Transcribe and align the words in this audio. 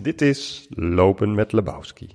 Dit 0.00 0.22
is 0.22 0.66
Lopen 0.70 1.34
met 1.34 1.52
Lebowski. 1.52 2.14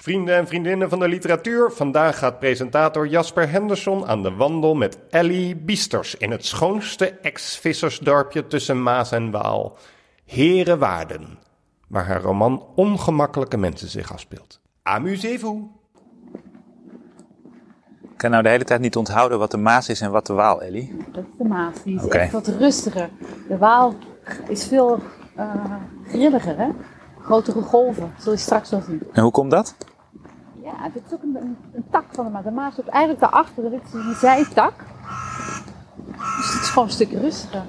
Vrienden 0.00 0.36
en 0.36 0.46
vriendinnen 0.46 0.88
van 0.88 0.98
de 0.98 1.08
literatuur, 1.08 1.70
vandaag 1.70 2.18
gaat 2.18 2.38
presentator 2.38 3.06
Jasper 3.06 3.50
Henderson 3.50 4.06
aan 4.06 4.22
de 4.22 4.32
wandel 4.32 4.74
met 4.74 4.98
Ellie 5.10 5.56
Biesters 5.56 6.14
in 6.14 6.30
het 6.30 6.46
schoonste 6.46 7.06
ex-vissersdorpje 7.06 8.46
tussen 8.46 8.82
Maas 8.82 9.12
en 9.12 9.30
Waal, 9.30 9.78
Herenwaarden, 10.24 11.38
waar 11.88 12.06
haar 12.06 12.22
roman 12.22 12.66
Ongemakkelijke 12.74 13.56
Mensen 13.56 13.88
zich 13.88 14.12
afspeelt. 14.12 14.60
Amusez-vous! 14.82 15.79
Ik 18.20 18.26
kan 18.26 18.34
nou 18.34 18.48
de 18.48 18.54
hele 18.54 18.64
tijd 18.64 18.80
niet 18.80 18.96
onthouden 18.96 19.38
wat 19.38 19.50
de 19.50 19.56
Maas 19.56 19.88
is 19.88 20.00
en 20.00 20.10
wat 20.10 20.26
de 20.26 20.32
Waal, 20.32 20.62
Ellie. 20.62 21.04
Dat 21.12 21.22
is 21.22 21.38
de 21.38 21.44
Maas. 21.44 21.82
Die 21.82 21.96
is 21.96 22.08
echt 22.08 22.32
wat 22.32 22.46
rustiger. 22.46 23.08
De 23.48 23.58
Waal 23.58 23.94
is 24.48 24.66
veel 24.66 24.98
eh, 25.36 25.54
grilliger, 26.08 26.58
hè? 26.58 26.68
Grotere 27.20 27.62
golven. 27.62 28.12
Zul 28.18 28.32
je 28.32 28.38
straks 28.38 28.70
wel 28.70 28.82
zien. 28.86 29.02
En 29.12 29.22
hoe 29.22 29.30
komt 29.30 29.50
dat? 29.50 29.74
Ja, 30.62 30.88
dit 30.92 31.02
is 31.06 31.12
ook 31.12 31.22
een, 31.22 31.36
een, 31.40 31.56
een 31.72 31.84
tak 31.90 32.04
van 32.10 32.24
de 32.24 32.30
Maas. 32.30 32.44
De 32.44 32.50
Maas 32.50 32.76
loopt 32.76 32.88
eigenlijk 32.88 33.20
daarachter. 33.20 33.70
Dit 33.70 33.80
is 33.86 33.92
een 33.92 34.14
zijtak. 34.14 34.74
Dus 36.16 36.52
het 36.52 36.62
is 36.62 36.68
gewoon 36.68 36.88
een 36.88 36.94
stuk 36.94 37.12
rustiger. 37.12 37.62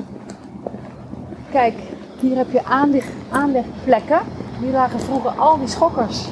Kijk, 1.52 1.76
hier 2.20 2.38
heb 2.38 2.52
je 2.52 2.64
aanleg, 2.64 3.06
aanlegplekken. 3.30 4.22
Hier 4.60 4.72
lagen 4.72 5.00
vroeger 5.00 5.32
al 5.32 5.58
die 5.58 5.68
schokkers. 5.68 6.28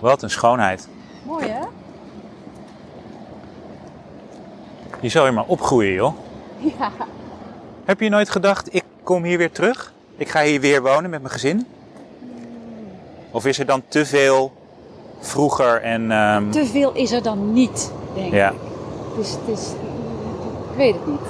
Wat 0.00 0.22
een 0.22 0.30
schoonheid. 0.30 0.88
Mooi, 1.28 1.46
hè? 1.46 1.60
Je 5.00 5.08
zou 5.08 5.24
hier 5.24 5.34
maar 5.34 5.44
opgroeien, 5.46 5.92
joh. 5.92 6.14
Ja. 6.78 6.90
Heb 7.84 8.00
je 8.00 8.08
nooit 8.08 8.30
gedacht, 8.30 8.74
ik 8.74 8.84
kom 9.02 9.24
hier 9.24 9.38
weer 9.38 9.50
terug? 9.50 9.92
Ik 10.16 10.28
ga 10.28 10.42
hier 10.42 10.60
weer 10.60 10.82
wonen 10.82 11.10
met 11.10 11.20
mijn 11.20 11.32
gezin? 11.32 11.66
Of 13.30 13.46
is 13.46 13.58
er 13.58 13.66
dan 13.66 13.82
te 13.88 14.06
veel 14.06 14.52
vroeger 15.20 15.82
en... 15.82 16.10
ehm, 16.10 16.50
Te 16.50 16.66
veel 16.66 16.92
is 16.92 17.12
er 17.12 17.22
dan 17.22 17.52
niet, 17.52 17.92
denk 18.14 18.32
ja. 18.32 18.50
ik. 18.50 18.56
Dus 19.16 19.30
het 19.30 19.58
is... 19.58 19.68
Ik 20.70 20.76
weet 20.76 20.94
het 20.94 21.06
niet. 21.06 21.20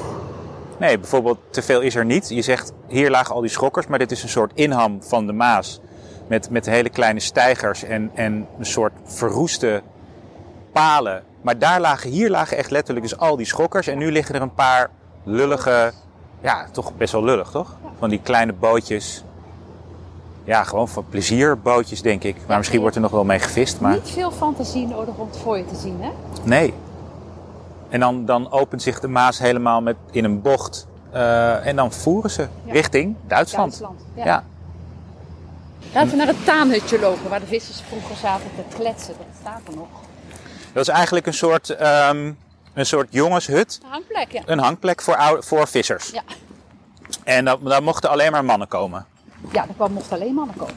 Nee, 0.78 0.98
bijvoorbeeld 0.98 1.38
te 1.50 1.62
veel 1.62 1.80
is 1.80 1.94
er 1.94 2.04
niet. 2.04 2.28
Je 2.28 2.42
zegt, 2.42 2.72
hier 2.86 3.10
lagen 3.10 3.34
al 3.34 3.40
die 3.40 3.50
schokkers, 3.50 3.86
maar 3.86 3.98
dit 3.98 4.10
is 4.10 4.22
een 4.22 4.28
soort 4.28 4.52
inham 4.54 5.02
van 5.02 5.26
de 5.26 5.32
Maas. 5.32 5.80
Met, 6.28 6.50
met 6.50 6.66
hele 6.66 6.88
kleine 6.88 7.20
stijgers 7.20 7.82
en, 7.84 8.10
en 8.14 8.46
een 8.58 8.66
soort 8.66 8.92
verroeste 9.04 9.82
palen. 10.72 11.22
Maar 11.40 11.58
daar 11.58 11.80
lagen, 11.80 12.10
hier 12.10 12.30
lagen 12.30 12.56
echt 12.56 12.70
letterlijk 12.70 13.08
dus 13.08 13.18
al 13.18 13.36
die 13.36 13.46
schokkers. 13.46 13.86
En 13.86 13.98
nu 13.98 14.12
liggen 14.12 14.34
er 14.34 14.42
een 14.42 14.54
paar 14.54 14.90
lullige, 15.24 15.92
ja, 16.40 16.66
toch 16.72 16.96
best 16.96 17.12
wel 17.12 17.24
lullig, 17.24 17.50
toch? 17.50 17.76
Van 17.98 18.08
die 18.10 18.20
kleine 18.22 18.52
bootjes. 18.52 19.24
Ja, 20.44 20.64
gewoon 20.64 20.88
van 20.88 21.04
plezierbootjes, 21.08 22.02
denk 22.02 22.22
ik. 22.24 22.36
Maar 22.46 22.56
misschien 22.58 22.80
wordt 22.80 22.94
er 22.96 23.02
nog 23.02 23.10
wel 23.10 23.24
mee 23.24 23.38
gevist, 23.38 23.80
maar 23.80 23.92
Niet 23.94 24.10
veel 24.10 24.30
fantasie 24.30 24.86
nodig 24.86 25.14
om 25.16 25.26
het 25.26 25.36
voor 25.38 25.56
je 25.56 25.64
te 25.66 25.76
zien, 25.76 25.96
hè? 26.00 26.10
nee. 26.42 26.74
En 27.88 28.00
dan, 28.00 28.24
dan 28.24 28.50
opent 28.52 28.82
zich 28.82 29.00
de 29.00 29.08
Maas 29.08 29.38
helemaal 29.38 29.80
met, 29.82 29.96
in 30.10 30.24
een 30.24 30.42
bocht. 30.42 30.86
eh, 31.10 31.66
en 31.66 31.76
dan 31.76 31.92
voeren 31.92 32.30
ze 32.30 32.46
Ja. 32.64 32.72
richting 32.72 33.14
Duitsland. 33.26 33.70
Duitsland. 33.80 34.00
Ja. 34.14 34.24
Ja. 34.24 34.44
Laten 35.94 36.10
we 36.10 36.16
naar 36.16 36.26
het 36.26 36.44
taanhutje 36.44 36.98
lopen, 37.00 37.30
waar 37.30 37.40
de 37.40 37.46
vissers 37.46 37.80
vroeger 37.88 38.16
zaten 38.16 38.50
te 38.56 38.76
kletsen. 38.76 39.14
Dat 39.18 39.26
staat 39.40 39.60
er 39.68 39.74
nog. 39.74 39.88
Dat 40.72 40.88
is 40.88 40.94
eigenlijk 40.94 41.26
een 41.26 41.34
soort, 41.34 41.70
ehm, 41.70 42.32
een 42.74 42.86
soort 42.86 43.06
jongenshut. 43.10 43.78
Een 43.82 43.90
hangplek, 43.90 44.32
ja. 44.32 44.42
Een 44.46 44.58
hangplek 44.58 45.02
voor, 45.02 45.36
voor 45.40 45.68
vissers. 45.68 46.10
Ja, 46.10 46.22
En 47.24 47.44
dan, 47.44 47.58
daar 47.64 47.82
mochten 47.82 48.10
alleen 48.10 48.32
maar 48.32 48.44
mannen 48.44 48.68
komen. 48.68 49.06
ja 49.52 49.66
daar 49.66 49.74
kwam- 49.76 49.92
mochten 49.92 50.16
alleen 50.16 50.34
mannen 50.34 50.56
komen. 50.56 50.74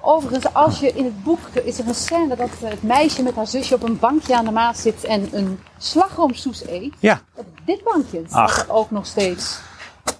Overigens, 0.00 0.54
als 0.54 0.78
je 0.80 0.92
in 0.92 1.04
het 1.04 1.22
boek, 1.24 1.38
is 1.64 1.78
er 1.78 1.88
een 1.88 1.94
scène 1.94 2.36
dat 2.36 2.48
eh, 2.62 2.70
het 2.70 2.82
meisje 2.82 3.22
met 3.22 3.34
haar 3.34 3.46
zusje 3.46 3.74
op 3.74 3.82
een 3.82 3.98
bankje 3.98 4.36
aan 4.36 4.44
de 4.44 4.50
maat 4.50 4.78
zit 4.78 5.04
en 5.04 5.28
een 5.32 5.60
slagroomsoes 5.78 6.66
eet. 6.68 6.94
Ja. 6.98 7.20
Op 7.34 7.46
dit 7.64 7.82
bankje 7.84 8.22
staat 8.28 8.48
Ach. 8.50 8.68
ook 8.68 8.90
nog 8.90 9.06
steeds. 9.06 9.58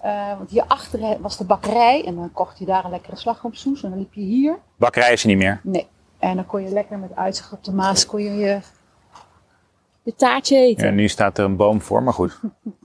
Eh, 0.02 0.36
want 0.38 0.50
hierachter 0.50 1.20
was 1.20 1.36
de 1.36 1.44
bakkerij 1.44 2.04
en 2.04 2.14
dan 2.14 2.32
kocht 2.32 2.58
je 2.58 2.64
daar 2.64 2.84
een 2.84 2.90
lekkere 2.90 3.16
slagroomsoes 3.16 3.82
en 3.82 3.90
dan 3.90 3.98
liep 3.98 4.14
je 4.14 4.20
hier. 4.20 4.58
Bakkerij 4.76 5.12
is 5.12 5.22
er 5.22 5.28
niet 5.28 5.36
meer. 5.38 5.60
Nee. 5.62 5.86
En 6.18 6.36
dan 6.36 6.46
kon 6.46 6.62
je 6.62 6.68
lekker 6.68 6.98
met 6.98 7.16
uitzicht 7.16 7.52
op 7.52 7.64
de 7.64 7.72
Maas 7.72 8.06
kon 8.06 8.22
je 8.22 8.30
je, 8.30 8.60
je 10.02 10.14
taartje 10.14 10.56
eten. 10.56 10.86
Ja, 10.86 10.92
nu 10.92 11.08
staat 11.08 11.38
er 11.38 11.44
een 11.44 11.56
boom 11.56 11.80
voor, 11.80 12.02
maar 12.02 12.12
goed. 12.14 12.40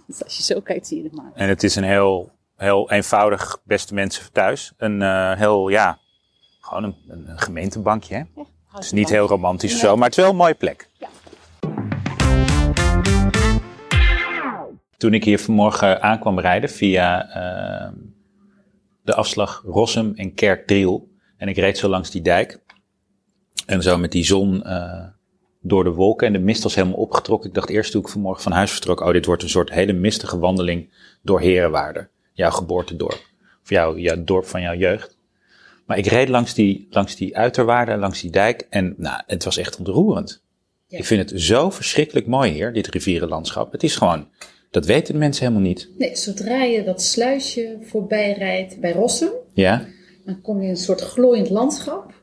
Dus 0.08 0.24
als 0.24 0.38
je 0.38 0.44
zo 0.44 0.60
kijkt, 0.62 0.88
zie 0.88 0.98
je 0.98 1.04
het 1.04 1.16
maar. 1.16 1.32
En 1.34 1.48
het 1.50 1.64
is 1.64 1.76
een 1.76 1.84
heel, 1.84 2.32
heel 2.56 2.92
eenvoudig, 2.92 3.62
beste 3.64 3.94
mensen 3.94 4.32
thuis. 4.32 4.74
Een 4.78 5.02
eh, 5.02 5.34
heel, 5.34 5.68
ja, 5.70 5.98
gewoon 6.62 6.84
een, 6.84 6.96
een, 7.08 7.30
een 7.30 7.40
gemeentebankje. 7.40 8.16
Hè? 8.16 8.24
Ja, 8.36 8.44
Het 8.72 8.84
is 8.84 8.92
niet 8.92 9.10
heel 9.10 9.28
romantisch 9.28 9.74
of 9.74 9.82
Nee. 9.82 9.90
zo, 9.90 9.96
maar 9.96 10.08
het 10.08 10.18
is 10.18 10.24
wel 10.24 10.32
een 10.32 10.38
mooie 10.38 10.54
plek. 10.54 10.90
Ja. 10.94 11.08
Toen 15.02 15.14
ik 15.14 15.24
hier 15.24 15.40
vanmorgen 15.40 16.02
aankwam 16.02 16.40
rijden 16.40 16.70
via 16.70 17.30
eh, 17.30 17.92
de 19.04 19.16
afslag 19.16 19.64
Rossum 19.66 20.14
en 20.16 20.34
Kerkdriel. 20.34 21.10
En 21.38 21.48
ik 21.48 21.58
reed 21.58 21.78
zo 21.78 21.90
langs 21.90 22.12
die 22.12 22.22
dijk. 22.22 22.60
En 23.66 23.82
zo 23.82 23.98
met 23.98 24.12
die 24.12 24.24
zon 24.24 24.64
eh, 24.64 25.04
door 25.62 25.84
de 25.84 25.90
wolken 25.90 26.28
en 26.28 26.34
de 26.34 26.40
mist 26.40 26.64
was 26.64 26.76
helemaal 26.76 26.98
opgetrokken. 26.98 27.50
Ik 27.50 27.56
dacht 27.56 27.70
eerst 27.70 27.92
toen 27.92 28.02
ik 28.02 28.08
vanmorgen 28.08 28.44
van 28.44 28.52
huis 28.52 28.72
vertrok, 28.72 29.00
oh 29.00 29.12
dit 29.12 29.26
wordt 29.26 29.44
een 29.44 29.50
soort 29.50 29.72
hele 29.72 29.94
mistige 29.94 30.40
wandeling 30.40 30.90
door 31.22 31.40
Herenwaarden. 31.40 32.10
Jouw 32.34 32.52
geboortedorp. 32.52 33.30
Of 33.64 33.70
jouw, 33.70 33.98
jouw 33.98 34.24
dorp 34.24 34.46
van 34.46 34.62
jouw 34.62 34.76
jeugd. 34.76 35.18
Maar 35.86 35.98
ik 35.98 36.06
reed 36.06 36.30
langs 36.30 36.54
die, 36.54 36.88
langs 36.90 37.16
die 37.16 37.38
uiterwaarden, 37.38 38.00
langs 38.00 38.22
die 38.22 38.32
dijk. 38.32 38.68
En 38.70 38.94
nou, 38.98 39.22
het 39.26 39.44
was 39.44 39.58
echt 39.58 39.78
ontroerend. 39.78 40.44
Ja. 40.88 40.98
Ik 40.98 41.06
vind 41.06 41.30
het 41.30 41.42
zo 41.42 41.70
verschrikkelijk 41.70 42.28
mooi 42.28 42.52
hier, 42.52 42.74
dit 42.74 42.88
rivierenlandschap. 42.88 43.72
Het 43.72 43.84
is 43.84 43.96
gewoon, 43.96 44.28
dat 44.72 44.86
weten 44.86 45.14
de 45.14 45.20
mensen 45.20 45.46
helemaal 45.46 45.68
niet. 45.68 45.90
Nee, 45.98 46.16
zodra 46.16 46.64
je 46.64 46.84
dat 46.84 47.02
sluisje 47.02 47.78
voorbij 47.82 48.34
rijdt 48.34 48.80
bij 48.80 48.92
Rossum, 48.92 49.32
Ja? 49.54 49.86
dan 50.26 50.42
kom 50.42 50.58
je 50.58 50.64
in 50.64 50.70
een 50.70 50.78
soort 50.78 51.02
glooiend 51.02 51.50
landschap. 51.50 52.14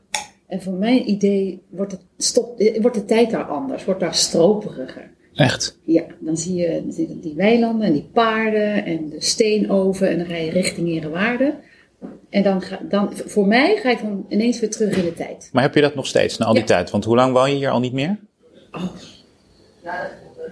En 0.47 0.61
voor 0.61 0.73
mijn 0.73 1.09
idee 1.09 1.61
wordt, 1.69 1.91
het 1.91 2.01
stop, 2.17 2.59
eh, 2.59 2.81
wordt 2.81 2.95
de 2.97 3.05
tijd 3.05 3.31
daar 3.31 3.43
anders, 3.43 3.85
wordt 3.85 3.99
daar 3.99 4.15
stroperiger. 4.15 5.09
Echt? 5.33 5.77
Ja, 5.83 6.03
dan 6.19 6.37
zie 6.37 6.55
je 6.55 6.83
die 7.21 7.33
weilanden 7.35 7.87
en 7.87 7.93
die 7.93 8.09
paarden 8.13 8.85
en 8.85 9.09
de 9.09 9.21
steenoven 9.21 10.09
en 10.09 10.17
dan 10.17 10.27
rij 10.27 10.45
je 10.45 10.51
richting 10.51 10.87
Herenwaarden. 10.87 11.53
En 12.29 12.43
dan, 12.43 12.61
ga, 12.61 12.79
dan, 12.89 13.09
voor 13.25 13.47
mij 13.47 13.75
ga 13.75 13.91
ik 13.91 14.01
dan 14.01 14.25
ineens 14.29 14.59
weer 14.59 14.69
terug 14.69 14.97
in 14.97 15.03
de 15.03 15.13
tijd. 15.13 15.49
Maar 15.53 15.63
heb 15.63 15.75
je 15.75 15.81
dat 15.81 15.95
nog 15.95 16.07
steeds, 16.07 16.37
na 16.37 16.45
al 16.45 16.51
die 16.53 16.61
Ja. 16.61 16.67
tijd? 16.67 16.89
Want 16.89 17.03
hoe 17.05 17.15
lang 17.15 17.33
woon 17.33 17.49
je 17.49 17.55
hier 17.55 17.69
al 17.69 17.79
niet 17.79 17.93
meer? 17.93 18.19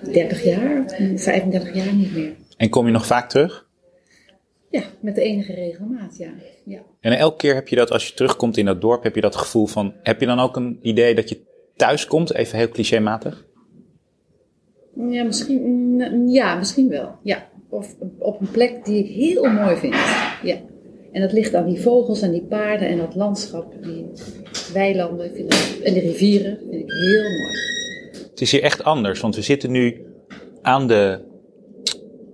30 0.03 0.43
jaar, 0.43 0.83
35 1.15 1.73
jaar 1.75 1.93
niet 1.93 2.15
meer. 2.15 2.35
En 2.57 2.69
kom 2.69 2.85
je 2.85 2.91
nog 2.91 3.05
vaak 3.05 3.29
terug? 3.29 3.67
Ja, 4.69 4.83
met 4.99 5.15
de 5.15 5.21
enige 5.21 5.53
regelmaat, 5.53 6.17
ja. 6.17 6.29
ja. 6.65 6.79
En 6.99 7.17
elke 7.17 7.37
keer 7.37 7.55
heb 7.55 7.67
je 7.67 7.75
dat, 7.75 7.91
als 7.91 8.07
je 8.07 8.13
terugkomt 8.13 8.57
in 8.57 8.65
dat 8.65 8.81
dorp, 8.81 9.03
heb 9.03 9.15
je 9.15 9.21
dat 9.21 9.35
gevoel 9.35 9.65
van, 9.65 9.93
heb 10.03 10.19
je 10.19 10.25
dan 10.25 10.39
ook 10.39 10.55
een 10.55 10.79
idee 10.81 11.15
dat 11.15 11.29
je 11.29 11.41
thuis 11.75 12.07
komt? 12.07 12.33
Even 12.33 12.57
heel 12.57 12.69
clichématig. 12.69 13.45
Ja, 15.09 15.23
misschien, 15.23 15.61
mm, 15.61 16.29
ja, 16.29 16.55
misschien 16.55 16.89
wel. 16.89 17.15
Ja. 17.23 17.49
Of 17.69 17.95
op 18.19 18.41
een 18.41 18.51
plek 18.51 18.85
die 18.85 19.03
ik 19.03 19.15
heel 19.15 19.43
mooi 19.43 19.75
vind. 19.75 19.95
Ja. 20.43 20.57
En 21.11 21.21
dat 21.21 21.31
ligt 21.31 21.55
aan 21.55 21.65
die 21.65 21.81
vogels 21.81 22.21
en 22.21 22.31
die 22.31 22.45
paarden 22.49 22.87
en 22.87 22.97
dat 22.97 23.15
landschap, 23.15 23.73
die 23.81 24.05
weilanden 24.73 25.35
en 25.83 25.93
de 25.93 25.99
rivieren. 25.99 26.57
vind 26.69 26.73
ik 26.73 26.91
heel 26.91 27.23
mooi. 27.23 27.76
Het 28.37 28.45
is 28.45 28.51
hier 28.51 28.63
echt 28.63 28.83
anders, 28.83 29.19
want 29.19 29.35
we 29.35 29.41
zitten 29.41 29.71
nu 29.71 30.05
aan 30.61 30.87
de, 30.87 31.19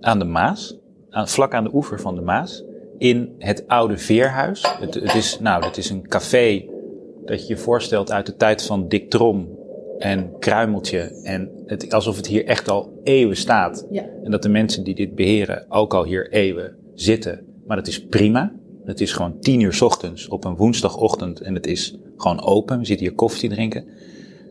aan 0.00 0.18
de 0.18 0.24
Maas, 0.24 0.78
aan, 1.10 1.28
vlak 1.28 1.54
aan 1.54 1.64
de 1.64 1.74
oever 1.74 2.00
van 2.00 2.14
de 2.14 2.20
Maas, 2.20 2.64
in 2.98 3.34
het 3.38 3.68
oude 3.68 3.98
veerhuis. 3.98 4.64
Het, 4.80 4.94
het, 4.94 5.14
is, 5.14 5.38
nou, 5.40 5.64
het 5.64 5.76
is 5.76 5.90
een 5.90 6.08
café 6.08 6.64
dat 7.24 7.40
je 7.40 7.54
je 7.54 7.60
voorstelt 7.60 8.12
uit 8.12 8.26
de 8.26 8.36
tijd 8.36 8.62
van 8.62 8.88
Dick 8.88 9.10
Trom 9.10 9.58
en 9.98 10.38
Kruimeltje. 10.38 11.00
En 11.22 11.50
het, 11.66 11.92
alsof 11.92 12.16
het 12.16 12.26
hier 12.26 12.46
echt 12.46 12.68
al 12.68 13.00
eeuwen 13.04 13.36
staat. 13.36 13.86
Ja. 13.90 14.04
En 14.24 14.30
dat 14.30 14.42
de 14.42 14.48
mensen 14.48 14.84
die 14.84 14.94
dit 14.94 15.14
beheren 15.14 15.66
ook 15.68 15.94
al 15.94 16.04
hier 16.04 16.32
eeuwen 16.32 16.76
zitten. 16.94 17.44
Maar 17.66 17.76
dat 17.76 17.86
is 17.86 18.06
prima. 18.06 18.52
Het 18.84 19.00
is 19.00 19.12
gewoon 19.12 19.38
tien 19.40 19.60
uur 19.60 19.72
's 19.72 19.80
ochtends 19.80 20.28
op 20.28 20.44
een 20.44 20.56
woensdagochtend 20.56 21.40
en 21.40 21.54
het 21.54 21.66
is 21.66 21.98
gewoon 22.16 22.42
open. 22.42 22.78
We 22.78 22.84
zitten 22.84 23.06
hier 23.06 23.14
koffie 23.14 23.48
te 23.48 23.54
drinken. 23.54 23.84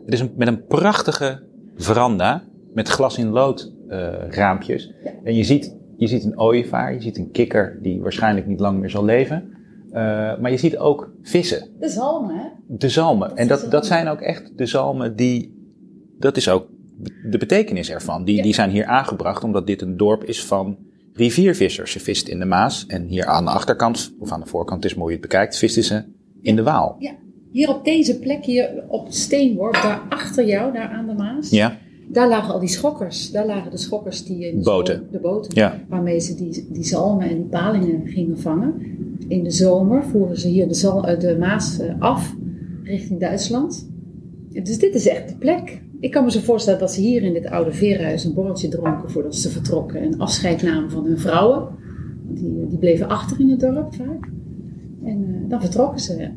Het 0.05 0.13
is 0.13 0.19
een, 0.19 0.31
met 0.35 0.47
een 0.47 0.65
prachtige 0.65 1.43
veranda 1.75 2.43
met 2.73 2.87
glas 2.87 3.17
in 3.17 3.29
lood 3.29 3.73
eh, 3.87 4.13
raampjes. 4.29 4.93
En 5.23 5.35
je 5.35 5.43
ziet, 5.43 5.75
je 5.97 6.07
ziet 6.07 6.23
een 6.23 6.39
ooievaar, 6.39 6.93
je 6.93 7.01
ziet 7.01 7.17
een 7.17 7.31
kikker 7.31 7.79
die 7.81 8.01
waarschijnlijk 8.01 8.47
niet 8.47 8.59
lang 8.59 8.79
meer 8.79 8.89
zal 8.89 9.05
leven. 9.05 9.51
Eh, 9.91 10.01
maar 10.39 10.51
je 10.51 10.57
ziet 10.57 10.77
ook 10.77 11.11
vissen. 11.21 11.69
De 11.79 11.89
zalmen, 11.89 12.35
hè? 12.35 12.47
De 12.67 12.89
zalmen. 12.89 13.35
En 13.35 13.47
dat, 13.47 13.71
dat 13.71 13.85
zijn 13.85 14.07
ook 14.07 14.21
echt 14.21 14.57
de 14.57 14.65
zalmen 14.65 15.15
die. 15.15 15.61
Dat 16.19 16.37
is 16.37 16.49
ook 16.49 16.67
de 17.29 17.37
betekenis 17.37 17.91
ervan. 17.91 18.23
Die, 18.23 18.35
Ja. 18.35 18.43
die 18.43 18.53
zijn 18.53 18.69
hier 18.69 18.85
aangebracht 18.85 19.43
omdat 19.43 19.67
dit 19.67 19.81
een 19.81 19.97
dorp 19.97 20.23
is 20.23 20.45
van 20.45 20.77
riviervissers. 21.13 21.91
Ze 21.91 21.99
vist 21.99 22.27
in 22.27 22.39
de 22.39 22.45
Maas. 22.45 22.85
En 22.85 23.05
hier 23.05 23.25
aan 23.25 23.45
de 23.45 23.51
achterkant, 23.51 24.13
of 24.19 24.31
aan 24.31 24.39
de 24.39 24.45
voorkant, 24.45 24.85
is 24.85 24.95
mooi 24.95 25.13
je 25.13 25.19
het 25.19 25.29
bekijkt, 25.29 25.57
visten 25.57 25.83
ze 25.83 26.03
in 26.41 26.55
de 26.55 26.63
Waal. 26.63 26.95
Ja. 26.99 27.11
Hier 27.53 27.69
op 27.69 27.85
deze 27.85 28.19
plek, 28.19 28.45
hier 28.45 28.83
op 28.87 29.05
het 29.05 29.15
steenworp, 29.15 29.73
daar 29.73 30.01
achter 30.09 30.45
jou, 30.45 30.73
daar 30.73 30.87
aan 30.89 31.07
de 31.07 31.13
Maas. 31.13 31.49
Ja? 31.49 31.77
Daar 32.07 32.29
lagen 32.29 32.53
al 32.53 32.59
die 32.59 32.69
schokkers. 32.69 33.31
Daar 33.31 33.45
lagen 33.45 33.71
de 33.71 33.77
schokkers 33.77 34.25
die 34.25 34.47
in 34.47 34.57
de 34.57 34.63
Boten. 34.63 34.95
zomer- 34.95 35.11
de 35.11 35.19
boten. 35.19 35.55
Ja. 35.55 35.79
Waarmee 35.87 36.19
ze 36.19 36.35
die, 36.35 36.67
die 36.71 36.83
zalmen 36.83 37.29
en 37.29 37.35
die 37.35 37.45
palingen 37.45 38.07
gingen 38.07 38.39
vangen. 38.39 38.73
In 39.27 39.43
de 39.43 39.51
zomer 39.51 40.03
voeren 40.03 40.37
ze 40.39 40.47
hier 40.47 40.67
de, 40.67 40.73
zal, 40.73 41.07
eh, 41.07 41.19
de 41.19 41.37
Maas 41.39 41.79
eh, 41.79 41.93
af 42.01 42.35
richting 42.83 43.19
Duitsland. 43.19 43.89
Dus 44.63 44.79
dit 44.79 44.95
is 44.95 45.07
echt 45.07 45.29
de 45.29 45.35
plek. 45.35 45.81
Ik 45.99 46.11
kan 46.11 46.23
me 46.23 46.31
zo 46.31 46.39
voorstellen 46.39 46.79
dat 46.79 46.91
ze 46.93 47.01
hier 47.01 47.23
in 47.23 47.33
dit 47.33 47.45
oude 47.49 47.71
veerhuis 47.71 48.23
een 48.23 48.33
borreltje 48.33 48.67
dronken 48.67 49.11
voordat 49.11 49.35
ze 49.35 49.49
vertrokken. 49.49 50.01
En 50.01 50.17
afscheid 50.19 50.61
namen 50.63 50.91
van 50.91 51.05
hun 51.05 51.19
vrouwen. 51.19 51.67
Die, 52.27 52.67
die 52.67 52.77
bleven 52.77 53.07
achter 53.09 53.39
in 53.39 53.49
het 53.49 53.59
dorp 53.59 53.93
vaak. 53.95 54.29
En 55.05 55.25
eh, 55.43 55.49
dan 55.49 55.61
vertrokken 55.61 55.99
ze. 55.99 56.29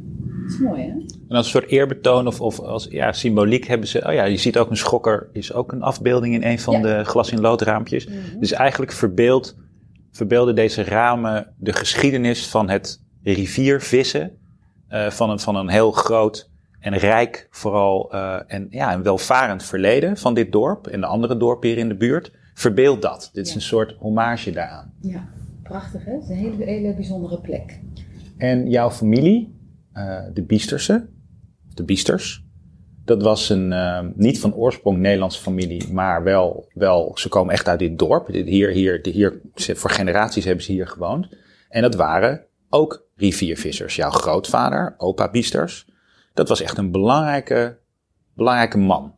Dat 0.47 0.55
is 0.55 0.59
mooi 0.59 0.83
hè? 0.83 0.89
En 1.29 1.37
als 1.37 1.45
een 1.47 1.51
soort 1.61 1.67
eerbetoon 1.71 2.27
of, 2.27 2.41
of 2.41 2.61
als 2.61 2.87
ja, 2.91 3.13
symboliek 3.13 3.67
hebben 3.67 3.89
ze. 3.89 4.05
Oh 4.07 4.13
ja, 4.13 4.25
je 4.25 4.37
ziet 4.37 4.59
ook 4.59 4.71
een 4.71 4.77
schokker, 4.77 5.29
is 5.33 5.53
ook 5.53 5.73
een 5.73 5.83
afbeelding 5.83 6.35
in 6.35 6.43
een 6.45 6.59
van 6.59 6.75
Ja. 6.75 6.81
de 6.99 7.05
glas 7.05 7.33
in 7.33 7.41
loodraampjes. 7.41 8.07
Mhm. 8.07 8.17
Dus 8.39 8.53
eigenlijk 8.53 8.93
verbeeld, 8.93 9.57
verbeelden 10.11 10.55
deze 10.55 10.83
ramen 10.85 11.55
de 11.59 11.73
geschiedenis 11.73 12.49
van 12.49 12.69
het 12.69 13.03
riviervissen. 13.23 14.31
eh, 14.89 15.11
van, 15.11 15.31
een, 15.31 15.39
van 15.41 15.57
een 15.57 15.69
heel 15.69 15.93
groot 15.93 16.51
en 16.81 16.97
rijk, 16.97 17.47
vooral 17.51 18.13
eh, 18.13 18.41
en 18.47 18.67
ja, 18.71 18.95
een 18.95 19.03
welvarend 19.03 19.63
verleden 19.63 20.17
van 20.17 20.35
dit 20.35 20.53
dorp 20.53 20.87
en 20.87 21.01
de 21.01 21.07
andere 21.07 21.37
dorpen 21.37 21.69
hier 21.69 21.79
in 21.79 21.89
de 21.89 21.97
buurt. 21.97 22.33
Verbeeld 22.55 23.03
dat. 23.03 23.31
Dit 23.33 23.47
is 23.47 23.55
een 23.55 23.61
soort 23.61 23.95
hommage 23.99 24.51
daaraan. 24.51 24.93
Ja, 25.01 25.29
prachtig 25.63 26.05
hè? 26.05 26.13
Het 26.13 26.23
is 26.23 26.29
een 26.29 26.37
hele, 26.37 26.65
hele 26.65 26.95
bijzondere 26.95 27.41
plek. 27.41 27.81
En 28.37 28.71
jouw 28.71 28.91
familie, 28.91 29.55
eh, 29.97 30.19
de 30.33 30.43
Biestersen, 30.43 31.09
de 31.75 31.85
Biesters, 31.85 32.45
dat 33.05 33.23
was 33.23 33.49
een 33.49 33.73
eh, 33.73 34.01
niet 34.15 34.41
van 34.41 34.55
oorsprong 34.55 34.99
Nederlandse 34.99 35.41
familie, 35.43 35.93
maar 35.93 36.23
wel, 36.23 36.69
wel, 36.75 37.13
ze 37.15 37.29
komen 37.29 37.53
echt 37.55 37.69
uit 37.69 37.79
dit 37.79 37.99
dorp. 37.99 38.33
Dit- 38.33 38.47
Hier, 38.47 38.71
hier, 38.71 38.99
hier, 39.03 39.41
voor 39.55 39.91
generaties 39.91 40.45
hebben 40.45 40.65
ze 40.65 40.73
hier 40.73 40.87
gewoond. 40.89 41.29
En 41.69 41.83
dat 41.83 41.95
waren 41.95 42.45
ook 42.71 43.07
riviervissers. 43.17 43.97
Jouw 43.97 44.11
grootvader, 44.11 44.95
opa 44.99 45.31
Biesters, 45.31 45.87
dat 46.35 46.49
was 46.49 46.61
echt 46.63 46.79
een 46.79 46.91
belangrijke, 46.91 47.79
belangrijke 48.35 48.79
man. 48.79 49.15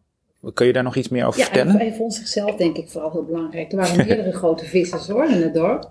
Kun 0.54 0.66
je 0.66 0.72
daar 0.72 0.82
nog 0.82 0.96
iets 0.96 1.08
meer 1.08 1.26
over 1.26 1.40
Ja, 1.40 1.46
hij, 1.46 1.54
vertellen? 1.54 1.80
hij 1.80 1.94
vond 1.96 2.14
zichzelf 2.14 2.56
denk 2.56 2.76
ik 2.76 2.90
vooral 2.90 3.10
heel 3.12 3.24
belangrijk. 3.24 3.70
Er 3.72 3.76
waren 3.78 3.96
meerdere 4.06 4.32
grote 4.32 4.64
vissers 4.64 5.08
hoor 5.08 5.28
in 5.30 5.42
het 5.42 5.54
dorp. 5.54 5.90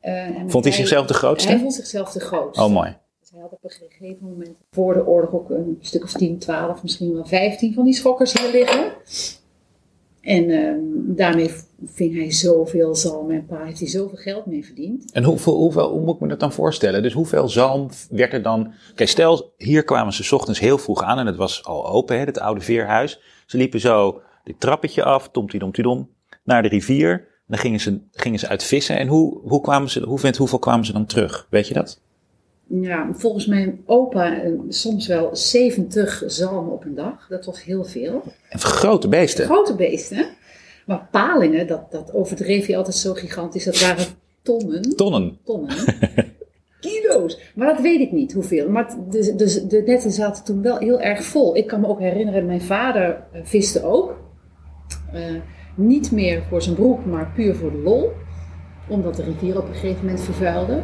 Eh, 0.00 0.26
Vond 0.46 0.64
hij 0.64 0.72
zichzelf 0.72 1.06
de 1.06 1.14
grootste? 1.14 1.48
Hij 1.50 1.58
vond 1.58 1.74
zichzelf 1.74 2.12
de 2.12 2.20
grootste. 2.20 2.64
Oh, 2.64 2.70
mooi. 2.72 2.96
Op 3.50 3.64
een 3.64 3.70
gegeven 3.70 4.28
moment 4.28 4.56
voor 4.70 4.94
de 4.94 5.06
oorlog 5.06 5.32
ook 5.32 5.50
een 5.50 5.78
stuk 5.80 6.02
of 6.02 6.12
10, 6.12 6.38
12, 6.38 6.82
misschien 6.82 7.12
wel 7.12 7.24
15 7.24 7.74
van 7.74 7.84
die 7.84 7.94
schokkers 7.94 8.32
hier 8.32 8.50
liggen. 8.50 8.92
En 10.20 10.50
ehm, 10.50 10.78
daarmee 11.16 11.50
ving 11.84 12.14
hij 12.14 12.32
zoveel 12.32 12.94
zalm 12.94 13.30
en 13.30 13.46
pa, 13.46 13.64
heeft 13.64 13.78
hij 13.78 13.88
zoveel 13.88 14.16
geld 14.16 14.46
mee 14.46 14.64
verdiend. 14.64 15.12
En 15.12 15.24
hoeveel, 15.24 15.54
hoeveel, 15.54 15.90
hoe 15.90 16.04
moet 16.04 16.14
ik 16.14 16.20
me 16.20 16.28
dat 16.28 16.40
dan 16.40 16.52
voorstellen? 16.52 17.02
Dus 17.02 17.12
hoeveel 17.12 17.48
zalm 17.48 17.88
werd 18.10 18.32
er 18.32 18.42
dan... 18.42 18.72
Oké, 18.90 19.06
stel, 19.06 19.52
hier 19.56 19.84
kwamen 19.84 20.12
ze 20.12 20.34
ochtends 20.34 20.60
heel 20.60 20.78
vroeg 20.78 21.02
aan 21.02 21.18
en 21.18 21.26
het 21.26 21.36
was 21.36 21.64
al 21.64 21.88
open, 21.88 22.18
hè, 22.18 22.24
het 22.24 22.38
oude 22.38 22.60
veerhuis. 22.60 23.20
Ze 23.46 23.56
liepen 23.56 23.80
zo 23.80 24.20
dit 24.44 24.60
trappetje 24.60 25.04
af, 25.04 25.28
tomtidom, 25.30 26.10
naar 26.44 26.62
de 26.62 26.68
rivier. 26.68 27.26
Dan 27.46 27.58
gingen 27.58 27.80
ze, 27.80 28.00
gingen 28.12 28.38
ze 28.38 28.48
uit 28.48 28.62
vissen. 28.62 28.98
En 28.98 29.08
hoe, 29.08 29.40
hoe 29.40 29.60
kwamen 29.60 29.90
ze, 29.90 30.02
hoe, 30.04 30.34
hoeveel 30.36 30.58
kwamen 30.58 30.86
ze 30.86 30.92
dan 30.92 31.06
terug? 31.06 31.46
Weet 31.50 31.68
je 31.68 31.74
dat? 31.74 32.00
Ja, 32.68 33.08
volgens 33.12 33.46
mijn 33.46 33.80
opa 33.86 34.42
eh, 34.42 34.52
soms 34.68 35.06
wel 35.06 35.36
70 35.36 36.22
zalmen 36.26 36.72
op 36.72 36.84
een 36.84 36.94
dag. 36.94 37.26
Dat 37.28 37.44
was 37.44 37.64
heel 37.64 37.84
veel. 37.84 38.22
En 38.48 38.58
grote 38.58 39.08
beesten. 39.08 39.44
Grote 39.44 39.74
beesten. 39.74 40.26
Maar 40.86 41.08
palingen, 41.10 41.66
dat, 41.66 41.90
dat 41.90 42.12
overdreef 42.14 42.66
je 42.66 42.76
altijd 42.76 42.96
zo 42.96 43.14
gigantisch. 43.14 43.64
Dat 43.64 43.80
waren 43.80 44.06
tonnen. 44.42 44.96
Tonnen. 44.96 45.38
Tonnen. 45.44 45.76
Kilo's. 46.80 47.38
Maar 47.54 47.66
dat 47.66 47.80
weet 47.80 48.00
ik 48.00 48.12
niet 48.12 48.32
hoeveel. 48.32 48.68
Maar 48.68 48.94
de, 49.10 49.34
de, 49.36 49.66
de 49.66 49.82
netten 49.86 50.10
zaten 50.10 50.44
toen 50.44 50.62
wel 50.62 50.78
heel 50.78 51.00
erg 51.00 51.22
vol. 51.22 51.56
Ik 51.56 51.66
kan 51.66 51.80
me 51.80 51.86
ook 51.86 52.00
herinneren, 52.00 52.46
mijn 52.46 52.62
vader 52.62 53.22
eh, 53.32 53.40
viste 53.44 53.84
ook. 53.84 54.16
Eh, 55.12 55.22
niet 55.74 56.12
meer 56.12 56.42
voor 56.48 56.62
zijn 56.62 56.74
broek, 56.74 57.04
maar 57.04 57.32
puur 57.34 57.54
voor 57.54 57.70
de 57.70 57.78
lol. 57.78 58.10
Omdat 58.88 59.16
de 59.16 59.22
rivier 59.22 59.58
op 59.58 59.68
een 59.68 59.74
gegeven 59.74 60.04
moment 60.04 60.20
vervuilde. 60.20 60.82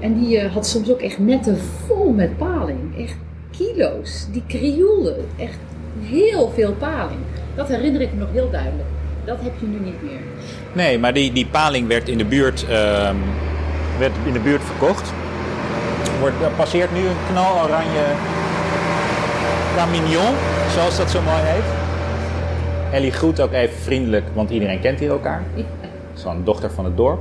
En 0.00 0.14
die 0.14 0.38
eh, 0.38 0.52
had 0.52 0.66
soms 0.66 0.90
ook 0.90 1.00
echt 1.00 1.18
netten 1.18 1.58
vol 1.86 2.12
met 2.12 2.36
paling. 2.36 2.78
Echt 2.98 3.16
kilo's. 3.50 4.26
Die 4.32 4.42
krioelden. 4.46 5.26
Echt 5.38 5.58
heel 6.00 6.52
veel 6.54 6.72
paling. 6.72 7.20
Dat 7.54 7.68
herinner 7.68 8.00
ik 8.00 8.12
me 8.12 8.18
nog 8.18 8.32
heel 8.32 8.50
duidelijk. 8.50 8.88
Dat 9.24 9.38
heb 9.40 9.52
je 9.60 9.66
nu 9.66 9.78
niet 9.78 10.02
meer. 10.02 10.20
Nee, 10.72 10.98
maar 10.98 11.14
die, 11.14 11.32
die 11.32 11.46
paling 11.46 11.88
werd 11.88 12.08
in 12.08 12.18
de 12.18 12.24
buurt, 12.24 12.66
ehm, 12.68 13.16
werd 13.98 14.12
in 14.24 14.32
de 14.32 14.40
buurt 14.40 14.62
verkocht. 14.62 15.12
Wordt, 16.20 16.42
er 16.42 16.50
passeert 16.50 16.92
nu 16.92 16.98
een 16.98 17.16
knaloranje 17.30 18.04
Camignon, 19.76 20.34
zoals 20.74 20.96
dat 20.96 21.10
zo 21.10 21.22
mooi 21.22 21.40
heet. 21.42 21.64
Ellie 22.92 23.10
groet 23.10 23.40
ook 23.40 23.52
even 23.52 23.76
vriendelijk, 23.76 24.24
want 24.34 24.50
iedereen 24.50 24.80
kent 24.80 24.98
hier 24.98 25.10
elkaar. 25.10 25.42
Zo'n 26.14 26.44
dochter 26.44 26.70
van 26.70 26.84
het 26.84 26.96
dorp. 26.96 27.20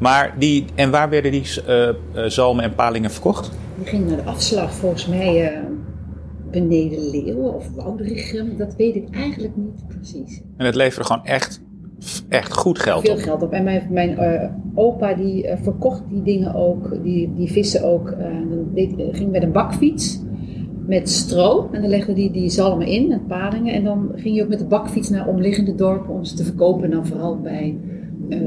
Maar 0.00 0.34
die, 0.38 0.64
en 0.74 0.90
waar 0.90 1.08
werden 1.08 1.30
die 1.30 1.62
eh, 1.66 1.88
eh, 1.88 1.94
zalmen 2.26 2.64
en 2.64 2.74
palingen 2.74 3.10
verkocht? 3.10 3.50
Die 3.76 3.86
ging 3.86 4.06
naar 4.06 4.16
de 4.16 4.30
afslag 4.30 4.72
volgens 4.72 5.06
mij 5.06 5.48
eh, 5.48 5.60
beneden 6.50 7.10
Leeuwen 7.10 7.54
of 7.54 7.70
Woudrichem. 7.74 8.56
Dat 8.56 8.76
weet 8.76 8.94
ik 8.94 9.10
eigenlijk 9.10 9.56
niet 9.56 9.86
precies. 9.88 10.42
En 10.56 10.66
het 10.66 10.74
leverde 10.74 11.06
gewoon 11.06 11.24
echt, 11.24 11.60
echt 12.28 12.52
goed 12.52 12.78
geld 12.78 13.04
Veel 13.04 13.14
op. 13.14 13.20
geld 13.20 13.42
op. 13.42 13.52
En 13.52 13.64
mijn, 13.64 13.86
mijn 13.90 14.18
opa 14.74 15.14
die 15.14 15.48
verkocht 15.62 16.02
die 16.08 16.22
dingen 16.22 16.54
ook, 16.54 17.02
die, 17.02 17.34
die 17.34 17.52
vissen 17.52 17.82
ook. 17.84 18.14
deed, 18.74 18.96
eh, 18.96 19.06
ging 19.12 19.30
met 19.30 19.42
een 19.42 19.52
bakfiets 19.52 20.20
met 20.86 21.10
stro. 21.10 21.68
En 21.72 21.80
dan 21.80 21.90
legde 21.90 22.12
hij 22.12 22.30
die 22.32 22.50
zalmen 22.50 22.86
in 22.86 23.08
met 23.08 23.26
palingen. 23.26 23.74
En 23.74 23.84
dan 23.84 24.12
ging 24.14 24.36
je 24.36 24.42
ook 24.42 24.48
met 24.48 24.58
de 24.58 24.66
bakfiets 24.66 25.08
naar 25.08 25.28
omliggende 25.28 25.74
dorpen 25.74 26.14
om 26.14 26.24
ze 26.24 26.36
te 26.36 26.44
verkopen. 26.44 26.84
En 26.84 26.90
dan 26.90 27.06
vooral 27.06 27.40
bij 27.40 27.78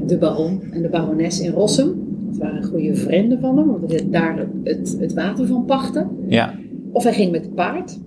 de 0.06 0.18
baron 0.18 0.62
en 0.72 0.82
de 0.82 0.90
barones 0.90 1.40
in 1.40 1.52
Rossum. 1.52 2.08
Dat 2.28 2.38
waren 2.38 2.64
goede 2.64 2.96
vrienden 2.96 3.40
van 3.40 3.58
hem, 3.58 3.70
omdat 3.70 3.90
hij 3.90 4.10
daar 4.10 4.48
het, 4.64 4.98
het 5.00 5.14
water 5.14 5.48
van 5.48 5.66
pachtte. 5.66 6.08
Ja, 6.28 6.56
Of 6.92 7.04
hij 7.04 7.14
ging 7.14 7.32
met 7.32 7.56
paard. 7.56 8.00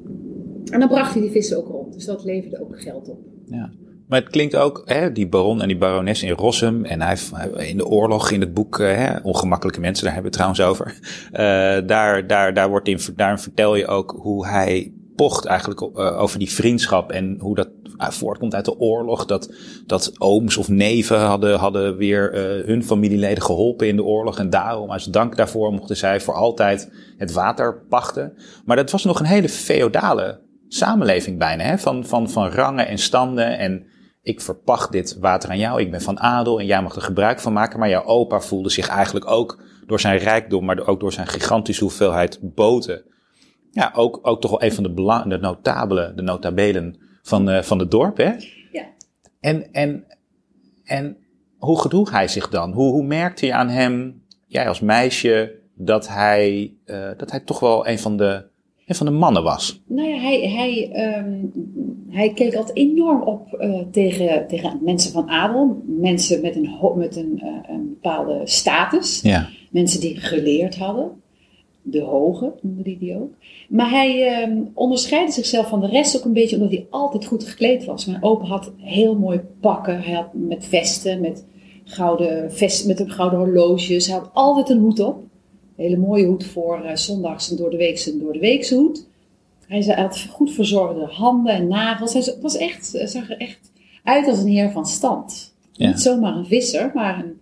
En 0.71 0.81
dan 0.81 0.89
bracht 0.89 1.13
hij 1.13 1.23
die 1.23 1.31
vissen 1.31 1.57
ook 1.57 1.69
rond. 1.69 1.93
Dus 1.93 2.05
dat 2.05 2.25
leverde 2.25 2.61
ook 2.61 2.81
geld 2.81 3.09
op. 3.09 3.19
Ja. 3.45 3.71
Maar 4.09 4.21
het 4.21 4.29
klinkt 4.29 4.57
ook, 4.57 4.83
hè, 4.85 5.13
die 5.13 5.29
baron 5.29 5.63
en 5.63 5.69
die 5.69 5.77
barones 5.77 6.23
in 6.23 6.33
Rossum. 6.33 6.85
En 6.85 7.03
hij, 7.03 7.17
in 7.57 7.77
de 7.77 7.87
oorlog, 7.87 8.31
in 8.31 8.41
het 8.41 8.55
boek 8.55 8.79
eh, 8.79 8.97
hè, 8.97 9.21
Ongemakkelijke 9.23 9.81
Mensen, 9.81 10.05
daar 10.05 10.15
hebben 10.15 10.33
we 10.33 10.39
het 10.39 10.57
trouwens 10.57 10.81
over. 10.81 10.99
Eh, 11.33 11.87
daar, 11.87 12.27
daar, 12.27 12.55
daar, 12.55 12.69
wordt 12.69 12.89
in, 12.89 12.99
daarin 13.17 13.39
vertel 13.39 13.77
je 13.77 13.87
ook 13.87 14.17
hoe 14.19 14.47
hij 14.47 14.93
pocht 15.17 15.45
eigenlijk 15.45 15.81
eh, 15.81 16.21
over 16.21 16.39
die 16.39 16.51
vriendschap. 16.51 17.11
En 17.11 17.37
hoe 17.41 17.55
dat 17.55 17.69
eh, 17.99 18.11
voortkomt 18.11 18.55
uit 18.55 18.65
de 18.65 18.79
oorlog. 18.79 19.25
Dat, 19.25 19.53
dat 19.87 20.13
ooms 20.19 20.57
of 20.57 20.69
neven 20.69 21.21
hadden, 21.21 21.59
hadden 21.59 21.97
weer 21.97 22.33
eh, 22.33 22.67
hun 22.67 22.85
familieleden 22.85 23.43
geholpen 23.43 23.89
in 23.89 23.97
de 23.97 24.05
oorlog. 24.05 24.39
En 24.39 24.51
daarom, 24.51 24.91
als 24.91 25.05
dank 25.05 25.37
daarvoor, 25.37 25.73
mochten 25.73 25.97
zij 25.97 26.21
voor 26.21 26.35
altijd 26.35 26.93
het 27.17 27.33
water 27.33 27.83
pachten. 27.89 28.33
Maar 28.65 28.77
dat 28.77 28.91
was 28.91 29.05
nog 29.05 29.21
een 29.21 29.27
hele 29.27 29.49
feodale 29.49 30.41
samenleving 30.69 31.39
bijna. 31.39 31.65
Hè? 31.65 31.79
Van, 31.79 32.07
van, 32.07 32.31
van 32.31 32.49
rangen 32.49 32.89
en 32.89 32.99
standen. 32.99 33.59
En 33.59 33.87
ik 34.23 34.41
verpacht 34.41 34.93
dit 34.93 35.17
water 35.21 35.51
aan 35.51 35.59
jou. 35.59 35.81
Ik 35.81 35.91
ben 35.91 36.03
van 36.03 36.21
adel 36.21 36.61
en 36.61 36.67
jij 36.67 36.83
mag 36.83 36.95
er 36.95 37.03
gebruik 37.03 37.41
van 37.41 37.53
maken. 37.53 37.79
Maar 37.79 37.89
jouw 37.89 38.05
opa 38.05 38.41
voelde 38.41 38.71
zich 38.71 38.89
eigenlijk 38.89 39.31
ook 39.31 39.63
door 39.87 40.01
zijn 40.01 40.19
rijkdom, 40.19 40.65
maar 40.65 40.87
ook 40.87 41.01
door 41.01 41.13
zijn 41.13 41.27
gigantische 41.27 41.83
hoeveelheid 41.83 42.39
boten. 42.43 43.05
Ja, 43.77 43.93
ook, 43.95 44.19
ook 44.23 44.41
toch 44.41 44.51
wel 44.51 44.63
een 44.63 44.73
van 44.73 44.83
de, 44.83 44.91
belang, 44.91 45.31
de 45.31 45.39
notabelen, 45.39 46.17
de 46.17 46.23
notabelen 46.23 46.97
van, 47.23 47.51
eh, 47.51 47.63
van 47.63 47.79
het 47.79 47.91
dorp. 47.91 48.17
Hè? 48.17 48.33
Ja. 48.73 48.85
En, 49.41 49.73
en, 49.73 50.05
en 50.85 51.17
hoe 51.59 51.81
gedroeg 51.81 52.11
hij 52.11 52.29
zich 52.29 52.49
dan? 52.49 52.73
Hoe, 52.73 52.91
hoe 52.93 53.05
merkte 53.05 53.47
je 53.47 53.55
aan 53.55 53.69
hem, 53.69 54.23
jij 54.47 54.69
als 54.69 54.81
meisje, 54.81 55.59
dat 55.75 56.09
hij, 56.09 56.75
eh, 56.85 57.09
dat 57.17 57.31
hij 57.31 57.41
toch 57.41 57.61
wel 57.61 57.89
een 57.89 57.99
van 57.99 58.17
de, 58.17 58.45
een 58.87 58.95
van 58.95 59.07
de 59.07 59.13
mannen 59.13 59.43
was? 59.43 59.83
Nou 59.87 60.09
ja, 60.09 60.19
hij, 60.19 60.41
hij, 60.51 60.91
ehm, 60.93 61.45
hij 62.09 62.33
keek 62.33 62.55
altijd 62.55 62.77
enorm 62.77 63.23
op 63.23 63.53
eh, 63.53 63.81
tegen, 63.91 64.47
tegen 64.47 64.79
mensen 64.83 65.13
van 65.13 65.29
adel. 65.29 65.83
Mensen 65.87 66.41
met 66.41 66.57
een, 66.57 66.95
met 66.97 67.17
een, 67.17 67.43
een 67.69 67.89
bepaalde 67.89 68.41
status. 68.45 69.21
Ja. 69.21 69.49
Mensen 69.71 70.01
die 70.01 70.17
geleerd 70.17 70.77
hadden. 70.77 71.25
De 71.89 72.01
Hoge 72.01 72.53
noemde 72.63 72.83
hij 72.83 72.97
die 72.99 73.17
ook. 73.17 73.33
Maar 73.69 73.91
hij 73.91 74.27
ehm, 74.27 74.63
onderscheidde 74.75 75.33
zichzelf 75.33 75.69
van 75.69 75.81
de 75.81 75.87
rest 75.87 76.17
ook 76.17 76.25
een 76.25 76.33
beetje 76.33 76.57
omdat 76.57 76.71
hij 76.71 76.87
altijd 76.91 77.25
goed 77.27 77.45
gekleed 77.45 77.85
was. 77.85 78.07
Mijn 78.07 78.23
opa 78.23 78.45
had 78.45 78.73
heel 78.77 79.15
mooi 79.15 79.41
pakken. 79.61 80.03
Hij 80.03 80.15
had 80.15 80.29
met 80.33 80.65
vesten, 80.65 81.21
met 81.21 81.45
gouden, 81.85 82.53
vest, 82.53 82.87
met 82.87 83.05
gouden 83.07 83.39
horloges. 83.39 84.07
Hij 84.07 84.19
had 84.19 84.31
altijd 84.33 84.69
een 84.69 84.79
hoed 84.79 85.01
op. 85.01 85.17
Een 85.17 85.85
hele 85.85 85.97
mooie 85.97 86.27
hoed 86.27 86.45
voor 86.45 86.85
uh, 86.85 86.95
zondags 86.95 87.51
en 87.51 87.57
door 87.57 87.71
de 87.71 87.77
weekse 87.77 88.11
en 88.11 88.19
door 88.19 88.33
de 88.33 88.39
weekse 88.39 88.75
hoed. 88.75 89.07
Hij 89.67 89.95
had 89.95 90.27
goed 90.31 90.53
verzorgde 90.53 91.05
handen 91.05 91.55
en 91.55 91.69
nagels. 91.69 92.13
Hij 92.13 92.35
was 92.41 92.57
echt, 92.57 93.03
zag 93.05 93.31
er 93.31 93.37
echt 93.37 93.73
uit 94.03 94.29
als 94.29 94.39
een 94.39 94.49
heer 94.49 94.71
van 94.71 94.87
stand. 94.87 95.55
Niet 95.77 96.01
zomaar 96.01 96.37
een 96.37 96.47
visser, 96.47 96.91
maar 96.95 97.25
een, 97.25 97.41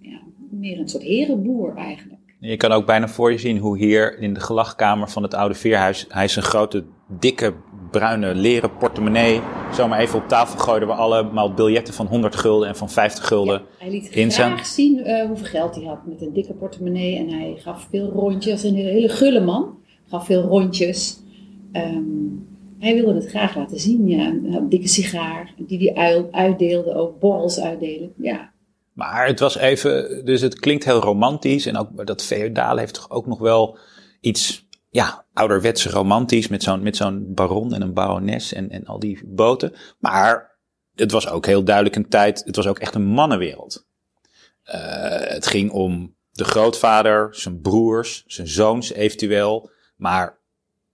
ja, 0.00 0.18
meer 0.50 0.78
een 0.78 0.88
soort 0.88 1.02
herenboer 1.02 1.76
eigenlijk. 1.76 2.15
Je 2.46 2.56
kan 2.56 2.72
ook 2.72 2.86
bijna 2.86 3.08
voor 3.08 3.32
je 3.32 3.38
zien 3.38 3.58
hoe 3.58 3.78
hier 3.78 4.18
in 4.18 4.34
de 4.34 4.40
gelachkamer 4.40 5.08
van 5.08 5.22
het 5.22 5.34
oude 5.34 5.54
veerhuis... 5.54 6.06
hij 6.08 6.28
zijn 6.28 6.44
grote, 6.44 6.84
dikke, 7.06 7.54
bruine 7.90 8.34
leren 8.34 8.76
portemonnee 8.76 9.40
zomaar 9.72 10.00
even 10.00 10.18
op 10.18 10.28
tafel 10.28 10.58
gooide... 10.58 10.86
waar 10.86 10.96
allemaal 10.96 11.54
biljetten 11.54 11.94
van 11.94 12.06
100 12.06 12.36
gulden 12.36 12.68
en 12.68 12.76
van 12.76 12.90
50 12.90 13.26
gulden 13.26 13.54
ja, 13.54 13.64
Hij 13.78 13.90
liet 13.90 14.34
graag 14.34 14.66
zien 14.66 14.98
uh, 14.98 15.24
hoeveel 15.24 15.46
geld 15.46 15.74
hij 15.74 15.84
had 15.84 16.06
met 16.06 16.22
een 16.22 16.32
dikke 16.32 16.54
portemonnee. 16.54 17.16
En 17.16 17.28
hij 17.28 17.54
gaf 17.58 17.86
veel 17.90 18.10
rondjes. 18.10 18.62
Een 18.62 18.74
hele 18.74 19.08
gulle 19.08 19.40
man. 19.40 19.78
Gaf 20.08 20.26
veel 20.26 20.42
rondjes. 20.42 21.20
Um, 21.72 22.46
hij 22.78 22.94
wilde 22.94 23.14
het 23.14 23.28
graag 23.28 23.56
laten 23.56 23.80
zien, 23.80 24.08
ja. 24.08 24.26
Een 24.26 24.68
dikke 24.68 24.88
sigaar, 24.88 25.54
die 25.56 25.92
hij 25.94 26.26
uitdeelde, 26.30 26.94
ook 26.94 27.18
borrels 27.18 27.60
uitdelen, 27.60 28.12
ja. 28.16 28.50
Maar 28.96 29.26
het 29.26 29.40
was 29.40 29.56
even, 29.56 30.24
dus 30.24 30.40
het 30.40 30.58
klinkt 30.58 30.84
heel 30.84 31.00
romantisch 31.00 31.66
en 31.66 31.76
ook 31.76 32.06
dat 32.06 32.22
feodale 32.22 32.80
heeft 32.80 32.94
toch 32.94 33.10
ook 33.10 33.26
nog 33.26 33.38
wel 33.38 33.78
iets, 34.20 34.66
ja, 34.88 35.24
ouderwetse 35.32 35.90
romantisch 35.90 36.48
met 36.48 36.62
zo'n 36.62 36.88
zo'n 36.94 37.34
baron 37.34 37.74
en 37.74 37.82
een 37.82 37.94
barones 37.94 38.52
en, 38.52 38.70
en 38.70 38.86
al 38.86 38.98
die 38.98 39.20
boten. 39.24 39.74
Maar 39.98 40.58
het 40.94 41.10
was 41.10 41.28
ook 41.28 41.46
heel 41.46 41.64
duidelijk 41.64 41.96
een 41.96 42.08
tijd, 42.08 42.42
het 42.44 42.56
was 42.56 42.66
ook 42.66 42.78
echt 42.78 42.94
een 42.94 43.06
mannenwereld. 43.06 43.86
Uh, 44.66 44.74
het 45.20 45.46
ging 45.46 45.70
om 45.70 46.16
de 46.30 46.44
grootvader, 46.44 47.28
zijn 47.34 47.60
broers, 47.60 48.24
zijn 48.26 48.48
zoons 48.48 48.92
eventueel, 48.92 49.70
maar 49.96 50.38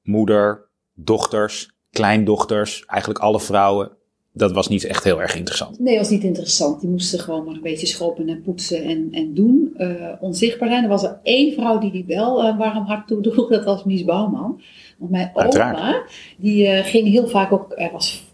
moeder, 0.02 0.70
dochters, 0.94 1.70
kleindochters, 1.90 2.84
eigenlijk 2.84 3.20
alle 3.20 3.40
vrouwen. 3.40 3.96
Dat 4.34 4.52
was 4.52 4.68
niet 4.68 4.84
echt 4.84 5.04
heel 5.04 5.20
erg 5.20 5.36
interessant. 5.36 5.78
Nee, 5.78 5.98
was 5.98 6.08
niet 6.08 6.24
interessant. 6.24 6.80
Die 6.80 6.90
moesten 6.90 7.18
gewoon 7.18 7.44
maar 7.44 7.54
een 7.54 7.60
beetje 7.60 7.86
schoppen 7.86 8.28
en 8.28 8.42
poetsen 8.42 8.82
en, 8.82 9.08
en 9.10 9.34
doen. 9.34 9.74
Uh, 9.78 10.08
onzichtbaar 10.20 10.68
zijn. 10.68 10.82
Er 10.82 10.88
was 10.88 11.02
er 11.02 11.18
één 11.22 11.52
vrouw 11.52 11.78
die 11.78 11.90
die 11.90 12.04
wel 12.06 12.44
uh, 12.44 12.58
warm 12.58 12.84
hart 12.84 13.06
toedroeg. 13.06 13.48
Dat 13.56 13.64
was 13.64 13.84
Mies 13.84 14.04
Bouwman. 14.04 14.60
Want 14.98 15.10
mijn 15.10 15.30
oma, 15.34 16.02
die 16.38 16.66
uh, 16.66 16.78
ging 16.84 17.08
heel 17.08 17.28
vaak 17.28 17.52
ook... 17.52 17.72
Er 17.76 17.92
was 17.92 18.24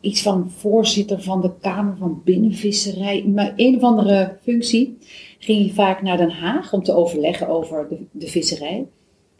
iets 0.00 0.22
van 0.22 0.50
voorzitter 0.50 1.22
van 1.22 1.40
de 1.40 1.50
Kamer 1.60 1.96
van 1.96 2.22
Binnenvisserij. 2.24 3.24
Maar 3.26 3.52
een 3.56 3.76
of 3.76 3.82
andere 3.82 4.36
functie 4.42 4.98
ging 5.38 5.64
hij 5.64 5.74
vaak 5.74 6.02
naar 6.02 6.16
Den 6.16 6.30
Haag 6.30 6.72
om 6.72 6.82
te 6.82 6.94
overleggen 6.94 7.48
over 7.48 7.88
de, 7.88 7.98
de 8.12 8.26
visserij. 8.26 8.86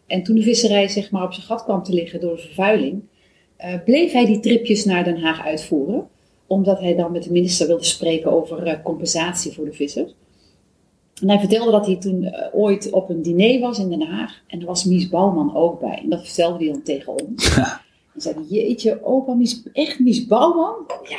En 0.07 0.23
toen 0.23 0.37
de 0.37 0.42
visserij 0.42 0.88
zeg 0.88 1.11
maar 1.11 1.25
op 1.25 1.33
zijn 1.33 1.47
gat 1.47 1.64
kwam 1.64 1.83
te 1.83 1.92
liggen 1.92 2.21
door 2.21 2.37
de 2.37 2.42
vervuiling, 2.42 3.02
bleef 3.85 4.12
hij 4.12 4.26
die 4.26 4.40
tripjes 4.40 4.85
naar 4.85 5.05
Den 5.05 5.21
Haag 5.21 5.45
uitvoeren. 5.45 6.09
Omdat 6.47 6.81
hij 6.81 6.95
dan 6.95 7.12
met 7.12 7.23
de 7.23 7.33
minister 7.33 7.67
wilde 7.67 7.85
spreken 7.85 8.33
over 8.33 8.67
uh, 8.67 8.75
compensatie 8.83 9.52
voor 9.52 9.64
de 9.64 9.73
vissers. 9.73 10.14
En 11.21 11.29
hij 11.29 11.38
vertelde 11.38 11.71
dat 11.71 11.87
hij 11.87 11.97
toen 11.97 12.23
uh, 12.23 12.47
ooit 12.52 12.90
op 12.90 13.11
een 13.11 13.23
diner 13.23 13.61
was 13.61 13.79
in 13.79 13.88
Den 13.88 14.02
Haag. 14.02 14.43
En 14.47 14.61
er 14.61 14.67
was 14.67 14.85
Mies 14.85 15.09
Bouwman 15.09 15.55
ook 15.55 15.81
bij. 15.81 16.00
En 16.02 16.11
dat 16.11 16.26
vertelde 16.26 16.64
hij 16.64 16.73
dan 16.73 16.83
tegen 16.83 17.12
ons. 17.12 17.57
en 18.14 18.21
zei 18.21 18.35
hij, 18.35 18.45
jeetje, 18.49 19.05
opa, 19.05 19.35
Mies, 19.35 19.62
echt 19.73 19.99
Mies 19.99 20.26
Bouwman? 20.26 20.75
Ja, 20.88 21.19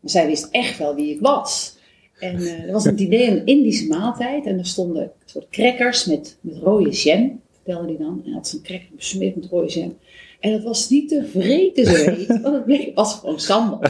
maar 0.00 0.10
zij 0.10 0.26
wist 0.26 0.48
echt 0.50 0.78
wel 0.78 0.94
wie 0.94 1.14
ik 1.14 1.20
was. 1.20 1.76
En 2.18 2.36
er 2.66 2.72
was 2.72 2.84
een 2.84 2.96
diner, 2.96 3.28
een 3.28 3.46
Indische 3.46 3.86
maaltijd. 3.86 4.46
En 4.46 4.58
er 4.58 4.66
stonden 4.66 5.12
soort 5.24 5.48
crackers 5.48 6.04
met, 6.04 6.38
met 6.40 6.56
rode 6.56 6.90
jam 6.90 7.40
vertelde 7.52 7.86
hij 7.86 7.96
dan. 7.96 8.22
En 8.24 8.32
had 8.32 8.48
zijn 8.48 8.62
cracker 8.62 8.88
besmeerd 8.96 9.36
met 9.36 9.46
rode 9.46 9.72
jam. 9.72 9.96
En 10.40 10.52
dat 10.52 10.62
was 10.62 10.88
niet 10.88 11.08
te 11.08 11.26
vreten 11.26 11.84
zo 11.84 12.10
heet, 12.10 12.26
want 12.42 12.54
het 12.54 12.64
bleek, 12.64 12.94
was 12.94 13.14
gewoon 13.14 13.40
sambal. 13.40 13.80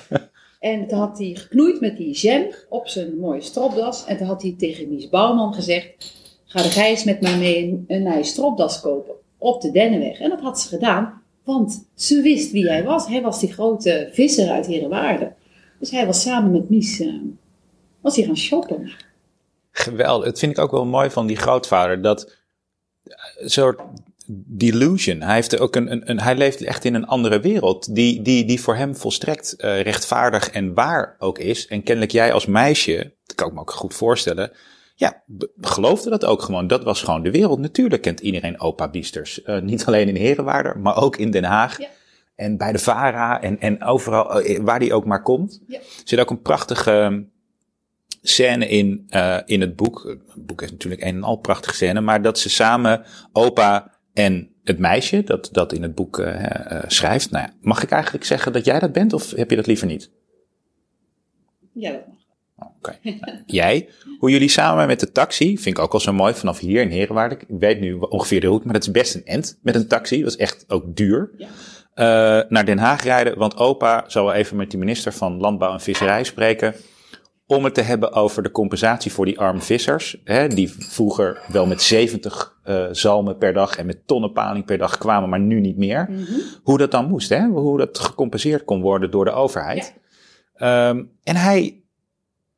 en 0.60 0.86
toen 0.86 0.98
had 0.98 1.18
hij 1.18 1.34
geknoeid 1.34 1.80
met 1.80 1.96
die 1.96 2.14
jam 2.14 2.46
op 2.68 2.88
zijn 2.88 3.18
mooie 3.18 3.40
stropdas. 3.40 4.04
En 4.04 4.16
toen 4.16 4.26
had 4.26 4.42
hij 4.42 4.54
tegen 4.58 4.88
Mies 4.88 5.08
Bouwman 5.08 5.54
gezegd, 5.54 6.14
ga 6.44 6.62
de 6.62 6.68
gijs 6.68 7.04
met 7.04 7.20
mij 7.20 7.38
mee 7.38 7.62
een, 7.62 7.84
een 7.88 8.02
nieuwe 8.02 8.22
stropdas 8.22 8.80
kopen 8.80 9.14
op 9.38 9.60
de 9.60 9.70
Dennenweg. 9.70 10.20
En 10.20 10.30
dat 10.30 10.40
had 10.40 10.60
ze 10.60 10.68
gedaan, 10.68 11.22
want 11.44 11.88
ze 11.94 12.22
wist 12.22 12.50
wie 12.50 12.68
hij 12.68 12.84
was. 12.84 13.06
Hij 13.06 13.22
was 13.22 13.40
die 13.40 13.52
grote 13.52 14.08
visser 14.12 14.50
uit 14.50 14.66
Herenwaarde. 14.66 15.32
Dus 15.78 15.90
hij 15.90 16.06
was 16.06 16.22
samen 16.22 16.50
met 16.50 16.70
Mies, 16.70 17.00
uh, 17.00 17.14
was 18.00 18.16
hij 18.16 18.24
gaan 18.24 18.36
shoppen. 18.36 18.92
Geweldig. 19.70 20.24
Dat 20.24 20.38
vind 20.38 20.52
ik 20.52 20.58
ook 20.58 20.70
wel 20.70 20.84
mooi 20.84 21.10
van 21.10 21.26
die 21.26 21.36
grootvader. 21.36 22.02
Dat 22.02 22.36
een 23.38 23.50
soort 23.50 23.80
delusion. 24.32 25.20
Hij, 25.20 25.34
heeft 25.34 25.58
ook 25.58 25.76
een, 25.76 25.92
een, 25.92 26.10
een, 26.10 26.20
hij 26.20 26.36
leeft 26.36 26.62
echt 26.62 26.84
in 26.84 26.94
een 26.94 27.06
andere 27.06 27.40
wereld, 27.40 27.94
die, 27.94 28.22
die, 28.22 28.44
die 28.44 28.60
voor 28.60 28.76
hem 28.76 28.96
volstrekt 28.96 29.54
uh, 29.58 29.80
rechtvaardig 29.80 30.50
en 30.50 30.74
waar 30.74 31.16
ook 31.18 31.38
is. 31.38 31.66
En 31.66 31.82
kennelijk 31.82 32.12
jij 32.12 32.32
als 32.32 32.46
meisje, 32.46 33.14
dat 33.24 33.36
kan 33.36 33.48
ik 33.48 33.54
me 33.54 33.60
ook 33.60 33.70
goed 33.70 33.94
voorstellen, 33.94 34.52
ja, 34.94 35.22
geloofde 35.60 36.10
dat 36.10 36.24
ook 36.24 36.42
gewoon. 36.42 36.66
Dat 36.66 36.84
was 36.84 37.02
gewoon 37.02 37.22
de 37.22 37.30
wereld. 37.30 37.58
Natuurlijk 37.58 38.02
kent 38.02 38.20
iedereen 38.20 38.60
opa 38.60 38.88
Biesters. 38.88 39.40
Uh, 39.44 39.60
niet 39.60 39.84
alleen 39.84 40.08
in 40.08 40.16
Herenwaarder, 40.16 40.78
maar 40.78 40.96
ook 40.96 41.16
in 41.16 41.30
Den 41.30 41.44
Haag. 41.44 41.78
Ja. 41.78 41.88
En 42.34 42.56
bij 42.56 42.72
de 42.72 42.78
VARA 42.78 43.40
en, 43.42 43.60
en 43.60 43.84
overal, 43.84 44.46
uh, 44.46 44.60
waar 44.60 44.78
die 44.78 44.94
ook 44.94 45.04
maar 45.04 45.22
komt. 45.22 45.60
Ja. 45.66 45.78
Er 45.78 45.84
zit 46.04 46.20
ook 46.20 46.30
een 46.30 46.42
prachtige 46.42 47.26
scène 48.22 48.68
in, 48.68 49.06
uh, 49.10 49.38
in 49.44 49.60
het 49.60 49.76
boek. 49.76 50.16
Het 50.34 50.46
boek 50.46 50.62
is 50.62 50.70
natuurlijk 50.70 51.02
een 51.02 51.14
en 51.14 51.22
al 51.22 51.36
prachtige 51.36 51.74
scène, 51.74 52.00
maar 52.00 52.22
dat 52.22 52.38
ze 52.38 52.50
samen 52.50 53.04
opa 53.32 53.99
en 54.20 54.48
het 54.64 54.78
meisje 54.78 55.22
dat, 55.24 55.48
dat 55.52 55.72
in 55.72 55.82
het 55.82 55.94
boek 55.94 56.18
uh, 56.18 56.26
uh, 56.26 56.78
schrijft. 56.86 57.30
Nou 57.30 57.44
ja, 57.44 57.52
mag 57.60 57.82
ik 57.82 57.90
eigenlijk 57.90 58.24
zeggen 58.24 58.52
dat 58.52 58.64
jij 58.64 58.78
dat 58.78 58.92
bent 58.92 59.12
of 59.12 59.30
heb 59.30 59.50
je 59.50 59.56
dat 59.56 59.66
liever 59.66 59.86
niet? 59.86 60.10
Ja, 61.72 61.90
dat 61.92 62.06
mag. 62.06 62.18
Oké. 62.68 62.98
Okay. 63.00 63.18
Nou, 63.20 63.42
jij, 63.46 63.88
hoe 64.18 64.30
jullie 64.30 64.48
samen 64.48 64.86
met 64.86 65.00
de 65.00 65.12
taxi, 65.12 65.58
vind 65.58 65.76
ik 65.76 65.78
ook 65.78 65.92
al 65.92 66.00
zo 66.00 66.12
mooi 66.12 66.34
vanaf 66.34 66.58
hier 66.58 66.82
in 66.82 66.90
Herenwaarde. 66.90 67.34
Ik 67.34 67.58
weet 67.58 67.80
nu 67.80 67.94
ongeveer 67.94 68.40
de 68.40 68.46
route, 68.46 68.64
maar 68.64 68.74
dat 68.74 68.82
is 68.82 68.90
best 68.90 69.14
een 69.14 69.24
end 69.24 69.58
met 69.62 69.74
een 69.74 69.88
taxi. 69.88 70.22
Dat 70.22 70.30
is 70.30 70.36
echt 70.36 70.64
ook 70.68 70.96
duur. 70.96 71.30
Ja. 71.36 71.48
Uh, 71.94 72.50
naar 72.50 72.64
Den 72.64 72.78
Haag 72.78 73.02
rijden, 73.02 73.38
want 73.38 73.56
opa 73.56 74.04
zal 74.06 74.24
wel 74.24 74.34
even 74.34 74.56
met 74.56 74.70
de 74.70 74.78
minister 74.78 75.12
van 75.12 75.36
Landbouw 75.36 75.72
en 75.72 75.80
Visserij 75.80 76.24
spreken 76.24 76.74
om 77.50 77.64
het 77.64 77.74
te 77.74 77.80
hebben 77.80 78.12
over 78.12 78.42
de 78.42 78.50
compensatie 78.50 79.12
voor 79.12 79.24
die 79.24 79.38
arme 79.38 79.60
vissers. 79.60 80.20
Hè, 80.24 80.48
die 80.48 80.74
vroeger 80.78 81.40
wel 81.48 81.66
met 81.66 81.82
70 81.82 82.58
uh, 82.64 82.86
zalmen 82.90 83.38
per 83.38 83.52
dag 83.52 83.76
en 83.76 83.86
met 83.86 84.06
tonnen 84.06 84.32
paling 84.32 84.64
per 84.64 84.78
dag 84.78 84.98
kwamen, 84.98 85.28
maar 85.28 85.40
nu 85.40 85.60
niet 85.60 85.76
meer. 85.76 86.06
Mm 86.10 86.16
-hmm. 86.16 86.40
Hoe 86.62 86.78
dat 86.78 86.90
dan 86.90 87.08
moest, 87.08 87.28
hè? 87.28 87.46
hoe 87.46 87.78
dat 87.78 87.98
gecompenseerd 87.98 88.64
kon 88.64 88.80
worden 88.80 89.10
door 89.10 89.24
de 89.24 89.30
overheid. 89.30 90.00
Ja. 90.54 90.88
Um, 90.88 91.10
en 91.22 91.36
hij, 91.36 91.82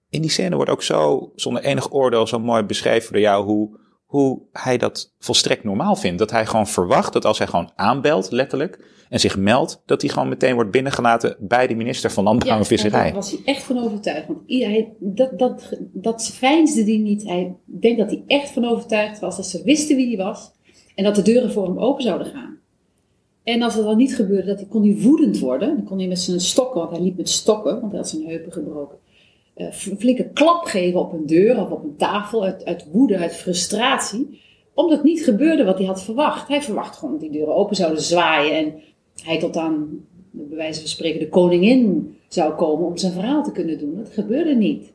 in 0.08 0.20
die 0.20 0.30
scène 0.30 0.56
wordt 0.56 0.70
ook 0.70 0.82
zo, 0.82 1.32
zonder 1.34 1.62
enig 1.62 1.92
oordeel, 1.92 2.26
zo 2.26 2.38
mooi 2.38 2.62
beschreven 2.62 3.12
door 3.12 3.22
jou 3.22 3.44
hoe, 3.44 3.78
hoe 4.12 4.42
hij 4.52 4.78
dat 4.78 5.14
volstrekt 5.19 5.64
normaal 5.64 5.97
vindt. 5.97 6.19
Dat 6.19 6.31
hij 6.31 6.47
gewoon 6.47 6.66
verwacht 6.66 7.12
dat 7.12 7.25
als 7.25 7.38
hij 7.38 7.47
gewoon 7.47 7.71
aanbelt, 7.75 8.31
letterlijk, 8.31 8.78
en 9.09 9.21
zich 9.21 9.37
meldt, 9.38 9.83
dat 9.87 10.00
hij 10.00 10.11
gewoon 10.11 10.28
meteen 10.28 10.54
wordt 10.54 10.71
binnengelaten 10.71 11.37
bij 11.38 11.66
de 11.66 11.75
minister 11.75 12.11
van 12.11 12.25
Landbouw 12.25 12.59
en 12.59 12.64
Visserij. 12.64 13.04
Daar 13.04 13.14
was 13.14 13.31
hij 13.31 13.40
echt 13.45 13.62
van 13.62 13.78
overtuigd. 13.78 14.26
Want 14.26 14.40
hij, 14.47 14.92
dat, 14.99 15.38
dat, 15.38 15.78
dat 15.92 16.37
hij 16.40 16.97
niet. 16.97 17.23
Hij 17.23 17.54
denkt 17.64 17.99
dat 17.99 18.11
hij 18.11 18.23
echt 18.26 18.50
van 18.50 18.64
overtuigd 18.64 19.19
was 19.19 19.37
dat 19.37 19.47
ze 19.47 19.62
wisten 19.64 19.97
wie 19.97 20.16
hij 20.16 20.25
was 20.25 20.52
en 20.95 21.04
dat 21.04 21.14
de 21.14 21.23
deuren 21.23 21.52
voor 21.52 21.64
hem 21.64 21.78
open 21.78 22.02
zouden 22.02 22.26
gaan. 22.26 22.59
En 23.42 23.62
als 23.62 23.75
dat 23.75 23.85
dan 23.85 23.97
niet 23.97 24.14
gebeurde, 24.14 24.47
dat 24.47 24.59
hij, 24.59 24.69
kon 24.69 24.83
hij 24.83 25.02
woedend 25.02 25.38
worden. 25.38 25.76
Dan 25.76 25.85
kon 25.85 25.99
hij 25.99 26.09
met 26.09 26.21
zijn 26.21 26.40
stokken, 26.40 26.81
want 26.81 26.92
hij 26.92 27.02
liep 27.02 27.16
met 27.16 27.28
stokken, 27.28 27.81
want 27.81 27.92
hij 27.92 28.00
had 28.00 28.09
zijn 28.09 28.26
heupen 28.26 28.52
gebroken. 28.52 28.99
Een 29.54 29.73
flinke 29.73 30.30
klap 30.30 30.64
geven 30.64 31.00
op 31.00 31.12
een 31.12 31.26
deur 31.26 31.61
of 31.61 31.71
op 31.71 31.85
een 31.85 31.97
tafel 31.97 32.44
uit, 32.44 32.64
uit 32.64 32.87
woede, 32.92 33.18
uit 33.18 33.37
frustratie. 33.37 34.40
Omdat 34.75 35.04
niet 35.04 35.25
gebeurde 35.25 35.64
wat 35.64 35.78
hij 35.78 35.87
had 35.87 36.02
verwacht. 36.02 36.49
Hij 36.49 36.62
verwacht 36.62 36.97
gewoon 36.97 37.12
dat 37.12 37.21
die 37.21 37.30
deuren 37.30 37.54
open 37.54 37.76
zouden 37.76 38.02
zwaaien 38.02 38.56
en 38.56 38.75
hij 39.23 39.38
tot 39.38 39.56
aan, 39.56 40.06
bij 40.30 40.56
wijze 40.56 40.80
van 40.80 40.88
spreken, 40.88 41.21
de 41.21 41.28
koningin 41.28 42.16
zou 42.28 42.54
komen 42.54 42.87
om 42.87 42.97
zijn 42.97 43.12
verhaal 43.12 43.42
te 43.42 43.52
kunnen 43.52 43.78
doen. 43.78 43.97
Dat 43.97 44.12
gebeurde 44.12 44.54
niet. 44.54 44.92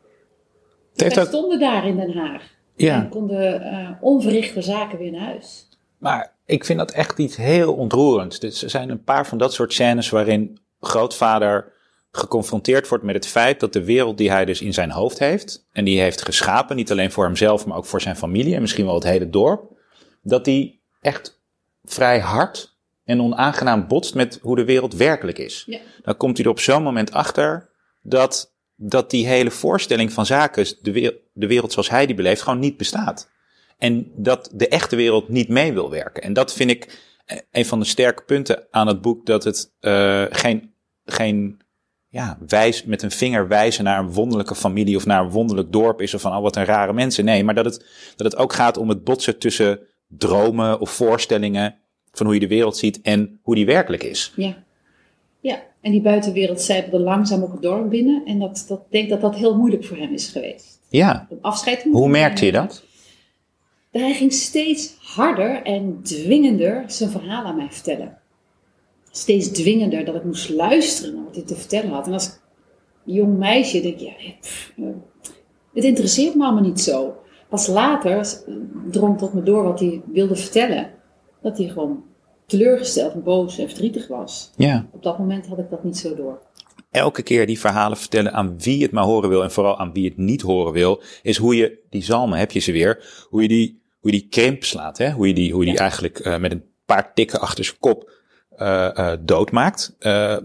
Wij 0.94 1.26
stonden 1.26 1.60
daar 1.60 1.88
in 1.88 1.96
Den 1.96 2.18
Haag. 2.18 2.56
Ja. 2.76 3.04
En 3.04 3.10
konden 3.10 3.62
uh, 3.62 3.90
onverrichte 4.02 4.62
zaken 4.62 4.98
weer 4.98 5.12
naar 5.12 5.22
huis. 5.22 5.68
Maar 5.98 6.36
ik 6.46 6.66
vind 6.66 6.80
dat 6.80 6.92
echt 6.92 7.20
iets 7.20 7.36
heel 7.36 7.74
ontroerends. 7.74 8.40
Dus 8.40 8.64
er 8.64 8.70
zijn 8.70 8.90
een 8.90 9.04
paar 9.04 9.28
van 9.28 9.38
dat 9.38 9.54
soort 9.54 9.74
scènes 9.74 10.10
waarin 10.10 10.60
grootvader 10.80 11.74
geconfronteerd 12.12 12.88
wordt 12.88 13.04
met 13.04 13.16
het 13.16 13.28
feit 13.28 13.60
dat 13.60 13.74
de 13.74 13.84
wereld 13.84 14.18
die 14.18 14.32
hij 14.32 14.46
dus 14.46 14.62
in 14.62 14.74
zijn 14.74 14.92
hoofd 14.92 15.20
heeft, 15.20 15.68
en 15.72 15.86
die 15.86 16.00
heeft 16.00 16.22
geschapen, 16.22 16.76
niet 16.76 16.92
alleen 16.92 17.12
voor 17.12 17.24
hemzelf, 17.26 17.66
maar 17.66 17.78
ook 17.78 17.86
voor 17.86 18.02
zijn 18.02 18.16
familie 18.16 18.56
en 18.56 18.62
misschien 18.62 18.86
wel 18.86 18.94
het 18.96 19.04
hele 19.04 19.30
dorp, 19.30 19.72
dat 20.22 20.46
die 20.46 20.82
echt 21.02 21.42
vrij 21.84 22.20
hard 22.20 22.76
en 23.04 23.22
onaangenaam 23.22 23.88
botst 23.88 24.16
met 24.16 24.40
hoe 24.42 24.56
de 24.56 24.66
wereld 24.66 24.94
werkelijk 24.94 25.38
is. 25.38 25.64
Ja. 25.66 25.80
Dan 26.02 26.18
komt 26.18 26.38
hij 26.38 26.46
er 26.46 26.52
op 26.52 26.60
zo'n 26.60 26.84
moment 26.84 27.12
achter 27.12 27.70
dat, 28.02 28.54
dat 28.76 29.10
die 29.10 29.28
hele 29.28 29.52
voorstelling 29.52 30.14
van 30.14 30.26
zaken, 30.26 30.66
de, 30.82 30.92
we- 30.92 31.20
de 31.34 31.48
wereld 31.48 31.72
zoals 31.72 31.90
hij 31.90 32.06
die 32.06 32.16
beleeft, 32.16 32.42
gewoon 32.42 32.60
niet 32.60 32.78
bestaat. 32.78 33.30
En 33.78 34.12
dat 34.16 34.50
de 34.54 34.68
echte 34.68 34.96
wereld 34.96 35.30
niet 35.30 35.48
mee 35.50 35.74
wil 35.74 35.90
werken. 35.90 36.24
En 36.24 36.34
dat 36.34 36.54
vind 36.54 36.70
ik 36.70 37.00
eh, 37.26 37.38
een 37.52 37.66
van 37.66 37.80
de 37.80 37.86
sterke 37.86 38.24
punten 38.24 38.68
aan 38.72 38.88
het 38.88 39.02
boek, 39.02 39.26
dat 39.26 39.44
het 39.44 39.72
eh, 39.80 40.24
geen, 40.30 40.74
geen 41.06 41.62
ja, 42.18 42.38
wijs, 42.48 42.84
met 42.84 43.02
een 43.02 43.12
vinger 43.12 43.48
wijzen 43.48 43.84
naar 43.84 44.00
een 44.00 44.14
wonderlijke 44.14 44.56
familie 44.56 44.96
of 44.96 45.06
naar 45.06 45.22
een 45.22 45.30
wonderlijk 45.30 45.72
dorp 45.72 46.02
is 46.02 46.14
of 46.14 46.22
van, 46.22 46.36
oh 46.36 46.42
wat 46.42 46.56
een 46.56 46.66
rare 46.66 46.94
mensen. 46.94 47.26
Nee, 47.26 47.44
maar 47.44 47.56
dat 47.56 47.66
het, 47.66 47.86
dat 48.16 48.32
het 48.32 48.42
ook 48.42 48.54
gaat 48.54 48.78
om 48.78 48.90
het 48.90 49.04
botsen 49.04 49.40
tussen 49.40 49.80
dromen 50.08 50.80
of 50.80 50.90
voorstellingen 50.90 51.76
van 52.12 52.26
hoe 52.26 52.36
je 52.36 52.42
de 52.42 52.48
wereld 52.48 52.78
ziet 52.78 53.02
en 53.02 53.40
hoe 53.42 53.56
die 53.56 53.66
werkelijk 53.66 54.04
is. 54.04 54.34
Ja. 54.36 54.64
Ja, 55.40 55.64
en 55.82 55.92
die 55.92 56.02
buitenwereld 56.02 56.62
zijpelde 56.62 57.04
langzaam 57.04 57.44
ook 57.44 57.52
het 57.52 57.62
dorp 57.62 57.90
binnen. 57.90 58.22
En 58.26 58.40
dat, 58.40 58.66
dat 58.68 58.80
ik 58.80 58.92
denk 58.92 59.10
dat 59.10 59.22
dat 59.22 59.36
heel 59.36 59.58
moeilijk 59.58 59.86
voor 59.86 59.98
hem 59.98 60.14
is 60.14 60.28
geweest. 60.28 60.80
Ja, 60.90 61.28
Om 61.30 61.38
afscheid 61.42 61.82
te 61.82 61.90
hoe 61.90 62.10
merkte 62.10 62.46
je 62.46 62.52
dat? 62.52 62.84
Hij 63.92 64.14
ging 64.14 64.34
steeds 64.34 64.96
harder 65.00 65.62
en 65.64 66.00
dwingender 66.04 66.84
zijn 66.88 67.10
verhaal 67.10 67.44
aan 67.44 67.56
mij 67.56 67.68
vertellen. 67.70 68.18
Steeds 69.18 69.48
dwingender 69.48 70.06
dat 70.06 70.16
ik 70.16 70.24
moest 70.24 70.50
luisteren 70.50 71.16
naar 71.16 71.24
wat 71.24 71.36
hij 71.36 71.44
te 71.44 71.56
vertellen 71.56 71.90
had. 71.92 72.08
En 72.08 72.14
als 72.14 72.40
jong 73.04 73.38
meisje 73.38 73.82
denk 73.82 73.94
ik, 73.94 74.00
ja, 74.00 74.14
pff, 74.42 74.74
eh, 74.78 74.86
het 75.74 75.84
interesseert 75.84 76.36
me 76.36 76.44
allemaal 76.44 76.64
niet 76.64 76.80
zo. 76.82 77.16
Pas 77.50 77.68
later 77.68 78.44
drong 78.92 79.18
tot 79.18 79.34
me 79.34 79.44
door 79.44 79.64
wat 79.64 79.80
hij 79.80 80.02
wilde 80.12 80.36
vertellen. 80.36 80.90
Dat 81.42 81.58
hij 81.58 81.68
gewoon 81.68 82.04
teleurgesteld 82.46 83.14
en 83.14 83.24
boos 83.24 83.58
en 83.58 83.68
verdrietig 83.68 84.08
was. 84.08 84.52
Ja. 84.56 84.88
Op 84.92 85.04
dat 85.04 85.18
moment 85.20 85.48
had 85.48 85.58
ik 85.60 85.70
dat 85.70 85.84
niet 85.84 85.98
zo 85.98 86.16
door. 86.16 86.40
elke 86.92 87.22
keer 87.24 87.46
die 87.46 87.60
verhalen 87.60 87.98
vertellen 87.98 88.34
aan 88.34 88.60
wie 88.60 88.82
het 88.84 88.92
maar 88.92 89.04
horen 89.04 89.30
wil 89.30 89.44
en 89.44 89.52
vooral 89.52 89.78
aan 89.80 89.94
wie 89.94 90.06
het 90.06 90.18
niet 90.18 90.42
horen 90.42 90.74
wil, 90.74 91.02
is 91.22 91.38
hoe 91.38 91.56
je 91.56 91.80
die 91.90 92.04
zalmen, 92.04 92.40
heb 92.40 92.52
je 92.52 92.60
ze 92.60 92.72
weer, 92.72 93.26
hoe 93.30 93.42
je 93.42 93.48
die, 93.48 93.82
hoe 94.00 94.12
je 94.12 94.20
die 94.20 94.28
krimp 94.30 94.64
slaat, 94.64 94.98
hè? 94.98 95.12
hoe 95.12 95.28
je 95.28 95.34
die, 95.34 95.52
hoe 95.52 95.60
je 95.60 95.66
die 95.66 95.76
Ja. 95.76 95.82
eigenlijk 95.82 96.20
eh, 96.20 96.38
met 96.38 96.52
een 96.52 96.64
paar 96.86 97.14
tikken 97.14 97.40
achter 97.40 97.64
zijn 97.66 97.78
kop 97.80 98.16
eh, 98.58 98.98
eh, 99.12 99.20
doodmaakt. 99.22 99.96
Eh, 100.00 100.38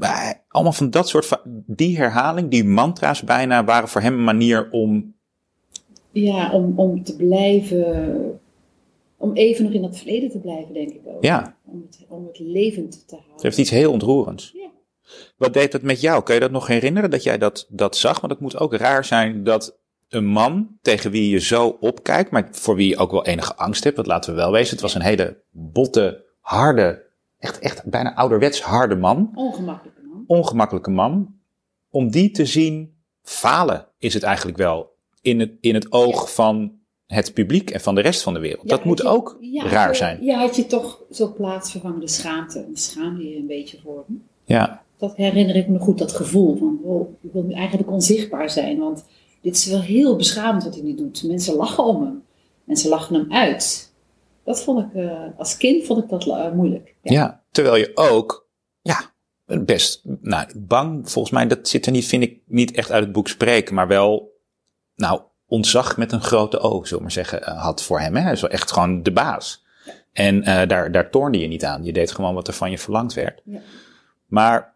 allemaal 0.48 0.72
van 0.72 0.90
dat 0.90 1.08
soort, 1.08 1.26
va- 1.26 1.42
die 1.66 1.96
herhaling, 1.96 2.50
die 2.50 2.64
mantra's 2.64 3.22
bijna, 3.22 3.64
waren 3.64 3.88
voor 3.88 4.00
hem 4.00 4.14
een 4.14 4.24
manier 4.24 4.68
om, 4.70 5.14
Ja, 6.10 6.52
om, 6.52 6.72
om 6.78 7.02
te 7.04 7.16
blijven, 7.16 8.40
om 9.16 9.32
even 9.34 9.64
nog 9.64 9.72
in 9.72 9.82
dat 9.82 9.96
verleden 9.96 10.30
te 10.30 10.38
blijven, 10.38 10.74
denk 10.74 10.90
ik 10.90 11.00
ook. 11.04 11.22
ja, 11.24 11.56
Om 11.64 11.82
het, 11.90 12.04
om 12.08 12.26
het 12.26 12.38
levend 12.38 12.92
te 13.08 13.14
houden. 13.14 13.32
het 13.34 13.42
heeft 13.42 13.58
iets 13.58 13.70
heel 13.70 13.92
ontroerends. 13.92 14.50
Ja. 14.54 14.70
Wat 15.36 15.52
deed 15.54 15.72
dat 15.72 15.82
met 15.82 16.00
jou? 16.00 16.22
Kun 16.22 16.34
je 16.34 16.40
dat 16.40 16.50
nog 16.50 16.66
herinneren 16.66 17.10
dat 17.10 17.22
jij 17.22 17.38
dat, 17.38 17.66
dat 17.68 17.96
zag? 17.96 18.20
Want 18.20 18.32
het 18.32 18.42
moet 18.42 18.58
ook 18.58 18.74
raar 18.74 19.04
zijn 19.04 19.44
dat 19.44 19.78
een 20.08 20.24
man 20.26 20.68
tegen 20.82 21.10
wie 21.10 21.30
je 21.30 21.40
zo 21.40 21.76
opkijkt, 21.80 22.30
maar 22.30 22.48
voor 22.50 22.74
wie 22.76 22.88
je 22.88 22.96
ook 22.96 23.10
wel 23.10 23.24
enige 23.26 23.54
angst 23.56 23.84
hebt, 23.84 23.96
want 23.96 24.08
laten 24.08 24.30
we 24.30 24.36
wel 24.40 24.52
wezen, 24.52 24.70
het 24.72 24.80
was 24.80 24.94
een 24.94 25.02
hele 25.02 25.36
botte, 25.50 26.24
harde, 26.40 27.02
echt, 27.42 27.58
echt 27.58 27.84
bijna 27.84 28.14
ouderwets 28.14 28.62
harde 28.62 28.96
man, 28.96 29.30
Ongemakkelijk 29.34 29.96
man. 30.06 30.24
ongemakkelijke 30.26 30.90
man. 30.90 31.34
Om 31.90 32.10
die 32.10 32.30
te 32.30 32.46
zien 32.46 32.94
falen 33.22 33.86
is 33.98 34.14
het 34.14 34.22
eigenlijk 34.22 34.56
wel 34.56 34.90
in 35.20 35.40
het, 35.40 35.52
in 35.60 35.74
het 35.74 35.92
oog 35.92 36.34
van 36.34 36.72
het 37.06 37.34
publiek 37.34 37.70
en 37.70 37.80
van 37.80 37.94
de 37.94 38.00
rest 38.00 38.22
van 38.22 38.34
de 38.34 38.40
wereld. 38.40 38.68
dat 38.68 38.84
moet 38.84 38.98
je- 38.98 39.04
ook 39.08 39.36
ja, 39.40 39.66
raar 39.68 39.96
zijn. 39.96 40.24
Ja, 40.24 40.38
had 40.38 40.56
je 40.56 40.66
toch 40.66 41.02
zo 41.10 41.32
plaatsvervangende 41.32 42.08
schaamte. 42.08 42.58
En 42.58 42.76
schaamde 42.76 43.28
je 43.28 43.36
een 43.36 43.46
beetje 43.46 43.78
voor 43.84 44.04
hem. 44.06 44.22
Ja, 44.44 44.82
Dat 44.96 45.16
herinner 45.16 45.56
ik 45.56 45.68
me 45.68 45.78
goed, 45.78 45.98
dat 45.98 46.12
gevoel 46.12 46.56
van, 46.56 46.78
wow, 46.82 47.08
ik 47.22 47.32
wil 47.32 47.42
nu 47.42 47.52
eigenlijk 47.54 47.90
onzichtbaar 47.90 48.50
zijn. 48.50 48.78
Want 48.78 49.04
dit 49.40 49.56
is 49.56 49.66
wel 49.66 49.80
heel 49.80 50.16
beschamend 50.16 50.64
wat 50.64 50.74
hij 50.74 50.82
nu 50.82 50.94
doet. 50.94 51.22
Mensen 51.26 51.54
lachen 51.54 51.84
om 51.84 52.02
hem. 52.02 52.22
Mensen 52.64 52.88
lachen 52.90 53.14
hem 53.14 53.32
uit. 53.32 53.91
Dat 54.44 54.62
vond 54.62 54.86
ik, 54.86 54.94
eh, 54.94 55.38
als 55.38 55.56
kind 55.56 55.84
vond 55.84 56.02
ik 56.02 56.08
dat 56.08 56.26
eh, 56.26 56.52
moeilijk. 56.52 56.94
Ja. 57.02 57.42
terwijl 57.50 57.76
je 57.76 57.90
ook, 57.94 58.48
ja, 58.80 59.12
best, 59.44 60.02
nou, 60.20 60.46
bang, 60.56 61.10
volgens 61.10 61.34
mij, 61.34 61.46
dat 61.46 61.68
zit 61.68 61.86
er 61.86 61.92
niet, 61.92 62.06
vind 62.06 62.22
ik, 62.22 62.40
niet 62.46 62.72
echt 62.72 62.90
uit 62.90 63.04
het 63.04 63.12
boek 63.12 63.28
spreken, 63.28 63.74
maar 63.74 63.88
wel, 63.88 64.40
nou, 64.94 65.20
ontzag 65.46 65.96
met 65.96 66.12
een 66.12 66.22
grote 66.22 66.58
O, 66.58 66.70
zullen 66.70 66.96
we 66.96 67.02
maar 67.02 67.10
zeggen, 67.10 67.42
eh, 67.42 67.62
had 67.62 67.82
voor 67.82 68.00
hem. 68.00 68.16
Hè? 68.16 68.22
Hij 68.22 68.32
is 68.32 68.40
wel 68.40 68.50
echt 68.50 68.72
gewoon 68.72 69.02
de 69.02 69.12
baas. 69.12 69.60
En 70.12 70.42
daar, 70.68 70.92
daar 70.92 71.10
toornde 71.10 71.38
je 71.38 71.46
niet 71.46 71.64
aan. 71.64 71.84
Je 71.84 71.92
deed 71.92 72.12
gewoon 72.12 72.34
wat 72.34 72.48
er 72.48 72.54
van 72.54 72.70
je 72.70 72.78
verlangd 72.78 73.14
werd. 73.14 73.40
Ja. 73.44 73.60
Maar 74.26 74.74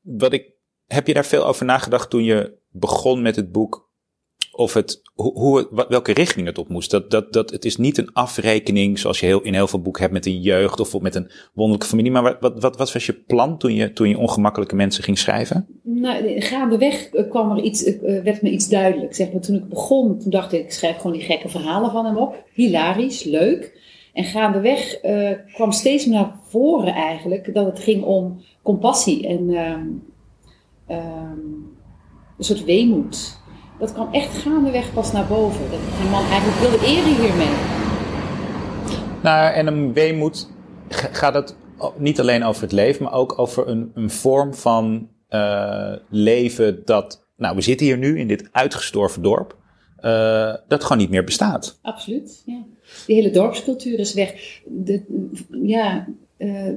wat 0.00 0.32
ik, 0.32 0.50
heb 0.86 1.06
je 1.06 1.14
daar 1.14 1.24
veel 1.24 1.46
over 1.46 1.66
nagedacht 1.66 2.10
toen 2.10 2.24
je 2.24 2.58
begon 2.70 3.22
met 3.22 3.36
het 3.36 3.52
boek? 3.52 3.87
Of 4.58 4.74
het, 4.74 5.02
hoe, 5.14 5.86
welke 5.88 6.12
richting 6.12 6.46
het 6.46 6.58
op 6.58 6.68
moest? 6.68 6.90
Dat, 6.90 7.10
dat, 7.10 7.32
dat, 7.32 7.50
het 7.50 7.64
is 7.64 7.76
niet 7.76 7.98
een 7.98 8.12
afrekening 8.12 8.98
zoals 8.98 9.20
je 9.20 9.26
heel, 9.26 9.40
in 9.40 9.54
heel 9.54 9.68
veel 9.68 9.80
boeken 9.80 10.02
hebt 10.02 10.14
met 10.14 10.26
een 10.26 10.40
jeugd 10.40 10.80
of 10.80 11.00
met 11.00 11.14
een 11.14 11.30
wonderlijke 11.52 11.86
familie. 11.86 12.10
Maar 12.10 12.22
wat, 12.40 12.60
wat, 12.60 12.76
wat, 12.76 12.92
was 12.92 13.06
je 13.06 13.12
plan 13.12 13.58
toen 13.58 13.74
je, 13.74 13.92
toen 13.92 14.08
je 14.08 14.18
ongemakkelijke 14.18 14.76
mensen 14.76 15.04
ging 15.04 15.18
schrijven? 15.18 15.66
Nou, 15.82 16.40
gaandeweg 16.40 17.08
eh, 17.08 17.30
kwam 17.30 17.50
er 17.50 17.62
iets, 17.62 17.84
eh, 17.84 18.22
werd 18.22 18.42
me 18.42 18.50
iets 18.50 18.68
duidelijk. 18.68 19.14
Zeg 19.14 19.32
maar, 19.32 19.40
toen 19.40 19.56
ik 19.56 19.68
begon, 19.68 20.18
toen 20.18 20.30
dacht 20.30 20.52
ik, 20.52 20.64
ik 20.64 20.72
schrijf 20.72 20.96
gewoon 20.96 21.12
die 21.12 21.26
gekke 21.26 21.48
verhalen 21.48 21.90
van 21.90 22.06
hem 22.06 22.16
op. 22.16 22.44
Hilarisch, 22.52 23.24
leuk. 23.24 23.80
En 24.12 24.24
gaandeweg 24.24 24.94
eh, 24.94 25.30
kwam 25.52 25.72
steeds 25.72 26.06
meer 26.06 26.14
naar 26.14 26.36
voren 26.48 26.94
eigenlijk 26.94 27.54
dat 27.54 27.66
het 27.66 27.80
ging 27.80 28.02
om 28.02 28.40
compassie 28.62 29.26
en 29.26 29.50
ehm, 29.50 29.86
ehm, 30.86 31.38
een 32.38 32.44
soort 32.44 32.64
weemoed. 32.64 33.46
Dat 33.78 33.92
kwam 33.92 34.08
echt 34.12 34.38
gaandeweg 34.38 34.92
pas 34.92 35.12
naar 35.12 35.26
boven. 35.26 35.70
Dat 35.70 35.80
die 36.00 36.10
man 36.10 36.24
eigenlijk 36.30 36.60
wilde 36.60 36.86
eren 36.86 37.14
hiermee. 37.20 37.54
Nou, 39.22 39.52
en 39.54 39.66
een 39.66 39.92
weemoed 39.92 40.48
gaat 40.88 41.34
het 41.34 41.56
niet 41.96 42.20
alleen 42.20 42.44
over 42.44 42.62
het 42.62 42.72
leven, 42.72 43.02
maar 43.02 43.12
ook 43.12 43.38
over 43.38 43.68
een, 43.68 43.90
een 43.94 44.10
vorm 44.10 44.54
van 44.54 45.08
eh, 45.28 45.92
leven 46.10 46.82
dat, 46.84 47.26
nou, 47.36 47.54
we 47.54 47.60
zitten 47.60 47.86
hier 47.86 47.98
nu 47.98 48.18
in 48.18 48.28
dit 48.28 48.48
uitgestorven 48.52 49.22
dorp, 49.22 49.56
eh, 49.96 50.54
dat 50.68 50.82
gewoon 50.82 50.98
niet 50.98 51.10
meer 51.10 51.24
bestaat. 51.24 51.78
Absoluut, 51.82 52.42
ja. 52.46 52.62
Die 53.06 53.14
hele 53.16 53.30
dorpscultuur 53.30 53.98
is 53.98 54.14
weg. 54.14 54.60
De, 54.66 55.02
ja, 55.62 56.06
eh, 56.36 56.72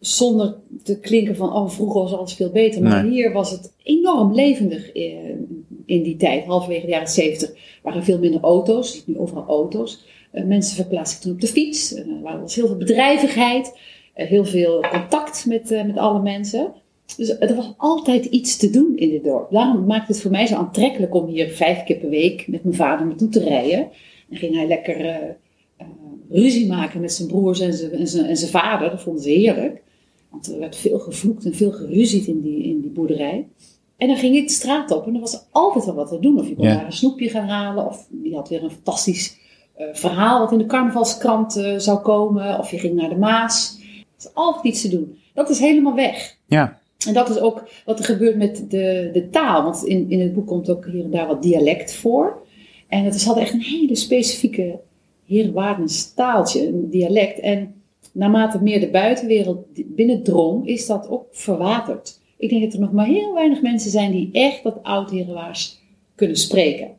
zonder 0.00 0.56
te 0.82 0.98
klinken 1.00 1.36
van, 1.36 1.52
oh, 1.52 1.68
vroeger 1.68 2.00
was 2.02 2.12
alles 2.12 2.34
veel 2.34 2.50
beter. 2.50 2.82
Maar 2.82 3.02
Nee. 3.04 3.12
hier 3.12 3.32
was 3.32 3.50
het 3.50 3.72
enorm 3.82 4.34
levendig 4.34 4.92
in 5.88 6.02
die 6.02 6.16
tijd, 6.16 6.44
halverwege 6.44 6.84
de 6.84 6.92
jaren 6.92 7.08
zeventig. 7.08 7.50
Er 7.50 7.56
waren 7.82 8.04
veel 8.04 8.18
minder 8.18 8.40
auto's, 8.40 8.88
je 8.88 8.96
ziet 8.96 9.06
nu 9.06 9.18
overal 9.18 9.46
auto's. 9.46 10.06
Eh, 10.30 10.44
mensen 10.44 10.76
verplaatsten 10.76 11.20
toen 11.20 11.32
op 11.32 11.40
de 11.40 11.46
fiets. 11.46 11.94
Eh, 11.94 12.06
er 12.24 12.40
was 12.40 12.54
heel 12.54 12.66
veel 12.66 12.76
bedrijvigheid, 12.76 13.78
eh, 14.14 14.26
heel 14.26 14.44
veel 14.44 14.80
contact 14.90 15.46
met, 15.46 15.70
met 15.70 15.96
alle 15.96 16.22
mensen. 16.22 16.72
Dus 17.16 17.38
er 17.38 17.54
was 17.54 17.74
altijd 17.76 18.24
iets 18.24 18.56
te 18.56 18.70
doen 18.70 18.96
in 18.96 19.10
dit 19.10 19.24
dorp. 19.24 19.50
Daarom 19.50 19.86
maakt 19.86 20.08
het 20.08 20.20
voor 20.20 20.30
mij 20.30 20.46
zo 20.46 20.54
aantrekkelijk 20.54 21.14
om 21.14 21.26
hier 21.26 21.48
vijf 21.48 21.84
keer 21.84 21.96
per 21.96 22.10
week 22.10 22.48
met 22.48 22.64
mijn 22.64 22.76
vader 22.76 23.06
naartoe 23.06 23.28
te 23.28 23.40
rijden. 23.40 23.88
En 24.30 24.36
ging 24.36 24.54
hij 24.54 24.66
lekker 24.66 25.36
ruzie 26.30 26.66
maken 26.66 27.00
met 27.00 27.12
zijn 27.12 27.28
broers 27.28 27.60
en 27.60 27.72
zijn, 27.72 27.92
en, 27.92 28.08
zijn, 28.08 28.26
en 28.26 28.36
zijn 28.36 28.50
vader. 28.50 28.90
Dat 28.90 29.02
vonden 29.02 29.22
ze 29.22 29.30
heerlijk. 29.30 29.82
Want 30.30 30.52
er 30.52 30.58
werd 30.58 30.76
veel 30.76 30.98
gevloekt 30.98 31.44
en 31.44 31.54
veel 31.54 31.72
geruzied 31.72 32.26
in 32.26 32.40
die, 32.40 32.62
in 32.62 32.80
die 32.80 32.90
boerderij. 32.90 33.46
En 33.98 34.08
dan 34.08 34.16
ging 34.16 34.36
ik 34.36 34.46
de 34.46 34.52
straat 34.52 34.90
op 34.90 35.06
en 35.06 35.14
er 35.14 35.20
was 35.20 35.44
altijd 35.50 35.84
wel 35.84 35.94
wat 35.94 36.08
te 36.08 36.18
doen. 36.20 36.38
Of 36.38 36.48
je 36.48 36.54
kon 36.54 36.64
Ja. 36.64 36.74
daar 36.74 36.84
een 36.84 36.92
snoepje 36.92 37.28
gaan 37.28 37.48
halen. 37.48 37.86
Of 37.86 38.06
die 38.10 38.34
had 38.34 38.48
weer 38.48 38.62
een 38.62 38.70
fantastisch 38.70 39.36
eh, 39.74 39.86
verhaal 39.92 40.38
wat 40.38 40.52
in 40.52 40.58
de 40.58 40.66
carnavalskrant 40.66 41.56
eh, 41.56 41.78
zou 41.78 41.98
komen. 41.98 42.58
Of 42.58 42.70
je 42.70 42.78
ging 42.78 42.94
naar 42.94 43.08
de 43.08 43.16
Maas. 43.16 43.76
Er 43.80 44.04
is 44.18 44.34
altijd 44.34 44.64
iets 44.64 44.80
te 44.80 44.88
doen. 44.88 45.18
Dat 45.34 45.50
is 45.50 45.58
helemaal 45.58 45.94
weg. 45.94 46.36
Ja, 46.46 46.78
En 47.06 47.14
dat 47.14 47.28
is 47.30 47.38
ook 47.38 47.68
wat 47.84 47.98
er 47.98 48.04
gebeurt 48.04 48.36
met 48.36 48.70
de, 48.70 49.10
de 49.12 49.28
taal. 49.30 49.62
Want 49.62 49.84
in, 49.84 50.10
in 50.10 50.20
het 50.20 50.34
boek 50.34 50.46
komt 50.46 50.70
ook 50.70 50.86
hier 50.86 51.04
en 51.04 51.10
daar 51.10 51.26
wat 51.26 51.42
dialect 51.42 51.94
voor. 51.94 52.42
En 52.88 53.04
het 53.04 53.14
is 53.14 53.24
hadden 53.24 53.42
echt 53.44 53.52
een 53.52 53.60
hele 53.60 53.94
specifieke 53.96 54.78
heerwaardens 55.26 56.14
taaltje, 56.14 56.66
een 56.68 56.90
dialect. 56.90 57.40
En 57.40 57.74
naarmate 58.12 58.62
meer 58.62 58.80
de 58.80 58.90
buitenwereld 58.90 59.58
binnendrong, 59.86 60.66
is 60.66 60.86
dat 60.86 61.08
ook 61.08 61.26
verwaterd. 61.30 62.17
Ik 62.38 62.48
denk 62.48 62.62
dat 62.62 62.72
er 62.72 62.80
nog 62.80 62.92
maar 62.92 63.06
heel 63.06 63.34
weinig 63.34 63.62
mensen 63.62 63.90
zijn 63.90 64.10
die 64.10 64.28
echt 64.32 64.62
dat 64.62 64.82
oud 64.82 65.10
heerwaards 65.10 65.82
kunnen 66.14 66.36
spreken. 66.36 66.96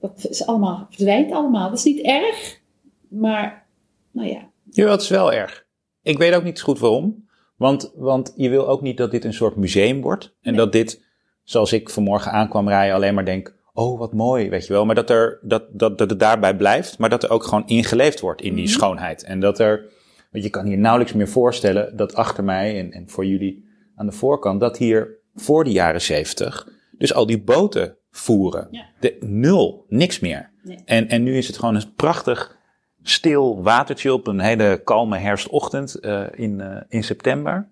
Dat 0.00 0.26
is 0.30 0.46
allemaal, 0.46 0.86
verdwijnt 0.90 1.32
allemaal. 1.32 1.68
Dat 1.68 1.78
is 1.78 1.84
niet 1.84 2.00
erg, 2.00 2.60
maar 3.08 3.66
nou 4.10 4.28
ja, 4.28 4.50
Jawel, 4.70 4.92
het 4.92 5.02
is 5.02 5.08
wel 5.08 5.32
erg. 5.32 5.66
Ik 6.02 6.18
weet 6.18 6.34
ook 6.34 6.44
niet 6.44 6.58
zo 6.58 6.64
goed 6.64 6.78
waarom. 6.78 7.28
Want, 7.56 7.92
want 7.94 8.32
je 8.36 8.48
wil 8.48 8.68
ook 8.68 8.82
niet 8.82 8.96
dat 8.96 9.10
dit 9.10 9.24
een 9.24 9.34
soort 9.34 9.56
museum 9.56 10.00
wordt. 10.00 10.24
En 10.24 10.50
Nee. 10.50 10.60
dat 10.60 10.72
dit, 10.72 11.04
zoals 11.42 11.72
ik 11.72 11.90
vanmorgen 11.90 12.32
aankwam 12.32 12.68
rijden, 12.68 12.94
alleen 12.94 13.14
maar 13.14 13.24
denk... 13.24 13.54
oh 13.72 13.98
wat 13.98 14.12
mooi, 14.12 14.48
weet 14.48 14.66
je 14.66 14.72
wel. 14.72 14.84
Maar 14.86 14.94
dat, 14.94 15.10
er, 15.10 15.38
dat, 15.42 15.64
dat, 15.72 15.98
dat 15.98 16.10
het 16.10 16.20
daarbij 16.20 16.56
blijft, 16.56 16.98
maar 16.98 17.10
dat 17.10 17.22
er 17.22 17.30
ook 17.30 17.44
gewoon 17.44 17.66
ingeleefd 17.66 18.20
wordt 18.20 18.42
in 18.42 18.54
die 18.54 18.68
schoonheid. 18.68 19.24
En 19.24 19.40
dat 19.40 19.58
er, 19.58 19.84
want 20.30 20.44
je 20.44 20.50
kan 20.50 20.66
hier 20.66 20.78
nauwelijks 20.78 21.12
meer 21.14 21.28
voorstellen 21.28 21.96
dat 21.96 22.14
achter 22.14 22.44
mij 22.44 22.78
en, 22.78 22.92
en 22.92 23.08
voor 23.08 23.26
jullie 23.26 23.65
aan 23.96 24.06
de 24.06 24.12
voorkant, 24.12 24.60
dat 24.60 24.78
hier 24.78 25.18
voor 25.34 25.64
de 25.64 25.70
jaren 25.70 26.02
zeventig, 26.02 26.68
dus 26.98 27.14
al 27.14 27.26
die 27.26 27.42
boten 27.42 27.96
voeren. 28.10 28.68
Ja. 28.70 28.84
De, 29.00 29.16
nul, 29.20 29.84
niks 29.88 30.20
meer. 30.20 30.50
Nee. 30.62 30.78
En, 30.84 31.08
en 31.08 31.22
nu 31.22 31.36
is 31.36 31.46
het 31.46 31.58
gewoon 31.58 31.74
een 31.74 31.94
prachtig 31.94 32.56
stil 33.02 33.62
watertje 33.62 34.12
op 34.12 34.26
een 34.26 34.40
hele 34.40 34.80
kalme 34.84 35.18
herfstochtend 35.18 35.94
eh, 35.94 36.24
in, 36.34 36.60
eh, 36.60 36.82
in 36.88 37.04
september. 37.04 37.68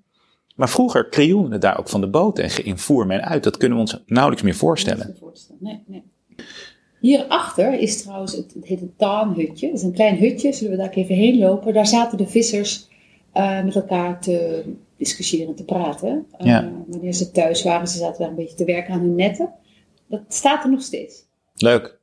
Maar 0.55 0.69
vroeger 0.69 1.09
krioelde 1.09 1.53
het 1.53 1.61
daar 1.61 1.79
ook 1.79 1.89
van 1.89 2.01
de 2.01 2.09
boten 2.09 2.45
en 2.45 2.65
invoer 2.65 3.07
men 3.07 3.25
uit. 3.25 3.43
Dat 3.43 3.57
kunnen 3.57 3.79
we 3.79 3.85
ons 3.85 4.03
nauwelijks 4.07 4.45
meer 4.45 4.55
voorstellen. 4.55 5.17
Nee, 5.59 5.83
nee. 5.87 6.05
Hierachter 7.01 7.79
is 7.79 8.03
trouwens, 8.03 8.37
het, 8.37 8.55
het 8.55 8.67
heet 8.67 8.81
het 8.81 8.99
Taanhutje. 8.99 9.67
Dat 9.67 9.77
is 9.77 9.83
een 9.83 9.93
klein 9.93 10.17
hutje, 10.17 10.53
zullen 10.53 10.77
we 10.77 10.83
daar 10.83 10.93
even 10.93 11.15
heen 11.15 11.39
lopen. 11.39 11.75
Daar 11.75 11.87
zaten 11.87 12.19
de 12.19 12.27
vissers 12.27 12.89
eh, 13.33 13.63
met 13.65 13.75
elkaar 13.75 14.21
te 14.21 14.65
discussiëren, 14.97 15.55
te 15.55 15.65
praten. 15.65 16.27
Eh, 16.39 16.47
Ja. 16.47 16.73
Wanneer 16.87 17.13
ze 17.13 17.31
thuis 17.31 17.63
waren, 17.63 17.89
ze 17.89 17.99
zaten 17.99 18.21
daar 18.21 18.29
een 18.29 18.35
beetje 18.35 18.57
te 18.57 18.65
werken 18.65 18.95
aan 18.95 19.01
hun 19.01 19.15
netten. 19.15 19.53
Dat 20.07 20.21
staat 20.29 20.65
er 20.65 20.71
nog 20.71 20.83
steeds. 20.83 21.25
Leuk. 21.55 21.99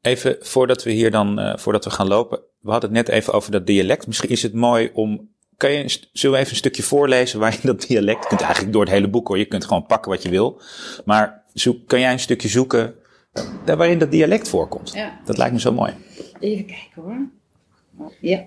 Even 0.00 0.36
voordat 0.40 0.82
we 0.82 0.90
hier 0.90 1.10
dan, 1.10 1.38
eh, 1.38 1.56
voordat 1.56 1.84
we 1.84 1.90
gaan 1.90 2.08
lopen. 2.08 2.40
We 2.60 2.70
hadden 2.70 2.94
het 2.94 3.06
net 3.06 3.16
even 3.16 3.32
over 3.32 3.50
dat 3.52 3.66
dialect. 3.66 4.06
Misschien 4.06 4.28
is 4.28 4.42
het 4.42 4.52
mooi 4.54 4.90
om. 4.94 5.32
Kan 5.56 5.72
je, 5.72 5.98
zullen 6.12 6.34
we 6.36 6.40
even 6.42 6.50
een 6.52 6.58
stukje 6.58 6.82
voorlezen 6.82 7.38
waarin 7.40 7.60
dat 7.62 7.80
dialect. 7.86 8.22
Je 8.22 8.28
kunt 8.28 8.40
eigenlijk 8.40 8.72
door 8.72 8.82
het 8.82 8.92
hele 8.92 9.08
boek 9.08 9.28
hoor. 9.28 9.38
Je 9.38 9.44
kunt 9.44 9.64
gewoon 9.64 9.86
pakken 9.86 10.10
wat 10.10 10.22
je 10.22 10.28
wil. 10.28 10.60
Maar 11.04 11.42
zoek, 11.52 11.86
kan 11.88 12.00
jij 12.00 12.12
een 12.12 12.18
stukje 12.18 12.48
zoeken 12.48 12.94
daar 13.64 13.76
waarin 13.76 13.98
dat 13.98 14.10
dialect 14.10 14.48
voorkomt? 14.48 14.92
Ja. 14.94 15.20
Dat 15.24 15.36
lijkt 15.38 15.52
me 15.52 15.60
zo 15.60 15.72
mooi. 15.72 15.92
Even 16.40 16.66
kijken 16.66 17.02
hoor. 17.02 17.28
Ja. 18.20 18.44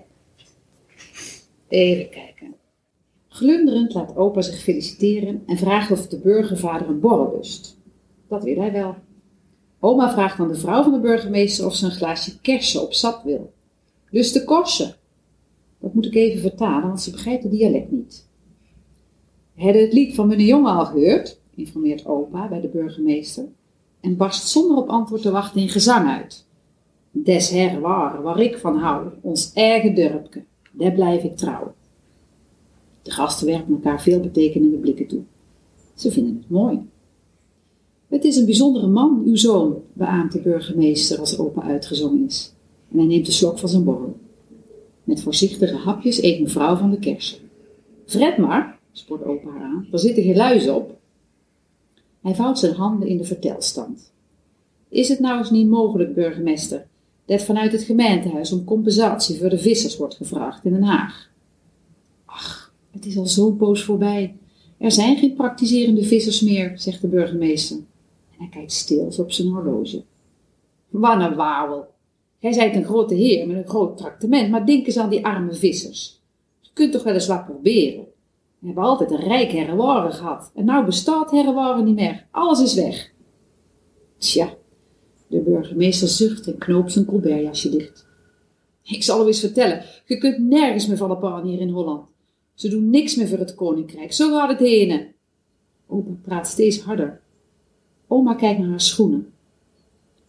Even 1.68 2.10
kijken. 2.10 2.27
Glunderend 3.38 3.94
laat 3.94 4.16
opa 4.16 4.42
zich 4.42 4.60
feliciteren 4.60 5.42
en 5.46 5.56
vraagt 5.56 5.90
of 5.90 6.06
de 6.06 6.18
burgervader 6.18 6.88
een 6.88 7.00
borrel 7.00 7.32
lust. 7.36 7.78
Dat 8.28 8.44
wil 8.44 8.60
hij 8.60 8.72
wel. 8.72 8.94
Oma 9.80 10.12
vraagt 10.12 10.38
aan 10.38 10.48
de 10.48 10.54
vrouw 10.54 10.82
van 10.82 10.92
de 10.92 11.00
burgemeester 11.00 11.66
of 11.66 11.74
ze 11.74 11.84
een 11.84 11.90
glaasje 11.90 12.40
kersen 12.40 12.82
op 12.82 12.92
sap 12.92 13.24
wil. 13.24 13.52
Dus 14.10 14.32
de 14.32 14.44
korsen. 14.44 14.94
Dat 15.80 15.94
moet 15.94 16.06
ik 16.06 16.14
even 16.14 16.40
vertalen, 16.40 16.88
want 16.88 17.00
ze 17.00 17.10
begrijpt 17.10 17.42
het 17.42 17.52
dialect 17.52 17.90
niet. 17.90 18.28
Hebben 19.54 19.82
het 19.82 19.92
lied 19.92 20.14
van 20.14 20.28
meneer 20.28 20.46
Jonge 20.46 20.70
al 20.70 20.86
gehoord? 20.86 21.40
informeert 21.54 22.06
opa 22.06 22.48
bij 22.48 22.60
de 22.60 22.68
burgemeester 22.68 23.44
en 24.00 24.16
barst 24.16 24.48
zonder 24.48 24.76
op 24.76 24.88
antwoord 24.88 25.22
te 25.22 25.30
wachten 25.30 25.60
in 25.60 25.68
gezang 25.68 26.08
uit. 26.08 26.46
Des 27.10 27.52
waren 27.80 28.22
waar 28.22 28.40
ik 28.40 28.58
van 28.58 28.76
hou, 28.76 29.08
ons 29.20 29.52
eigen 29.52 29.94
dorpke, 29.94 30.44
daar 30.72 30.92
blijf 30.92 31.22
ik 31.22 31.36
trouw. 31.36 31.74
De 33.08 33.14
gasten 33.14 33.46
werpen 33.46 33.74
elkaar 33.74 34.02
veelbetekenende 34.02 34.76
blikken 34.76 35.06
toe. 35.06 35.22
Ze 35.94 36.10
vinden 36.10 36.36
het 36.36 36.50
mooi. 36.50 36.80
Het 38.08 38.24
is 38.24 38.36
een 38.36 38.44
bijzondere 38.44 38.86
man, 38.86 39.22
uw 39.24 39.36
zoon, 39.36 39.82
beaamt 39.92 40.32
de 40.32 40.40
burgemeester 40.40 41.18
als 41.18 41.38
opa 41.38 41.62
uitgezongen 41.62 42.26
is. 42.26 42.52
En 42.90 42.98
hij 42.98 43.06
neemt 43.06 43.26
een 43.26 43.32
slok 43.32 43.58
van 43.58 43.68
zijn 43.68 43.84
borrel. 43.84 44.16
Met 45.04 45.22
voorzichtige 45.22 45.74
hapjes 45.74 46.22
eet 46.22 46.40
mevrouw 46.40 46.76
van 46.76 46.90
de 46.90 46.98
kersen. 46.98 47.38
Fred 48.06 48.38
maar, 48.38 48.78
sport 48.92 49.24
opa 49.24 49.50
haar 49.50 49.62
aan, 49.62 49.86
er 49.92 49.98
zitten 49.98 50.22
geen 50.22 50.36
luizen 50.36 50.74
op. 50.74 50.98
Hij 52.20 52.34
vouwt 52.34 52.58
zijn 52.58 52.74
handen 52.74 53.08
in 53.08 53.16
de 53.16 53.24
vertelstand. 53.24 54.12
Is 54.88 55.08
het 55.08 55.18
nou 55.18 55.38
eens 55.38 55.50
niet 55.50 55.68
mogelijk, 55.68 56.14
burgemeester, 56.14 56.86
dat 57.24 57.42
vanuit 57.42 57.72
het 57.72 57.82
gemeentehuis 57.82 58.52
om 58.52 58.64
compensatie 58.64 59.38
voor 59.38 59.48
de 59.48 59.58
vissers 59.58 59.96
wordt 59.96 60.14
gevraagd 60.14 60.64
in 60.64 60.72
Den 60.72 60.82
Haag? 60.82 61.27
Het 62.90 63.06
is 63.06 63.16
al 63.16 63.26
zo'n 63.26 63.56
poos 63.56 63.84
voorbij. 63.84 64.36
Er 64.78 64.92
zijn 64.92 65.16
geen 65.16 65.34
praktiserende 65.34 66.02
vissers 66.02 66.40
meer, 66.40 66.72
zegt 66.74 67.00
de 67.00 67.08
burgemeester. 67.08 67.76
En 67.76 67.84
hij 68.38 68.48
kijkt 68.48 68.72
stils 68.72 69.18
op 69.18 69.32
zijn 69.32 69.48
horloge. 69.48 70.02
Wat 70.88 71.20
een 71.20 71.34
wauwel. 71.34 71.86
Jij 72.38 72.52
zijt 72.52 72.74
een 72.74 72.84
grote 72.84 73.14
heer 73.14 73.46
met 73.46 73.56
een 73.56 73.68
groot 73.68 73.96
tractement, 73.96 74.50
maar 74.50 74.66
denk 74.66 74.86
eens 74.86 74.98
aan 74.98 75.10
die 75.10 75.24
arme 75.24 75.54
vissers. 75.54 76.20
Je 76.60 76.70
kunt 76.72 76.92
toch 76.92 77.02
wel 77.02 77.14
eens 77.14 77.26
wat 77.26 77.44
proberen. 77.44 78.04
We 78.58 78.66
hebben 78.66 78.84
altijd 78.84 79.10
een 79.10 79.20
rijk 79.20 79.50
gehad. 79.50 80.50
En 80.54 80.64
nou 80.64 80.84
bestaat 80.84 81.30
herrewaren 81.30 81.84
niet 81.84 81.94
meer. 81.94 82.26
Alles 82.30 82.62
is 82.62 82.74
weg. 82.74 83.12
Tja, 84.18 84.54
de 85.26 85.40
burgemeester 85.40 86.08
zucht 86.08 86.46
en 86.46 86.58
knoopt 86.58 86.92
zijn 86.92 87.04
colbertjasje 87.04 87.70
dicht. 87.70 88.06
Ik 88.82 89.02
zal 89.02 89.24
u 89.24 89.26
eens 89.26 89.40
vertellen, 89.40 89.84
je 90.06 90.18
kunt 90.18 90.38
nergens 90.38 90.86
meer 90.86 90.96
van 90.96 91.08
de 91.08 91.16
paan 91.16 91.46
hier 91.46 91.60
in 91.60 91.68
Holland. 91.68 92.06
Ze 92.58 92.68
doen 92.68 92.90
niks 92.90 93.16
meer 93.16 93.28
voor 93.28 93.38
het 93.38 93.54
koninkrijk, 93.54 94.12
zo 94.12 94.32
gaat 94.32 94.48
het 94.48 94.58
heen. 94.58 95.14
Opa 95.86 96.10
praat 96.22 96.48
steeds 96.48 96.80
harder. 96.80 97.20
Oma 98.06 98.34
kijkt 98.34 98.60
naar 98.60 98.68
haar 98.68 98.80
schoenen. 98.80 99.32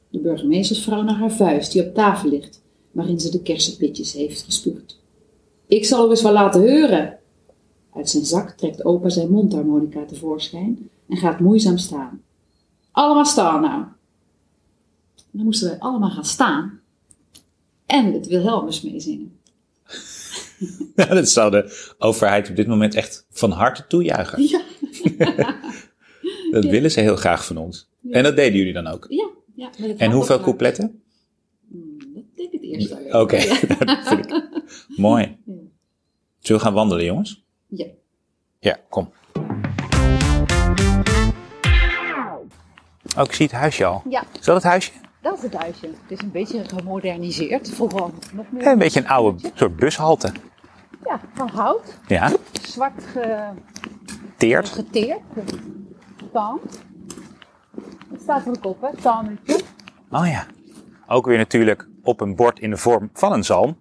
De 0.10 0.20
burgemeestersvrouw 0.20 1.02
naar 1.02 1.15
haar 1.15 1.32
vuist 1.32 1.72
die 1.72 1.88
op 1.88 1.94
tafel 1.94 2.30
ligt, 2.30 2.62
waarin 2.92 3.20
ze 3.20 3.32
de 3.32 3.42
kersenpitjes 3.42 4.13
heeft 4.13 4.44
gespuurd. 4.44 5.00
Ik 5.68 5.86
zal 5.86 6.08
u 6.08 6.10
eens 6.10 6.22
wel 6.22 6.32
laten 6.34 6.62
horen. 6.62 7.20
Uit 7.94 8.10
zijn 8.10 8.26
zak 8.26 8.50
trekt 8.50 8.86
opa 8.86 9.10
zijn 9.10 9.32
mondharmonica 9.32 10.06
tevoorschijn 10.06 10.89
en 11.08 11.18
gaat 11.18 11.39
moeizaam 11.39 11.78
staan. 11.78 12.22
Allemaal 12.92 13.26
staan 13.26 13.62
nou. 13.62 13.84
Dan 15.32 15.46
moesten 15.46 15.70
wij 15.70 15.80
allemaal 15.80 16.12
gaan 16.12 16.26
staan 16.26 16.80
en 17.86 18.13
het 18.13 18.28
Wilhelmus 18.28 18.82
meezingen. 18.82 19.38
Dat 20.95 21.30
zou 21.30 21.52
de 21.52 21.93
overheid 21.98 22.50
op 22.50 22.56
dit 22.56 22.67
moment 22.67 22.95
echt 22.95 23.26
van 23.32 23.52
harte 23.52 23.88
toejuichen. 23.88 24.43
Ja, 24.43 24.62
Dat 26.52 26.65
willen 26.65 26.91
ze 26.91 27.00
heel 27.00 27.15
graag 27.15 27.45
van 27.45 27.58
ons. 27.58 27.89
En 28.12 28.24
dat 28.24 28.36
deden 28.36 28.58
jullie 28.58 28.74
dan 28.74 28.88
ook. 28.88 29.06
ja. 29.10 29.30
ja 29.56 29.69
En 29.98 30.12
hoeveel 30.12 30.39
coupletten? 30.39 31.02
Hmm, 31.69 31.98
Dat 32.13 32.24
denk 32.36 32.52
ik 32.52 32.62
het 32.62 32.63
eerste. 32.72 32.95
Oké, 33.12 33.38
dat 33.86 34.08
vind 34.08 34.26
ik 34.26 34.43
mooi. 34.98 35.38
Zullen 36.39 36.62
we 36.62 36.67
gaan 36.67 36.74
wandelen, 36.74 37.06
jongens? 37.06 37.43
Ja. 37.67 37.86
Ja, 38.60 38.80
kom. 38.89 39.12
Oh, 43.17 43.24
ik 43.26 43.34
zie 43.34 43.45
het 43.45 43.56
huisje 43.56 43.86
al. 43.86 44.04
Ja, 44.10 44.24
Is 44.39 44.45
dat 44.45 44.56
het 44.56 44.63
huisje? 44.63 44.91
Dat 45.21 45.38
is 45.38 45.41
het 45.41 45.53
huisje. 45.53 45.86
Het 45.86 46.12
is 46.17 46.21
een 46.21 46.32
beetje 46.32 46.63
gemoderniseerd. 46.65 47.69
Vroeger 47.69 48.10
nog 48.34 48.45
meer. 48.51 48.63
Ja, 48.63 48.71
een 48.71 48.77
beetje 48.77 48.99
een 48.99 49.08
oude 49.08 49.51
soort 49.53 49.75
bushalte. 49.75 50.32
Ja, 51.05 51.19
van 51.34 51.49
hout. 51.49 51.97
Ja, 52.08 52.32
Zwart 52.62 53.03
geteerd. 54.38 54.84
Taan. 56.34 56.60
Het 58.12 58.21
staat 58.21 58.45
er 58.45 58.51
ook 58.58 58.65
op, 58.65 58.82
hè? 58.82 59.01
Taanhutje. 59.01 59.60
Oh 60.12 60.27
ja. 60.27 60.45
Ook 61.08 61.25
weer 61.25 61.38
natuurlijk 61.38 61.88
op 62.03 62.21
een 62.21 62.36
bord 62.36 62.60
in 62.60 62.69
de 62.69 62.77
vorm 62.77 63.10
van 63.13 63.32
een 63.32 63.43
zalm. 63.43 63.77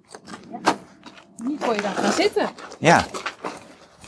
Hier 1.47 1.59
kon 1.59 1.75
je 1.75 1.83
dan 1.83 1.95
gaan 1.95 2.13
zitten. 2.13 2.49
Ja. 2.79 3.05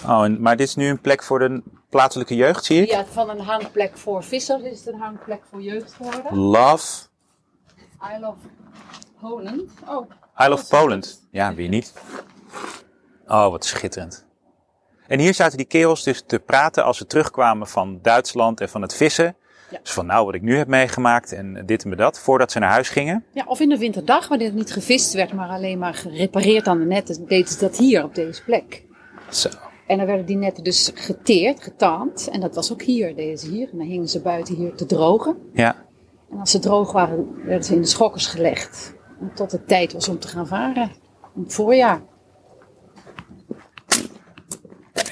Oh, 0.06 0.24
en, 0.24 0.40
maar 0.40 0.56
dit 0.56 0.68
is 0.68 0.74
nu 0.74 0.88
een 0.88 1.00
plek 1.00 1.22
voor 1.22 1.38
de 1.38 1.62
plaatselijke 1.88 2.34
jeugd, 2.34 2.64
zie 2.64 2.82
ik. 2.82 2.90
Ja, 2.90 3.04
van 3.04 3.30
een 3.30 3.40
hangplek 3.40 3.98
voor 3.98 4.24
vissers 4.24 4.62
is 4.62 4.84
het 4.84 4.94
een 4.94 5.00
hangplek 5.00 5.42
voor 5.50 5.62
jeugd 5.62 5.92
geworden. 5.92 6.36
Love. 6.36 7.08
I 8.02 8.20
love 8.20 8.38
Holland. 9.14 9.70
Oh, 9.88 10.10
I 10.40 10.48
love 10.48 10.68
Poland. 10.68 11.28
Ja, 11.30 11.54
wie 11.54 11.68
niet? 11.68 11.92
Oh, 13.26 13.48
wat 13.48 13.64
schitterend. 13.64 14.26
En 15.06 15.18
hier 15.18 15.34
zaten 15.34 15.56
die 15.56 15.66
kerels 15.66 16.02
dus 16.02 16.22
te 16.26 16.38
praten 16.38 16.84
als 16.84 16.96
ze 16.96 17.06
terugkwamen 17.06 17.66
van 17.66 17.98
Duitsland 18.02 18.60
en 18.60 18.68
van 18.68 18.82
het 18.82 18.94
vissen. 18.94 19.36
Ja. 19.70 19.78
Dus 19.82 19.92
van 19.92 20.06
nou, 20.06 20.24
wat 20.24 20.34
ik 20.34 20.42
nu 20.42 20.56
heb 20.56 20.68
meegemaakt 20.68 21.32
en 21.32 21.62
dit 21.66 21.84
en 21.84 21.96
dat, 21.96 22.18
voordat 22.18 22.52
ze 22.52 22.58
naar 22.58 22.70
huis 22.70 22.88
gingen. 22.88 23.24
Ja, 23.32 23.44
of 23.46 23.60
in 23.60 23.68
de 23.68 23.78
winterdag, 23.78 24.28
wanneer 24.28 24.46
het 24.46 24.56
niet 24.56 24.72
gevist 24.72 25.12
werd, 25.12 25.32
maar 25.32 25.48
alleen 25.48 25.78
maar 25.78 25.94
gerepareerd 25.94 26.66
aan 26.66 26.78
de 26.78 26.84
netten, 26.84 27.26
deden 27.26 27.48
ze 27.48 27.58
dat 27.58 27.76
hier 27.76 28.04
op 28.04 28.14
deze 28.14 28.44
plek. 28.44 28.84
Zo. 29.28 29.48
En 29.86 29.96
dan 29.96 30.06
werden 30.06 30.26
die 30.26 30.36
netten 30.36 30.64
dus 30.64 30.90
geteerd, 30.94 31.62
getaand. 31.62 32.28
En 32.28 32.40
dat 32.40 32.54
was 32.54 32.72
ook 32.72 32.82
hier, 32.82 33.16
deden 33.16 33.38
ze 33.38 33.48
hier. 33.48 33.68
En 33.72 33.78
dan 33.78 33.86
hingen 33.86 34.08
ze 34.08 34.20
buiten 34.20 34.54
hier 34.54 34.74
te 34.74 34.86
drogen. 34.86 35.36
Ja. 35.52 35.88
En 36.30 36.38
als 36.38 36.50
ze 36.50 36.58
droog 36.58 36.92
waren, 36.92 37.44
werden 37.44 37.64
ze 37.64 37.74
in 37.74 37.80
de 37.80 37.86
schokkers 37.86 38.26
gelegd. 38.26 38.94
En 39.20 39.32
tot 39.34 39.52
het 39.52 39.68
tijd 39.68 39.92
was 39.92 40.08
om 40.08 40.18
te 40.18 40.28
gaan 40.28 40.46
varen. 40.46 40.90
In 41.34 41.42
het 41.42 41.54
voorjaar. 41.54 42.00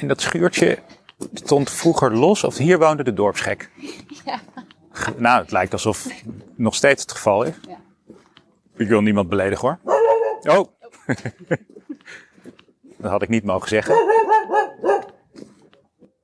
En 0.00 0.09
dat 0.09 0.20
schuurtje 0.20 0.78
stond 1.33 1.70
vroeger 1.70 2.16
los, 2.16 2.44
of 2.44 2.57
hier 2.57 2.78
woonde 2.78 3.04
de 3.04 3.12
dorpsgek. 3.12 3.70
Ja. 4.24 4.40
Nou, 5.16 5.40
het 5.40 5.50
lijkt 5.50 5.72
alsof 5.72 6.07
nog 6.57 6.74
steeds 6.74 7.02
het 7.02 7.12
geval 7.12 7.42
is. 7.42 7.54
Ja. 7.68 7.81
Ik 8.76 8.88
wil 8.88 9.00
niemand 9.00 9.28
beledigen 9.28 9.68
hoor. 9.68 9.78
Oh. 10.57 10.68
dat 12.98 13.11
had 13.11 13.22
ik 13.22 13.28
niet 13.28 13.44
mogen 13.44 13.68
zeggen. 13.68 13.94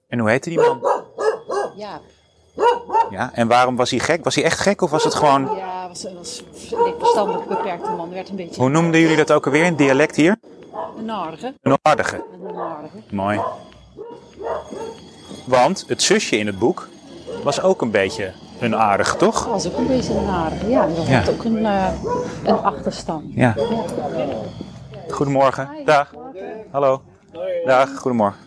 En 0.09 0.19
hoe 0.19 0.31
heette 0.31 0.49
die 0.49 0.59
man? 0.59 0.81
Jaap. 1.77 2.03
Ja, 3.11 3.31
en 3.35 3.49
waarom 3.49 3.77
was 3.77 3.91
hij 3.91 3.99
gek? 3.99 4.25
Was 4.25 4.35
hij 4.35 4.45
echt 4.45 4.59
gek 4.59 4.81
of 4.83 4.91
was 4.91 5.05
het 5.05 5.15
gewoon... 5.15 5.51
Ja, 5.57 5.89
was, 5.89 6.07
was 6.17 6.43
een 6.71 6.95
verstandelijk 6.99 7.47
beperkte 7.49 7.91
man. 7.91 8.09
Er 8.09 8.15
werd 8.15 8.29
een 8.29 8.37
beetje 8.37 8.61
Hoe 8.61 8.71
noemden 8.71 9.01
jullie 9.01 9.17
dat 9.17 9.33
ook 9.33 9.45
alweer 9.47 9.65
in 9.65 9.75
dialect 9.75 10.17
hier? 10.17 10.37
een 10.99 11.11
aardige. 11.11 11.55
Een 11.63 11.79
aardige. 11.83 12.25
Een 12.49 12.57
aardige. 12.59 12.97
Mooi. 13.11 13.41
Want 15.47 15.85
het 15.89 16.03
zusje 16.03 16.37
in 16.39 16.47
het 16.47 16.59
boek 16.59 16.89
was 17.43 17.63
ook 17.63 17.83
een 17.83 17.91
beetje 17.91 18.33
een 18.61 18.77
aardig, 18.77 19.15
toch? 19.17 19.39
Dat 19.39 19.49
was 19.53 19.67
ook 19.67 19.77
een 19.79 19.87
beetje 19.87 20.15
een 20.15 20.29
aardige. 20.29 20.69
Ja, 20.69 20.87
dat 20.87 21.07
Ja. 21.07 21.19
had 21.19 21.31
ook 21.31 21.45
een, 21.45 21.67
eh, 21.67 21.87
een 22.45 22.59
achterstand. 22.59 23.25
Ja. 23.35 23.55
Goedemorgen. 25.11 25.69
Dag. 25.85 26.15
Hallo. 26.71 27.03
Dag, 27.65 27.97
goedemorgen. 27.99 28.41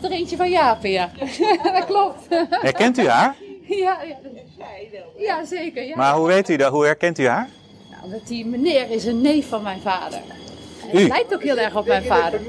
Dat 0.00 0.10
is 0.10 0.16
er 0.16 0.22
eentje 0.22 0.36
van 0.36 0.50
Jaap, 0.50 0.84
ja. 0.84 1.10
dat 1.62 1.84
klopt. 1.86 2.26
Herkent 2.48 2.98
u 2.98 3.08
haar? 3.08 3.34
ja, 3.84 3.98
ja. 4.02 4.16
ja, 5.16 5.44
zeker. 5.44 5.82
Ja. 5.84 5.96
Maar 5.96 6.14
hoe 6.14 6.26
weet 6.26 6.48
u 6.48 6.56
dat? 6.56 6.70
Hoe 6.72 6.84
herkent 6.84 7.18
u 7.18 7.26
haar? 7.26 7.48
Nou, 7.90 8.10
want 8.10 8.26
die 8.26 8.46
meneer 8.46 8.90
is 8.90 9.04
een 9.04 9.20
neef 9.20 9.48
van 9.48 9.62
mijn 9.62 9.80
vader. 9.80 10.18
En 10.90 10.96
hij 10.96 11.08
lijkt 11.08 11.34
ook 11.34 11.42
heel 11.42 11.56
erg 11.56 11.76
op 11.76 11.86
mijn 11.86 12.04
vader. 12.04 12.40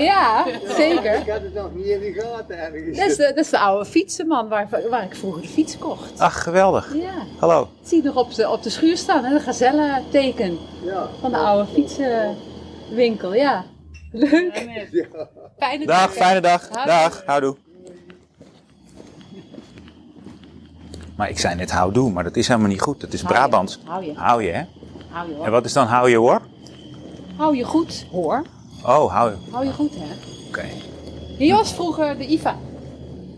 Ja, 0.00 0.44
zeker. 0.76 1.14
Ik 1.14 1.28
had 1.28 1.40
het 1.42 1.54
nog 1.54 1.74
niet 1.74 1.86
in 1.86 2.00
de 2.00 2.12
gaten 2.12 2.58
ergens. 2.58 2.98
Dat 2.98 3.06
is 3.10 3.16
de, 3.16 3.22
dat 3.34 3.44
is 3.44 3.50
de 3.50 3.58
oude 3.58 3.84
fietsenman 3.84 4.48
waar, 4.48 4.68
waar 4.90 5.04
ik 5.04 5.16
vroeger 5.16 5.42
de 5.42 5.48
fiets 5.48 5.78
kocht. 5.78 6.18
Ach, 6.20 6.42
geweldig. 6.42 6.94
Ja, 6.94 7.12
Hallo. 7.38 7.68
zie 7.82 8.02
je 8.02 8.08
nog 8.08 8.16
op 8.16 8.34
de, 8.34 8.50
op 8.50 8.62
de 8.62 8.70
schuur 8.70 8.96
staan, 8.96 9.24
hè? 9.24 9.34
de 9.34 9.40
gazelle-teken 9.40 10.58
Ja. 10.84 11.08
van 11.20 11.30
de 11.30 11.36
oude 11.36 11.66
fietsenwinkel. 11.72 13.34
Ja, 13.34 13.64
leuk. 14.14 14.52
Fijne 15.58 15.86
Dag, 15.86 16.00
dag. 16.06 16.12
fijne 16.12 16.40
dag. 16.40 16.68
Houdoe. 16.68 16.86
Dag, 16.86 17.22
houdoe. 17.26 17.56
Maar 21.16 21.28
ik 21.28 21.38
zei 21.38 21.54
net 21.54 21.70
houdoe, 21.70 22.10
maar 22.10 22.24
dat 22.24 22.36
is 22.36 22.48
helemaal 22.48 22.68
niet 22.68 22.80
goed. 22.80 23.00
Dat 23.00 23.12
is 23.12 23.20
Hou 23.22 23.32
je. 23.34 23.38
Brabants. 23.40 23.78
Hou 23.84 24.04
je. 24.04 24.14
Hou 24.14 24.42
je, 24.42 24.50
hè? 24.50 24.62
Hou 25.10 25.28
je 25.28 25.34
hoor. 25.34 25.44
En 25.46 25.50
wat 25.52 25.64
is 25.64 25.72
dan 25.72 25.86
hou 25.86 26.10
je 26.10 26.16
hoor? 26.16 26.40
Hou 27.36 27.56
je 27.56 27.64
goed, 27.64 28.06
hoor. 28.10 28.44
Oh, 28.84 29.12
hou 29.12 29.30
je. 29.30 29.36
Hou 29.50 29.64
je 29.64 29.72
goed, 29.72 29.94
hè. 29.94 30.14
Oké. 30.48 30.64
Hier 31.38 31.54
was 31.54 31.74
vroeger 31.74 32.18
de 32.18 32.26
IVA. 32.26 32.56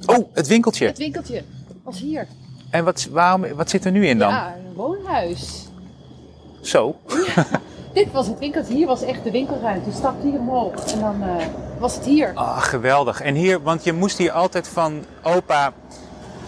Oh, 0.06 0.28
het 0.32 0.46
winkeltje. 0.46 0.86
Het 0.86 0.98
winkeltje 0.98 1.42
was 1.82 2.00
hier. 2.00 2.26
En 2.70 2.84
wat, 2.84 3.08
waarom, 3.10 3.54
wat 3.54 3.70
zit 3.70 3.84
er 3.84 3.92
nu 3.92 4.06
in 4.06 4.18
dan? 4.18 4.28
Ja, 4.30 4.56
een 4.56 4.74
woonhuis. 4.74 5.68
Zo. 6.60 6.96
Dit 7.96 8.12
was 8.12 8.26
het 8.26 8.38
winkeltje. 8.38 8.74
Hier 8.74 8.86
was 8.86 9.02
echt 9.02 9.24
de 9.24 9.30
winkelruimte. 9.30 9.90
Je 9.90 9.96
stapte 9.96 10.26
hier 10.26 10.38
omhoog 10.38 10.74
en 10.92 11.00
dan 11.00 11.22
eh, 11.22 11.46
was 11.78 11.94
het 11.94 12.04
hier. 12.04 12.32
Ah, 12.34 12.58
geweldig. 12.62 13.20
En 13.20 13.34
hier, 13.34 13.62
want 13.62 13.84
je 13.84 13.92
moest 13.92 14.18
hier 14.18 14.30
altijd 14.32 14.68
van 14.68 15.04
opa, 15.22 15.72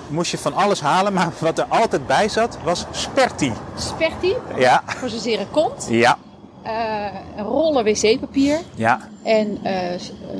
moest 0.08 0.30
je 0.30 0.38
van 0.38 0.54
alles 0.54 0.80
halen, 0.80 1.12
maar 1.12 1.32
wat 1.38 1.58
er 1.58 1.64
altijd 1.68 2.06
bij 2.06 2.28
zat, 2.28 2.58
was 2.64 2.87
sperti. 2.90 3.52
Sperti, 3.76 4.34
Ja, 4.56 4.82
voor 4.87 5.08
zo'n 5.08 5.18
zere 5.20 5.46
kont. 5.50 5.87
ja, 5.90 6.18
eh, 6.62 7.06
een 7.37 7.44
rollen 7.44 7.84
wc-papier. 7.84 8.58
ja, 8.74 9.00
En 9.22 9.58
eh 9.62 9.98
s- 9.98 10.11
eh, 10.11 10.37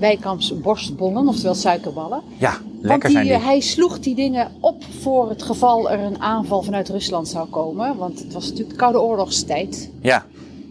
Wijkamps 0.00 0.60
borstbollen, 0.60 1.28
oftewel 1.28 1.54
suikerballen. 1.54 2.22
ja. 2.38 2.52
Want 2.82 3.02
die, 3.06 3.32
eh, 3.32 3.44
hij 3.44 3.60
sloeg 3.60 3.98
die 4.00 4.14
dingen 4.14 4.50
op 4.60 4.84
voor 5.00 5.28
het 5.28 5.42
geval 5.42 5.90
er 5.90 5.98
een 5.98 6.20
aanval 6.20 6.62
vanuit 6.62 6.88
Rusland 6.88 7.28
zou 7.28 7.48
komen. 7.48 7.96
Want 7.96 8.18
het 8.18 8.32
was 8.32 8.42
natuurlijk 8.44 8.70
de 8.70 8.76
Koude 8.76 9.00
Oorlogstijd. 9.00 9.90
Ja, 10.00 10.24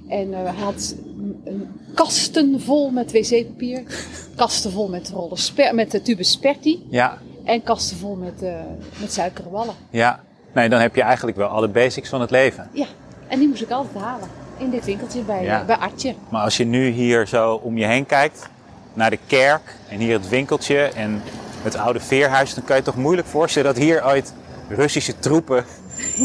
En 0.07 0.33
eh, 0.33 0.43
hij 0.43 0.63
had 0.63 0.95
een- 1.45 1.67
kasten 1.93 2.61
vol 2.61 2.89
met 2.89 3.11
wc-papier. 3.11 3.83
Kasten 4.35 4.71
vol 4.71 4.87
met 4.87 5.09
rollen 5.09 5.37
sper, 5.37 5.75
met 5.75 5.91
de 5.91 6.01
tube 6.01 6.23
sperti. 6.23 6.85
ja, 6.89 7.17
En 7.43 7.63
kasten 7.63 7.97
vol 7.97 8.15
met, 8.15 8.41
eh 8.43 8.53
met 8.99 9.13
suikeren 9.13 9.65
ja. 9.89 10.19
Nee, 10.53 10.69
dan 10.69 10.79
heb 10.81 10.95
je 10.95 11.01
eigenlijk 11.01 11.37
wel 11.37 11.47
alle 11.47 11.67
basics 11.67 12.09
van 12.09 12.21
het 12.21 12.31
leven. 12.31 12.69
Ja, 12.73 12.85
en 13.27 13.39
die 13.39 13.47
moest 13.47 13.61
ik 13.61 13.69
altijd 13.71 14.03
halen. 14.03 14.27
In 14.57 14.69
dit 14.69 14.85
winkeltje 14.85 15.21
bij, 15.21 15.43
Ja. 15.43 15.59
eh, 15.59 15.65
bij 15.65 15.75
Artje. 15.75 16.13
Maar 16.29 16.43
als 16.43 16.57
je 16.57 16.65
nu 16.65 16.89
hier 16.89 17.27
zo 17.27 17.53
om 17.63 17.77
je 17.77 17.85
heen 17.85 18.05
kijkt, 18.05 18.49
naar 18.93 19.09
de 19.09 19.19
kerk 19.27 19.75
en 19.89 19.99
hier 19.99 20.13
het 20.17 20.29
winkeltje 20.29 20.77
en 20.77 21.21
het 21.63 21.75
oude 21.75 21.99
veerhuis, 21.99 22.53
dan 22.53 22.63
kan 22.63 22.75
je 22.75 22.81
toch 22.81 22.95
moeilijk 22.95 23.27
voorstellen 23.27 23.73
dat 23.73 23.83
hier 23.83 24.05
ooit 24.05 24.33
Russische 24.69 25.19
troepen 25.19 25.65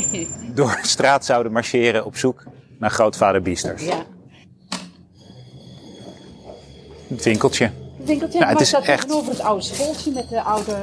door 0.55 0.79
de 0.83 0.89
straat 0.89 1.25
zouden 1.25 1.53
marcheren 1.53 2.05
op 2.05 2.17
zoek 2.17 2.43
naar 2.79 2.91
grootvader 2.91 3.43
Biesters. 3.43 3.83
Ja. 3.85 4.05
Het 7.09 7.25
winkeltje. 7.25 7.65
Het 7.97 8.07
winkeltje, 8.07 8.39
Ja, 8.39 8.45
het 8.45 8.53
maar 8.55 8.63
is 8.63 8.73
echt- 8.73 8.85
tegenover 8.85 9.31
het 9.33 9.41
oude 9.41 9.63
schooltje 9.65 10.11
met 10.11 10.29
de 10.29 10.43
oude 10.43 10.77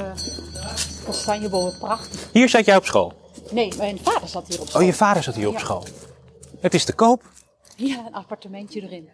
kastanjebomen. 1.04 1.78
Prachtig. 1.78 2.28
Hier 2.32 2.48
zat 2.48 2.64
jij 2.64 2.76
op 2.76 2.84
school. 2.84 3.12
Nee, 3.50 3.72
mijn 3.76 3.98
vader 4.02 4.28
zat 4.28 4.48
hier 4.48 4.60
op 4.60 4.68
school. 4.68 4.80
Oh, 4.80 4.86
je 4.86 4.92
vader 4.94 5.22
zat 5.22 5.34
hier 5.34 5.46
op 5.48 5.52
Ja. 5.54 5.58
school. 5.60 5.84
Het 6.60 6.74
is 6.74 6.84
te 6.84 6.92
koop. 6.92 7.22
Ja, 7.76 7.96
een 8.06 8.14
appartementje 8.14 8.80
erin. 8.82 9.08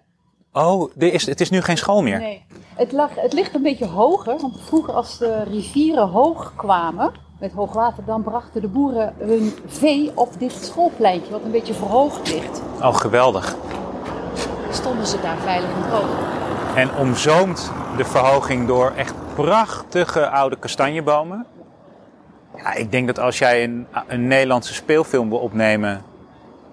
Oh, 0.59 0.91
er 0.99 1.13
is, 1.13 1.27
het 1.27 1.41
is 1.41 1.51
nu 1.51 1.61
geen 1.63 1.77
school 1.77 2.03
meer. 2.03 2.19
Nee, 2.19 2.45
het, 2.75 2.93
lag, 2.93 3.11
het 3.15 3.33
ligt 3.33 3.55
een 3.55 3.63
beetje 3.63 3.87
hoger. 3.87 4.39
Want 4.41 4.61
vroeger 4.67 4.95
als 4.95 5.19
de 5.19 5.43
rivieren 5.43 6.09
hoog 6.09 6.53
kwamen, 6.57 7.13
met 7.41 7.53
hoogwater, 7.53 8.05
dan 8.05 8.23
brachten 8.23 8.61
de 8.61 8.69
boeren 8.69 9.15
hun 9.19 9.53
vee 9.67 10.13
op 10.15 10.39
dit 10.39 10.53
schoolpleintje, 10.53 11.33
wat 11.33 11.43
een 11.43 11.51
beetje 11.51 11.75
verhoogd 11.75 12.33
ligt. 12.33 12.63
Oh, 12.83 12.95
geweldig. 12.95 13.57
Stonden 14.71 15.07
ze 15.07 15.21
daar 15.21 15.37
veilig 15.37 15.71
en 15.71 15.89
droog. 15.89 16.09
En 16.75 16.97
omzoomt 16.97 17.73
de 17.97 18.05
verhoging 18.05 18.67
door 18.67 18.93
echt 18.97 19.15
prachtige 19.35 20.29
oude 20.29 20.57
kastanjebomen. 20.57 21.47
Ja, 22.57 22.75
ik 22.75 22.91
denk 22.91 23.07
dat 23.07 23.19
als 23.19 23.39
jij 23.39 23.65
een, 23.65 23.87
een 24.07 24.27
Nederlandse 24.27 24.75
speelfilm 24.75 25.29
wil 25.29 25.39
opnemen, 25.39 26.03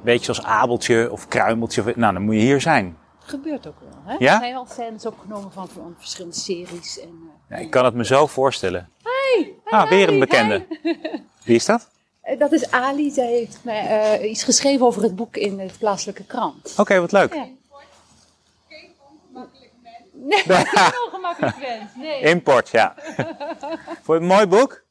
weet 0.01 0.25
je, 0.25 0.33
zoals 0.33 0.49
Abeltje 0.49 1.11
of 1.11 1.27
Kruimeltje, 1.27 1.83
nou, 1.95 2.13
dan 2.13 2.21
moet 2.21 2.35
je 2.35 2.41
hier 2.41 2.61
zijn. 2.61 2.97
Gebeurt 3.27 3.67
ook 3.67 3.79
wel. 3.79 4.01
Hè? 4.03 4.15
Ja? 4.19 4.33
Er 4.33 4.39
zijn 4.39 4.55
al 4.55 4.65
scènes 4.65 5.05
opgenomen 5.05 5.51
van, 5.51 5.67
van 5.67 5.95
verschillende 5.97 6.35
series. 6.35 6.99
En, 6.99 7.29
eh, 7.47 7.57
Ja, 7.57 7.63
ik 7.63 7.69
kan 7.69 7.85
het 7.85 7.93
me 7.93 8.05
zo 8.05 8.27
voorstellen. 8.27 8.89
Hey, 9.03 9.53
Ah, 9.65 9.89
weer 9.89 10.03
een 10.03 10.09
hey, 10.09 10.19
bekende. 10.19 10.65
Wie 11.45 11.55
is 11.55 11.65
dat? 11.65 11.89
Eh, 12.21 12.39
Dat 12.39 12.51
is 12.51 12.71
Ali. 12.71 13.11
Zij 13.11 13.27
heeft 13.27 13.59
mij 13.63 13.87
eh, 14.19 14.29
iets 14.29 14.43
geschreven 14.43 14.85
over 14.85 15.03
het 15.03 15.15
boek 15.15 15.35
in 15.37 15.57
de 15.57 15.69
plaatselijke 15.79 16.23
krant. 16.25 16.73
Oké, 16.77 16.99
wat 16.99 17.11
leuk. 17.11 17.33
Ja. 17.33 17.47
Nee, 20.11 20.43
dat 20.45 20.65
is 20.65 20.71
een 20.73 21.03
ongemakkelijk 21.05 21.55
wens. 21.57 21.91
Nee. 22.05 22.21
Import, 22.21 22.69
ja. 22.69 22.93
Het 22.97 23.97
een 24.07 24.23
mooi 24.25 24.45
boek? 24.45 24.83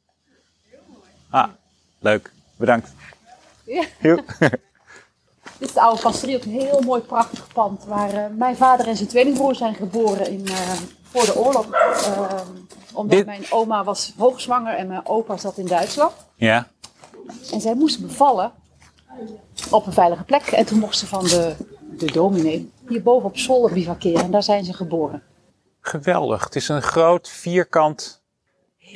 Ah, 1.31 1.49
leuk. 1.99 2.33
Bedankt. 2.57 2.93
Ja. 3.65 3.85
Dit 5.59 5.69
is 5.69 5.75
de 5.75 5.81
oude 5.81 6.03
pastorie, 6.03 6.37
ook 6.37 6.45
een 6.45 6.51
heel 6.61 6.81
mooi 6.81 7.01
prachtig 7.01 7.49
pand. 7.53 7.85
Waar 7.85 8.11
eh, 8.13 8.25
mijn 8.37 8.57
vader 8.57 8.89
en 8.89 8.97
zijn 8.97 9.09
tweelingbroer 9.09 9.55
zijn 9.55 9.75
geboren 9.75 10.31
in, 10.31 10.47
eh, 10.47 10.71
voor 11.03 11.25
de 11.25 11.37
oorlog. 11.37 11.71
Eh, 11.73 12.41
omdat 12.93 13.17
Dit- 13.17 13.27
mijn 13.27 13.45
oma 13.51 13.85
was 13.85 14.13
hoogzwanger 14.19 14.75
en 14.75 14.87
mijn 14.87 15.07
opa 15.07 15.37
zat 15.37 15.59
in 15.59 15.67
Duitsland. 15.67 16.13
Ja, 16.35 16.69
En 17.53 17.61
zij 17.61 17.75
moesten 17.75 18.07
bevallen 18.07 18.53
op 19.71 19.87
een 19.87 19.93
veilige 19.93 20.25
plek. 20.25 20.43
En 20.47 20.65
toen 20.67 20.79
mocht 20.79 20.99
ze 20.99 21.07
van 21.07 21.25
de, 21.25 21.55
de 21.99 22.13
dominee 22.13 22.73
hierboven 22.89 23.29
op 23.29 23.37
zolder 23.39 23.73
bivakeren. 23.73 24.23
En 24.25 24.31
daar 24.31 24.43
zijn 24.43 24.65
ze 24.65 24.73
geboren. 24.73 25.23
geweldig. 25.81 26.45
Het 26.45 26.57
is 26.57 26.69
een 26.69 26.83
groot 26.83 27.29
vierkant. 27.29 28.23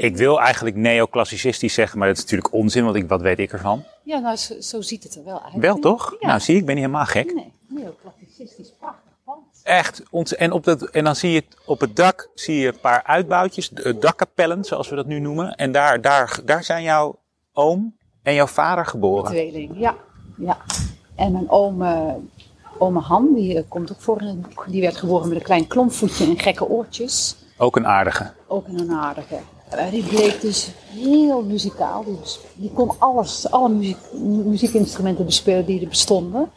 Ik 0.01 0.17
wil 0.17 0.41
eigenlijk 0.41 0.77
neoclassicistisch 0.77 1.75
zeggen, 1.75 1.99
maar 1.99 2.09
dat 2.09 2.17
is 2.17 2.23
natuurlijk 2.23 2.53
onzin, 2.53 2.85
want 2.85 2.97
ik, 2.97 3.09
wat 3.09 3.21
weet 3.21 3.39
ik 3.39 3.53
ervan? 3.53 3.85
Ja, 4.03 4.19
nou, 4.19 4.37
zo, 4.37 4.61
zo 4.61 4.81
ziet 4.81 5.03
het 5.03 5.15
er 5.15 5.25
wel 5.25 5.43
uit. 5.45 5.55
Wel 5.55 5.79
toch? 5.79 6.17
Ja. 6.21 6.27
Nou, 6.29 6.41
zie 6.41 6.57
ik 6.57 6.65
ben 6.67 6.75
niet 6.75 6.85
helemaal 6.85 7.07
gek. 7.07 7.35
Nee, 7.35 7.53
heel 7.77 7.97
klassicistisch, 8.03 8.73
prachtig 8.79 9.13
pand. 9.25 9.39
Echt. 9.63 10.03
ont- 10.11 10.33
En, 10.33 10.53
op 10.53 10.65
dat, 10.65 10.83
en 10.83 11.05
dan 11.05 11.17
zie 11.17 11.31
je 11.31 11.45
op 11.67 11.81
het 11.81 11.97
dak 11.97 12.29
zie 12.35 12.57
je 12.61 12.67
een 12.69 12.81
paar 12.81 13.03
uitbouwtjes, 13.03 13.69
de- 13.69 13.99
dakkapellen, 13.99 14.65
zoals 14.65 14.89
we 14.89 14.97
dat 14.97 15.07
nu 15.07 15.19
noemen. 15.21 15.55
En 15.55 15.73
daar, 15.73 16.01
daar, 16.01 16.39
daar 16.45 16.65
zijn 16.65 16.83
jouw 16.83 17.19
oom 17.53 17.97
en 18.23 18.35
jouw 18.35 18.47
vader 18.47 18.87
geboren. 18.87 19.31
Tweeling, 19.31 19.71
ja. 19.79 19.95
ja. 20.39 20.57
En 21.17 21.33
mijn 21.33 21.51
oom, 21.51 21.83
eh 21.83 22.13
ome 22.79 23.01
Han, 23.01 23.35
die 23.35 23.57
eh, 23.57 23.63
komt 23.69 23.93
ook 23.93 24.01
voor 24.01 24.21
in 24.21 24.27
het 24.27 24.41
boek. 24.43 24.65
Die 24.69 24.81
werd 24.81 24.97
geboren 24.97 25.29
met 25.29 25.37
een 25.39 25.45
klein 25.45 25.67
klompvoetje 25.67 26.25
en 26.27 26.39
gekke 26.39 26.69
oortjes. 26.69 27.37
Ook 27.57 27.77
een 27.77 27.87
aardige. 27.87 28.33
Ook 28.47 28.67
een 28.69 28.93
aardige. 28.93 29.37
Eh, 29.71 29.91
die 29.91 30.03
bleek 30.03 30.41
dus 30.41 30.71
heel 30.91 31.43
muzikaal. 31.43 32.05
Die, 32.55 32.71
kon 32.73 32.93
alles, 32.99 33.51
alle 33.51 33.69
muziek, 33.69 33.97
mu- 34.13 34.43
muziekinstrumenten 34.43 35.25
bespelen 35.25 35.65
die 35.67 35.81
er 35.81 35.89
bestonden. 35.89 36.51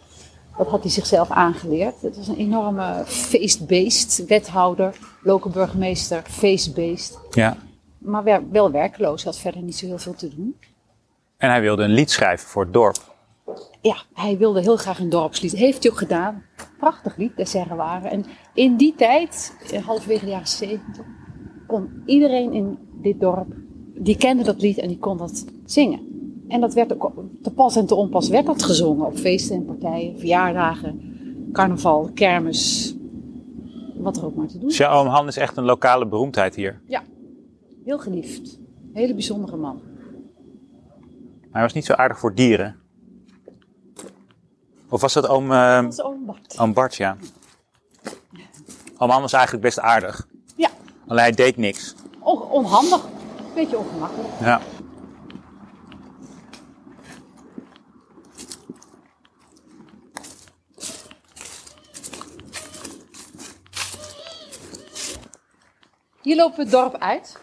Dat 0.58 0.68
had 0.68 0.82
hij 0.82 0.92
zichzelf 0.92 1.30
aangeleerd. 1.30 2.02
Het 2.02 2.18
was 2.18 2.28
een 2.28 2.38
enorme 2.38 3.04
feestbeest. 3.06 4.26
Wethouder, 4.26 4.98
lokale 5.24 5.54
burgemeester, 5.54 6.24
feestbeest. 6.30 7.20
Ja. 7.32 7.58
Maar 7.98 8.24
wel, 8.24 8.40
wel 8.52 8.72
werkloos, 8.72 9.24
had 9.24 9.38
verder 9.38 9.62
niet 9.62 9.78
zo 9.78 9.86
heel 9.86 9.98
veel 9.98 10.14
te 10.16 10.36
doen. 10.36 10.56
En 11.38 11.50
hij 11.50 11.62
wilde 11.62 11.84
een 11.84 11.94
lied 11.94 12.12
schrijven 12.12 12.48
voor 12.48 12.64
het 12.64 12.74
dorp. 12.74 12.98
Ja, 13.82 13.96
hij 14.14 14.38
wilde 14.38 14.62
heel 14.62 14.78
graag 14.78 15.00
een 15.00 15.10
dorpslied. 15.10 15.52
Heeft 15.52 15.84
hij 15.84 15.92
ook 15.92 15.98
gedaan. 15.98 16.44
Prachtig 16.80 17.16
lied, 17.18 17.38
de 17.38 17.46
Serrewaarden. 17.46 18.12
En 18.12 18.26
in 18.54 18.76
die 18.78 18.96
tijd, 18.96 19.54
eh, 19.72 19.86
halverwege 19.86 20.26
de 20.26 20.32
jaren 20.32 20.48
70, 20.48 21.06
kon 21.72 22.04
iedereen 22.06 22.54
in 22.54 22.78
dit 23.02 23.20
dorp, 23.20 23.48
die 23.96 24.18
kende 24.18 24.44
dat 24.44 24.62
lied 24.62 24.78
en 24.78 24.88
die 24.88 24.98
kon 24.98 25.18
dat 25.18 25.46
zingen. 25.66 26.00
En 26.48 26.62
dat 26.62 26.74
werd 26.74 26.94
ook 26.94 27.24
te 27.42 27.52
pas 27.52 27.76
en 27.76 27.86
te 27.86 27.96
onpas 27.96 28.30
werd 28.30 28.46
dat 28.46 28.64
gezongen 28.64 29.06
op 29.06 29.18
feesten 29.18 29.56
en 29.56 29.66
partijen, 29.66 30.20
verjaardagen, 30.20 31.02
carnaval, 31.52 32.10
kermis, 32.14 32.96
wat 33.96 34.18
er 34.18 34.26
ook 34.26 34.36
maar 34.36 34.48
te 34.48 34.58
doen. 34.60 34.88
Oom 34.88 35.08
Han 35.08 35.28
is 35.28 35.38
echt 35.38 35.58
een 35.58 35.64
lokale 35.64 36.08
beroemdheid 36.08 36.56
hier. 36.56 36.82
Heel 37.86 38.00
geliefd. 38.00 38.60
Hele 38.94 39.14
bijzondere 39.14 39.58
man. 39.58 39.82
Maar 41.42 41.52
hij 41.52 41.62
was 41.62 41.74
niet 41.74 41.86
zo 41.86 41.94
aardig 41.94 42.20
voor 42.20 42.36
dieren. 42.36 42.76
Of 44.90 45.02
was 45.02 45.14
dat 45.14 45.28
oom, 45.28 45.52
eh, 45.52 45.82
Dat 45.82 46.02
oom 46.02 46.26
Bart. 46.26 46.56
oom 46.60 46.74
Bart, 46.74 46.96
ja. 46.96 47.18
Oom 48.98 49.10
Han 49.10 49.22
was 49.22 49.34
eigenlijk 49.34 49.64
best 49.64 49.80
aardig. 49.80 50.28
Alleen 51.12 51.24
hij 51.24 51.34
deed 51.34 51.58
niks. 51.58 51.96
on- 52.20 52.42
onhandig. 52.42 53.06
Beetje 53.54 53.78
ongemakkelijk. 53.78 54.30
Ja. 54.40 54.62
Hier 66.22 66.36
lopen 66.36 66.56
we 66.58 66.62
het 66.62 66.72
dorp 66.72 66.96
uit. 66.98 67.40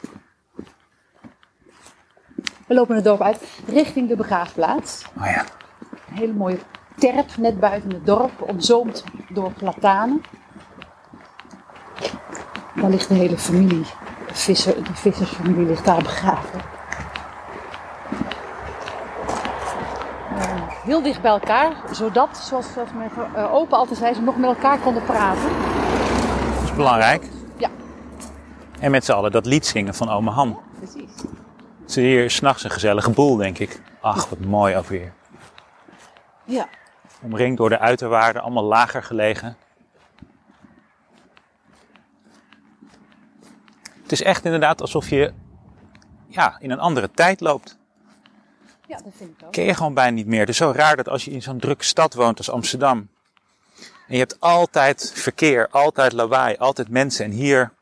We 2.66 2.74
lopen 2.74 2.94
het 2.94 3.04
dorp 3.04 3.20
uit 3.22 3.42
richting 3.66 4.08
de 4.08 4.16
begraafplaats. 4.16 5.04
Oh 5.18 5.24
ja. 5.26 5.44
Een 6.08 6.16
hele 6.16 6.32
mooie 6.32 6.58
terp 6.96 7.36
net 7.36 7.60
buiten 7.60 7.92
het 7.92 8.06
dorp, 8.06 8.42
omzoomd 8.42 9.04
door 9.28 9.52
platanen. 9.52 10.22
Daar 12.80 12.90
ligt 12.90 13.08
de 13.08 13.14
hele 13.14 13.38
familie, 13.38 13.86
de, 14.26 14.34
visser, 14.34 14.84
de 14.84 14.94
vissersfamilie 14.94 15.66
ligt 15.66 15.84
daar 15.84 16.02
begraven. 16.02 16.60
Eh, 20.38 20.62
heel 20.84 21.02
dicht 21.02 21.20
bij 21.22 21.30
elkaar, 21.30 21.72
zodat, 21.92 22.36
zoals, 22.36 22.72
zoals 22.72 22.88
mijn 22.94 23.10
eh, 23.34 23.54
opa 23.54 23.76
altijd 23.76 23.98
zei, 23.98 24.14
ze 24.14 24.20
nog 24.20 24.36
met 24.36 24.48
elkaar 24.48 24.78
konden 24.78 25.04
praten. 25.04 25.48
Dat 26.54 26.62
is 26.64 26.74
belangrijk. 26.74 27.28
Ja, 27.56 27.68
En 28.80 28.90
met 28.90 29.04
z'n 29.04 29.12
allen 29.12 29.32
dat 29.32 29.46
lied 29.46 29.66
zingen 29.66 29.94
van 29.94 30.08
ome 30.08 30.30
Han. 30.30 30.58
precies. 30.78 31.10
Het 31.80 31.96
is 31.96 32.02
hier 32.04 32.30
s'nachts 32.30 32.64
een 32.64 32.70
gezellige 32.70 33.10
boel, 33.10 33.36
denk 33.36 33.58
ik. 33.58 33.80
Ach, 34.00 34.28
wat 34.28 34.38
mooi 34.38 34.82
hier. 34.88 35.12
Ja, 36.44 36.66
Omringd 37.22 37.56
door 37.56 37.68
de 37.68 37.78
uiterwaarden, 37.78 38.42
allemaal 38.42 38.64
lager 38.64 39.02
gelegen. 39.02 39.56
Het 44.08 44.20
is 44.20 44.26
echt 44.26 44.44
inderdaad 44.44 44.80
alsof 44.80 45.08
je 45.08 45.32
ja, 46.26 46.56
in 46.60 46.70
een 46.70 46.78
andere 46.78 47.10
tijd 47.10 47.40
loopt. 47.40 47.78
ja 48.86 48.96
dat 48.96 49.12
vind 49.16 49.30
ik 49.30 49.46
ook. 49.46 49.52
ken 49.52 49.64
je 49.64 49.74
gewoon 49.74 49.94
bijna 49.94 50.16
niet 50.16 50.26
meer. 50.26 50.40
Het 50.40 50.48
is 50.48 50.56
zo 50.56 50.72
raar 50.74 50.96
dat 50.96 51.08
als 51.08 51.24
je 51.24 51.30
in 51.30 51.42
zo'n 51.42 51.58
drukke 51.58 51.84
stad 51.84 52.14
woont 52.14 52.38
als 52.38 52.50
Amsterdam. 52.50 53.08
En 53.78 54.14
je 54.14 54.18
hebt 54.18 54.40
altijd 54.40 55.12
verkeer, 55.14 55.68
altijd 55.70 56.12
lawaai, 56.12 56.56
altijd 56.56 56.88
mensen. 56.88 57.24
En 57.24 57.30
hier, 57.30 57.72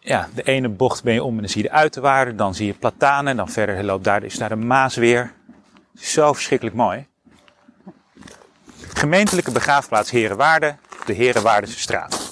ja, 0.00 0.28
de 0.34 0.42
ene 0.42 0.68
bocht 0.68 1.02
ben 1.02 1.14
je 1.14 1.24
om 1.24 1.34
en 1.34 1.40
dan 1.40 1.48
zie 1.48 1.62
je 1.62 1.68
de 1.68 1.74
uiterwaarden. 1.74 2.36
Dan 2.36 2.54
zie 2.54 2.66
je 2.66 2.74
platanen. 2.74 3.30
En 3.30 3.36
dan 3.36 3.48
verder 3.48 3.84
loopt 3.84 4.04
daar, 4.04 4.22
is 4.22 4.38
daar 4.38 4.48
de 4.48 4.56
Maas 4.56 4.96
weer. 4.96 5.32
Zo 5.94 6.32
verschrikkelijk 6.32 6.76
mooi. 6.76 7.06
Gemeentelijke 8.88 9.50
begraafplaats 9.50 10.10
Herenwaarde, 10.10 10.76
de 11.06 11.12
Herenwaardense 11.12 11.78
straat. 11.78 12.23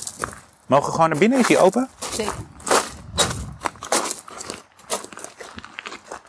Mogen 0.72 0.86
we 0.86 0.92
gewoon 0.92 1.08
naar 1.08 1.18
binnen? 1.18 1.38
Is 1.38 1.46
die 1.46 1.58
open? 1.58 1.88
Zeker. 2.12 2.32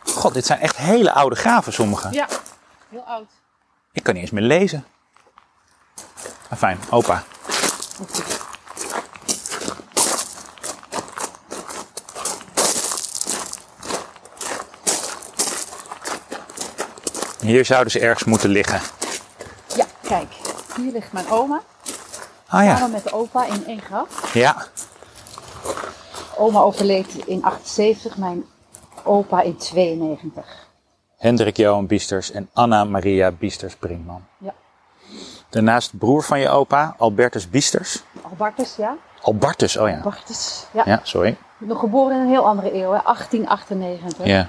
God, 0.04 0.34
dit 0.34 0.46
zijn 0.46 0.60
echt 0.60 0.76
hele 0.76 1.12
oude 1.12 1.36
graven, 1.36 1.72
sommige. 1.72 2.08
Ja, 2.10 2.28
heel 2.88 3.04
oud. 3.06 3.30
Ik 3.92 4.02
kan 4.02 4.14
niet 4.14 4.22
eens 4.22 4.32
meer 4.32 4.42
lezen. 4.42 4.84
Maar 6.48 6.58
fijn, 6.58 6.78
opa. 6.90 7.22
Hier 17.40 17.64
zouden 17.64 17.92
ze 17.92 18.00
ergens 18.00 18.24
moeten 18.24 18.50
liggen. 18.50 18.80
Ja, 19.76 19.86
kijk. 20.02 20.32
Hier 20.76 20.92
ligt 20.92 21.12
mijn 21.12 21.30
oma. 21.30 21.62
Ah 22.54 22.64
ja, 22.64 22.76
Samen 22.76 22.90
met 22.90 23.04
de 23.04 23.12
opa 23.12 23.44
in 23.46 23.66
één 23.66 23.80
graf. 23.80 24.34
ja. 24.34 24.66
Oma 26.36 26.60
overleed 26.60 27.14
in 27.14 27.44
78, 27.44 28.16
mijn 28.16 28.44
opa 29.02 29.40
in 29.40 29.56
92. 29.56 30.66
Hendrik 31.16 31.56
Johan 31.56 31.86
Biesters 31.86 32.30
en 32.30 32.50
Anna 32.52 32.84
Maria 32.84 33.30
Biesters 33.30 33.76
Brinkman. 33.76 34.24
Ja. 34.38 34.54
Daarnaast 35.48 35.98
broer 35.98 36.22
van 36.22 36.40
je 36.40 36.48
opa, 36.48 36.94
Albertus 36.98 37.50
Biesters. 37.50 38.02
Albertus, 38.22 38.76
ja? 38.76 38.96
Albertus, 39.20 39.76
oh 39.76 39.88
ja. 39.88 39.94
Albertus, 39.96 40.66
ja. 40.72 40.82
Ja, 40.86 41.00
sorry. 41.02 41.36
Nog 41.58 41.78
geboren 41.78 42.16
in 42.16 42.22
een 42.22 42.28
heel 42.28 42.46
andere 42.46 42.74
eeuw, 42.74 42.92
hè? 42.92 43.02
1898. 43.02 44.26
Ja. 44.26 44.48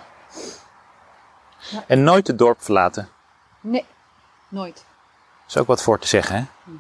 En 1.88 2.04
nooit 2.04 2.28
het 2.28 2.38
dorp 2.38 2.62
verlaten. 2.62 3.10
Nee, 3.62 3.86
nooit. 4.48 4.86
is 5.48 5.58
ook 5.58 5.68
wat 5.68 5.82
voor 5.82 6.00
te 6.00 6.08
zeggen, 6.08 6.36
hè? 6.36 6.72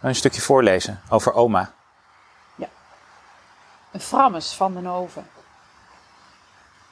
Een 0.00 0.14
stukje 0.14 0.40
voorlezen 0.40 1.00
over 1.08 1.32
oma. 1.32 1.72
Een 3.92 4.00
frammes 4.00 4.52
van 4.52 4.74
den 4.74 4.86
oven. 4.86 5.26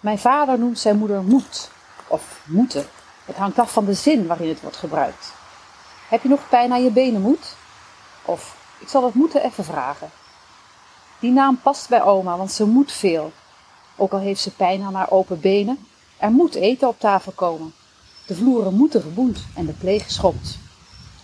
Mijn 0.00 0.18
vader 0.18 0.58
noemt 0.58 0.78
zijn 0.78 0.98
moeder 0.98 1.22
moed. 1.22 1.70
Of 2.06 2.40
moeten. 2.44 2.86
Het 3.24 3.36
hangt 3.36 3.58
af 3.58 3.72
van 3.72 3.84
de 3.84 3.94
zin 3.94 4.26
waarin 4.26 4.48
het 4.48 4.60
wordt 4.60 4.76
gebruikt. 4.76 5.32
Heb 6.08 6.22
je 6.22 6.28
nog 6.28 6.48
pijn 6.48 6.72
aan 6.72 6.82
je 6.82 6.90
benen, 6.90 7.20
moed? 7.20 7.56
Of, 8.24 8.56
ik 8.78 8.88
zal 8.88 9.04
het 9.04 9.14
moeten 9.14 9.44
even 9.44 9.64
vragen. 9.64 10.10
Die 11.18 11.32
naam 11.32 11.60
past 11.60 11.88
bij 11.88 12.02
oma, 12.02 12.36
want 12.36 12.52
ze 12.52 12.64
moet 12.64 12.92
veel. 12.92 13.32
Ook 13.96 14.12
al 14.12 14.18
heeft 14.18 14.40
ze 14.40 14.50
pijn 14.50 14.82
aan 14.82 14.94
haar 14.94 15.10
open 15.10 15.40
benen, 15.40 15.86
er 16.16 16.30
moet 16.30 16.54
eten 16.54 16.88
op 16.88 17.00
tafel 17.00 17.32
komen. 17.32 17.74
De 18.26 18.34
vloeren 18.34 18.74
moeten 18.74 19.02
geboend 19.02 19.46
en 19.54 19.66
de 19.66 19.72
pleeg 19.72 20.04
geschopt. 20.04 20.58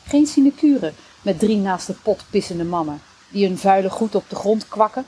Geen 0.07 0.27
sinecure 0.27 0.93
met 1.25 1.39
drie 1.39 1.57
naast 1.57 1.87
de 1.87 1.93
pot 1.93 2.25
pissende 2.31 2.65
mannen, 2.65 3.03
die 3.29 3.47
hun 3.47 3.59
vuile 3.59 3.91
goed 3.91 4.15
op 4.15 4.25
de 4.29 4.37
grond 4.37 4.69
kwakken, 4.69 5.07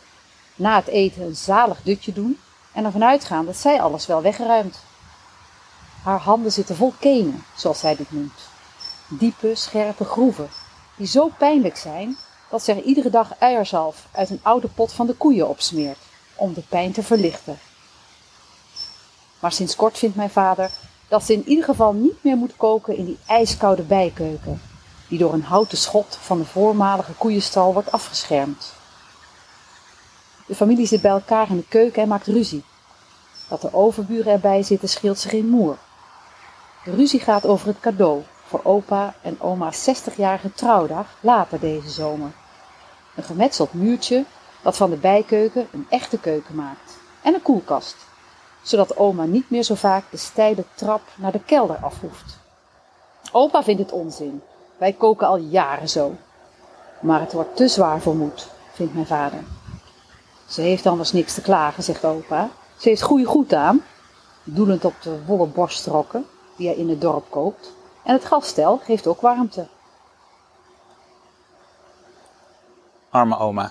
na 0.54 0.76
het 0.76 0.86
eten 0.86 1.22
een 1.22 1.36
zalig 1.36 1.82
dutje 1.82 2.12
doen 2.12 2.38
en 2.72 2.84
ervan 2.84 3.04
uitgaan 3.04 3.46
dat 3.46 3.56
zij 3.56 3.80
alles 3.80 4.06
wel 4.06 4.22
wegruimt. 4.22 4.78
Haar 6.02 6.18
handen 6.18 6.52
zitten 6.52 6.76
vol 6.76 6.94
kenen, 6.98 7.44
zoals 7.56 7.78
zij 7.78 7.96
dit 7.96 8.12
noemt. 8.12 8.40
Diepe, 9.08 9.54
scherpe 9.54 10.04
groeven, 10.04 10.48
die 10.96 11.06
zo 11.06 11.30
pijnlijk 11.38 11.76
zijn 11.76 12.16
dat 12.50 12.62
ze 12.62 12.72
er 12.72 12.82
iedere 12.82 13.10
dag 13.10 13.38
eierzalf 13.38 14.06
uit 14.12 14.30
een 14.30 14.40
oude 14.42 14.68
pot 14.68 14.92
van 14.92 15.06
de 15.06 15.14
koeien 15.14 15.48
opsmeert, 15.48 15.98
om 16.34 16.54
de 16.54 16.62
pijn 16.68 16.92
te 16.92 17.02
verlichten. 17.02 17.58
Maar 19.40 19.52
sinds 19.52 19.76
kort 19.76 19.98
vindt 19.98 20.16
mijn 20.16 20.30
vader 20.30 20.70
dat 21.08 21.24
ze 21.24 21.32
in 21.32 21.48
ieder 21.48 21.64
geval 21.64 21.92
niet 21.92 22.22
meer 22.24 22.36
moet 22.36 22.56
koken 22.56 22.96
in 22.96 23.04
die 23.04 23.18
ijskoude 23.26 23.82
bijkeuken, 23.82 24.60
die 25.08 25.18
door 25.18 25.32
een 25.32 25.42
houten 25.42 25.78
schot 25.78 26.18
van 26.20 26.38
de 26.38 26.44
voormalige 26.44 27.12
koeienstal 27.12 27.72
wordt 27.72 27.92
afgeschermd. 27.92 28.72
De 30.46 30.54
familie 30.54 30.86
zit 30.86 31.00
bij 31.00 31.10
elkaar 31.10 31.50
in 31.50 31.56
de 31.56 31.68
keuken 31.68 32.02
en 32.02 32.08
maakt 32.08 32.26
ruzie. 32.26 32.64
Dat 33.48 33.60
de 33.60 33.74
overburen 33.74 34.32
erbij 34.32 34.62
zitten 34.62 34.88
scheelt 34.88 35.18
ze 35.18 35.28
geen 35.28 35.48
moer. 35.48 35.76
De 36.84 36.94
ruzie 36.94 37.20
gaat 37.20 37.46
over 37.46 37.66
het 37.66 37.80
cadeau 37.80 38.22
voor 38.46 38.60
opa 38.62 39.14
en 39.22 39.40
oma's 39.40 39.88
60-jarige 39.88 40.52
trouwdag 40.52 41.06
later 41.20 41.60
deze 41.60 41.90
zomer. 41.90 42.32
Een 43.14 43.22
gemetseld 43.22 43.72
muurtje 43.72 44.24
dat 44.62 44.76
van 44.76 44.90
de 44.90 44.96
bijkeuken 44.96 45.68
een 45.72 45.86
echte 45.88 46.18
keuken 46.18 46.54
maakt. 46.54 46.98
En 47.22 47.34
een 47.34 47.42
koelkast, 47.42 47.96
zodat 48.62 48.96
oma 48.96 49.24
niet 49.24 49.50
meer 49.50 49.62
zo 49.62 49.74
vaak 49.74 50.04
de 50.10 50.16
steile 50.16 50.64
trap 50.74 51.02
naar 51.14 51.32
de 51.32 51.40
kelder 51.44 51.76
af 51.76 52.00
hoeft. 52.00 52.38
Opa 53.32 53.62
vindt 53.62 53.80
het 53.80 53.92
onzin. 53.92 54.42
Wij 54.76 54.92
koken 54.92 55.26
al 55.26 55.36
jaren 55.36 55.88
zo. 55.88 56.14
Maar 57.00 57.20
het 57.20 57.32
wordt 57.32 57.56
te 57.56 57.68
zwaar 57.68 58.00
voor 58.00 58.16
moed, 58.16 58.48
vindt 58.72 58.94
mijn 58.94 59.06
vader. 59.06 59.38
Ze 60.46 60.60
heeft 60.60 60.86
anders 60.86 61.12
niks 61.12 61.34
te 61.34 61.40
klagen, 61.40 61.82
zegt 61.82 62.04
opa. 62.04 62.48
Ze 62.76 62.88
heeft 62.88 63.02
goede 63.02 63.24
goed 63.24 63.54
aan, 63.54 63.84
doelend 64.44 64.84
op 64.84 64.94
de 65.02 65.24
wollen 65.24 65.52
borstrokken 65.52 66.26
die 66.56 66.66
hij 66.66 66.76
in 66.76 66.88
het 66.88 67.00
dorp 67.00 67.30
koopt. 67.30 67.74
En 68.02 68.12
het 68.12 68.24
gasstel 68.24 68.80
geeft 68.84 69.06
ook 69.06 69.20
warmte. 69.20 69.66
Arme 73.10 73.38
oma. 73.38 73.70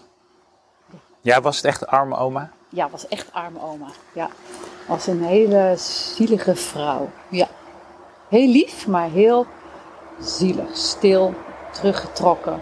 Ja, 1.22 1.42
was 1.42 1.56
het 1.56 1.66
echt 1.66 1.88
arme 1.88 2.18
oma? 2.18 2.52
Ja, 2.70 2.90
was 2.90 3.08
echt 3.08 3.34
arme 3.34 3.62
oma. 3.62 3.88
Ja, 4.14 4.30
was 4.88 5.08
een 5.08 5.24
hele 5.24 5.74
zielige 5.78 6.56
vrouw. 6.56 7.10
Ja, 7.30 7.48
heel 8.30 8.48
lief, 8.48 8.88
maar 8.88 9.10
heel 9.10 9.46
zielig, 10.20 10.78
stil, 10.78 11.34
teruggetrokken. 11.72 12.62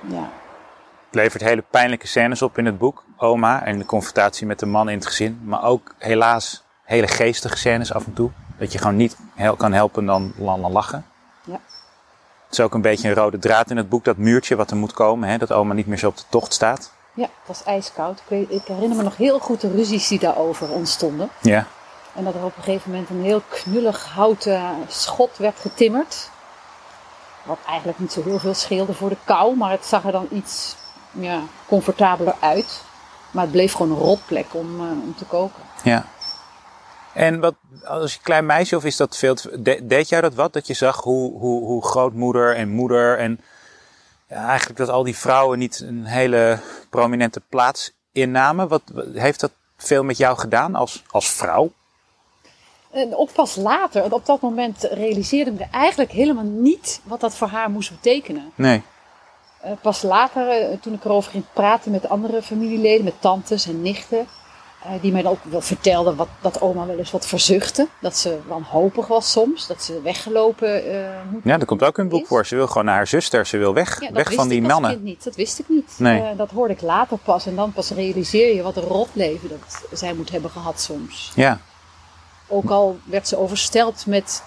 Ja, 0.00 0.30
levert 1.14 1.42
hele 1.42 1.64
pijnlijke 1.70 2.06
scènes 2.06 2.42
op 2.42 2.58
in 2.58 2.66
het 2.66 2.78
boek. 2.78 3.04
Oma 3.16 3.64
en 3.64 3.78
de 3.78 3.84
confrontatie 3.84 4.46
met 4.46 4.58
de 4.58 4.66
man 4.66 4.88
in 4.88 4.96
het 4.96 5.06
gezin. 5.06 5.40
Maar 5.44 5.64
ook 5.64 5.94
helaas 5.98 6.64
hele 6.84 7.08
geestige 7.08 7.56
scènes 7.56 7.92
af 7.92 8.06
en 8.06 8.12
toe. 8.12 8.30
Dat 8.58 8.72
je 8.72 8.78
gewoon 8.78 8.96
niet 8.96 9.16
kan 9.56 9.72
helpen 9.72 10.06
dan, 10.06 10.32
dan 10.36 10.72
lachen. 10.72 11.06
Ja. 11.44 11.60
Het 12.44 12.58
is 12.58 12.60
ook 12.60 12.74
een 12.74 12.80
beetje 12.80 13.08
een 13.08 13.14
rode 13.14 13.38
draad 13.38 13.70
in 13.70 13.76
het 13.76 13.88
boek. 13.88 14.04
Dat 14.04 14.16
muurtje 14.16 14.56
wat 14.56 14.70
er 14.70 14.76
moet 14.76 14.92
komen. 14.92 15.28
Hè, 15.28 15.38
dat 15.38 15.52
oma 15.52 15.74
niet 15.74 15.86
meer 15.86 15.98
zo 15.98 16.08
op 16.08 16.16
de 16.16 16.22
tocht 16.28 16.52
staat. 16.52 16.92
Ja, 17.14 17.22
het 17.22 17.46
was 17.46 17.64
ijskoud. 17.64 18.18
Ik, 18.18 18.24
weet, 18.28 18.50
ik 18.50 18.66
herinner 18.66 18.96
me 18.96 19.02
nog 19.02 19.16
heel 19.16 19.38
goed 19.38 19.60
de 19.60 19.70
ruzies 19.70 20.08
die 20.08 20.18
daarover 20.18 20.70
ontstonden. 20.70 21.28
Ja. 21.40 21.66
En 22.14 22.24
dat 22.24 22.34
er 22.34 22.44
op 22.44 22.56
een 22.56 22.62
gegeven 22.62 22.90
moment 22.90 23.10
een 23.10 23.22
heel 23.22 23.42
knullig 23.48 24.04
houten 24.04 24.60
schot 24.88 25.36
werd 25.36 25.58
getimmerd. 25.60 26.30
Wat 27.44 27.58
eigenlijk 27.66 27.98
niet 27.98 28.12
zo 28.12 28.22
heel 28.22 28.38
veel 28.38 28.54
scheelde 28.54 28.94
voor 28.94 29.08
de 29.08 29.16
kou, 29.24 29.56
maar 29.56 29.70
het 29.70 29.84
zag 29.84 30.04
er 30.04 30.12
dan 30.12 30.26
iets 30.30 30.76
ja, 31.10 31.40
comfortabeler 31.66 32.34
uit. 32.40 32.82
Maar 33.30 33.42
het 33.42 33.52
bleef 33.52 33.72
gewoon 33.72 33.90
een 33.92 33.98
rotplek 34.02 34.46
om, 34.54 34.80
eh, 34.80 34.90
om 34.90 35.14
te 35.16 35.24
koken. 35.24 35.62
Ja. 35.82 36.04
En 37.14 37.40
wat, 37.40 37.54
als 37.84 38.14
je 38.14 38.20
klein 38.22 38.46
meisje, 38.46 38.76
of 38.76 38.84
is 38.84 38.96
dat 38.96 39.16
veel 39.16 39.36
deed 39.82 40.08
jij 40.08 40.20
dat 40.20 40.34
wat? 40.34 40.52
Dat 40.52 40.66
je 40.66 40.74
zag 40.74 41.00
hoe, 41.02 41.38
hoe, 41.38 41.64
hoe 41.64 41.84
grootmoeder 41.84 42.56
en 42.56 42.68
moeder 42.68 43.18
en 43.18 43.40
ja, 44.28 44.46
eigenlijk 44.48 44.78
dat 44.78 44.88
al 44.88 45.02
die 45.02 45.16
vrouwen 45.16 45.58
niet 45.58 45.80
een 45.80 46.04
hele 46.04 46.58
prominente 46.90 47.40
plaats 47.48 47.92
innamen. 48.12 48.68
Wat, 48.68 48.82
wat- 48.92 49.06
heeft 49.14 49.40
dat 49.40 49.50
veel 49.76 50.02
met 50.04 50.16
jou 50.16 50.38
gedaan 50.38 50.74
als, 50.74 51.02
als 51.10 51.30
vrouw? 51.30 51.72
En 52.92 53.16
ook 53.16 53.32
pas 53.32 53.56
later, 53.56 54.12
op 54.14 54.26
dat 54.26 54.40
moment 54.40 54.88
realiseerde 54.90 55.50
ik 55.50 55.58
me 55.58 55.66
eigenlijk 55.70 56.10
helemaal 56.10 56.44
niet 56.44 57.00
wat 57.04 57.20
dat 57.20 57.34
voor 57.34 57.48
haar 57.48 57.70
moest 57.70 57.90
betekenen. 57.90 58.52
Nee. 58.54 58.82
Eh, 59.60 59.72
pas 59.80 60.02
later, 60.02 60.48
eh, 60.48 60.78
toen 60.80 60.92
ik 60.92 61.04
erover 61.04 61.30
ging 61.30 61.44
praten 61.52 61.90
met 61.90 62.08
andere 62.08 62.42
familieleden, 62.42 63.04
met 63.04 63.20
tantes 63.20 63.66
en 63.66 63.82
nichten, 63.82 64.26
eh, 64.84 64.90
die 65.00 65.12
mij 65.12 65.22
dan 65.22 65.32
ook 65.32 65.38
wel 65.42 65.60
vertelden 65.60 66.16
wat, 66.16 66.28
dat 66.40 66.60
oma 66.60 66.86
wel 66.86 66.98
eens 66.98 67.10
wat 67.10 67.26
verzuchtte. 67.26 67.88
Dat 68.00 68.16
ze 68.16 68.38
wanhopig 68.46 69.06
was 69.06 69.30
soms, 69.30 69.66
dat 69.66 69.82
ze 69.82 70.00
weggelopen 70.02 70.82
moet. 71.30 71.44
Ja, 71.44 71.58
dat 71.58 71.66
komt 71.68 71.82
ook 71.82 71.98
in 71.98 72.04
het 72.04 72.12
boek 72.12 72.26
voor. 72.26 72.46
Ze 72.46 72.56
wil 72.56 72.66
gewoon 72.66 72.84
naar 72.84 72.94
haar 72.94 73.06
zuster. 73.06 73.46
Ze 73.46 73.58
wil 73.58 73.74
weg. 73.74 74.00
Ja, 74.00 74.06
dat 74.06 74.16
weg 74.16 74.26
wist 74.28 74.38
van 74.38 74.48
die 74.48 74.60
ik 74.60 74.66
mannen. 74.66 74.90
kind 74.90 75.02
niet. 75.02 75.24
Dat 75.24 75.34
wist 75.34 75.58
ik 75.58 75.68
niet. 75.68 75.94
Nee. 75.98 76.36
Dat 76.36 76.50
hoorde 76.50 76.74
ik 76.74 76.80
later 76.80 77.18
pas. 77.18 77.46
En 77.46 77.56
dan 77.56 77.72
pas 77.72 77.90
realiseer 77.90 78.54
je 78.54 78.62
wat 78.62 78.76
een 78.76 78.82
rot 78.82 79.08
leven 79.12 79.48
dat 79.48 79.82
zij 79.98 80.14
moet 80.14 80.30
hebben 80.30 80.50
gehad 80.50 80.80
soms. 80.80 81.32
Ja. 81.34 81.60
Ook 82.52 82.70
al 82.70 82.98
werd 83.04 83.28
ze 83.28 83.36
oversteld 83.38 84.06
met 84.06 84.42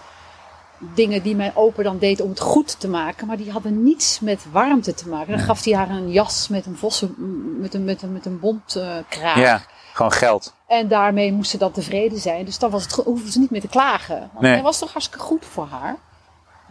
dingen 0.79 1.21
die 1.23 1.35
mijn 1.35 1.55
opa 1.55 1.83
dan 1.83 1.97
deed 1.97 2.21
om 2.21 2.29
het 2.29 2.39
goed 2.39 2.79
te 2.79 2.87
maken. 2.87 3.27
Maar 3.27 3.37
die 3.37 3.51
hadden 3.51 3.83
niets 3.83 4.19
met 4.19 4.45
warmte 4.51 4.93
te 4.93 5.09
maken. 5.09 5.31
Dan 5.37 5.45
gaf 5.45 5.63
hij 5.63 5.73
haar 5.73 5.89
een 5.89 6.11
jas 6.11 6.47
met 6.47 6.65
een, 6.65 6.77
vossen, 6.77 7.15
met 7.59 7.73
een, 7.73 7.83
met 7.83 8.01
een, 8.01 8.13
met 8.13 8.25
een 8.25 8.39
bont 8.39 8.75
eh, 8.75 8.95
kraag. 9.09 9.37
ja, 9.37 9.61
gewoon 9.93 10.11
geld. 10.11 10.53
En 10.67 10.87
daarmee 10.87 11.31
moest 11.33 11.49
ze 11.51 11.57
dan 11.57 11.71
tevreden 11.71 12.19
zijn. 12.19 12.45
Dus 12.45 12.59
dan 12.59 12.69
was 12.69 12.83
het, 12.83 12.91
hoefde 12.93 13.31
ze 13.31 13.39
niet 13.39 13.51
meer 13.51 13.61
te 13.61 13.67
klagen. 13.67 14.19
Want 14.19 14.39
Nee. 14.39 14.53
hij 14.53 14.61
was 14.61 14.79
toch 14.79 14.91
hartstikke 14.91 15.23
goed 15.25 15.45
voor 15.45 15.67
haar. 15.67 15.95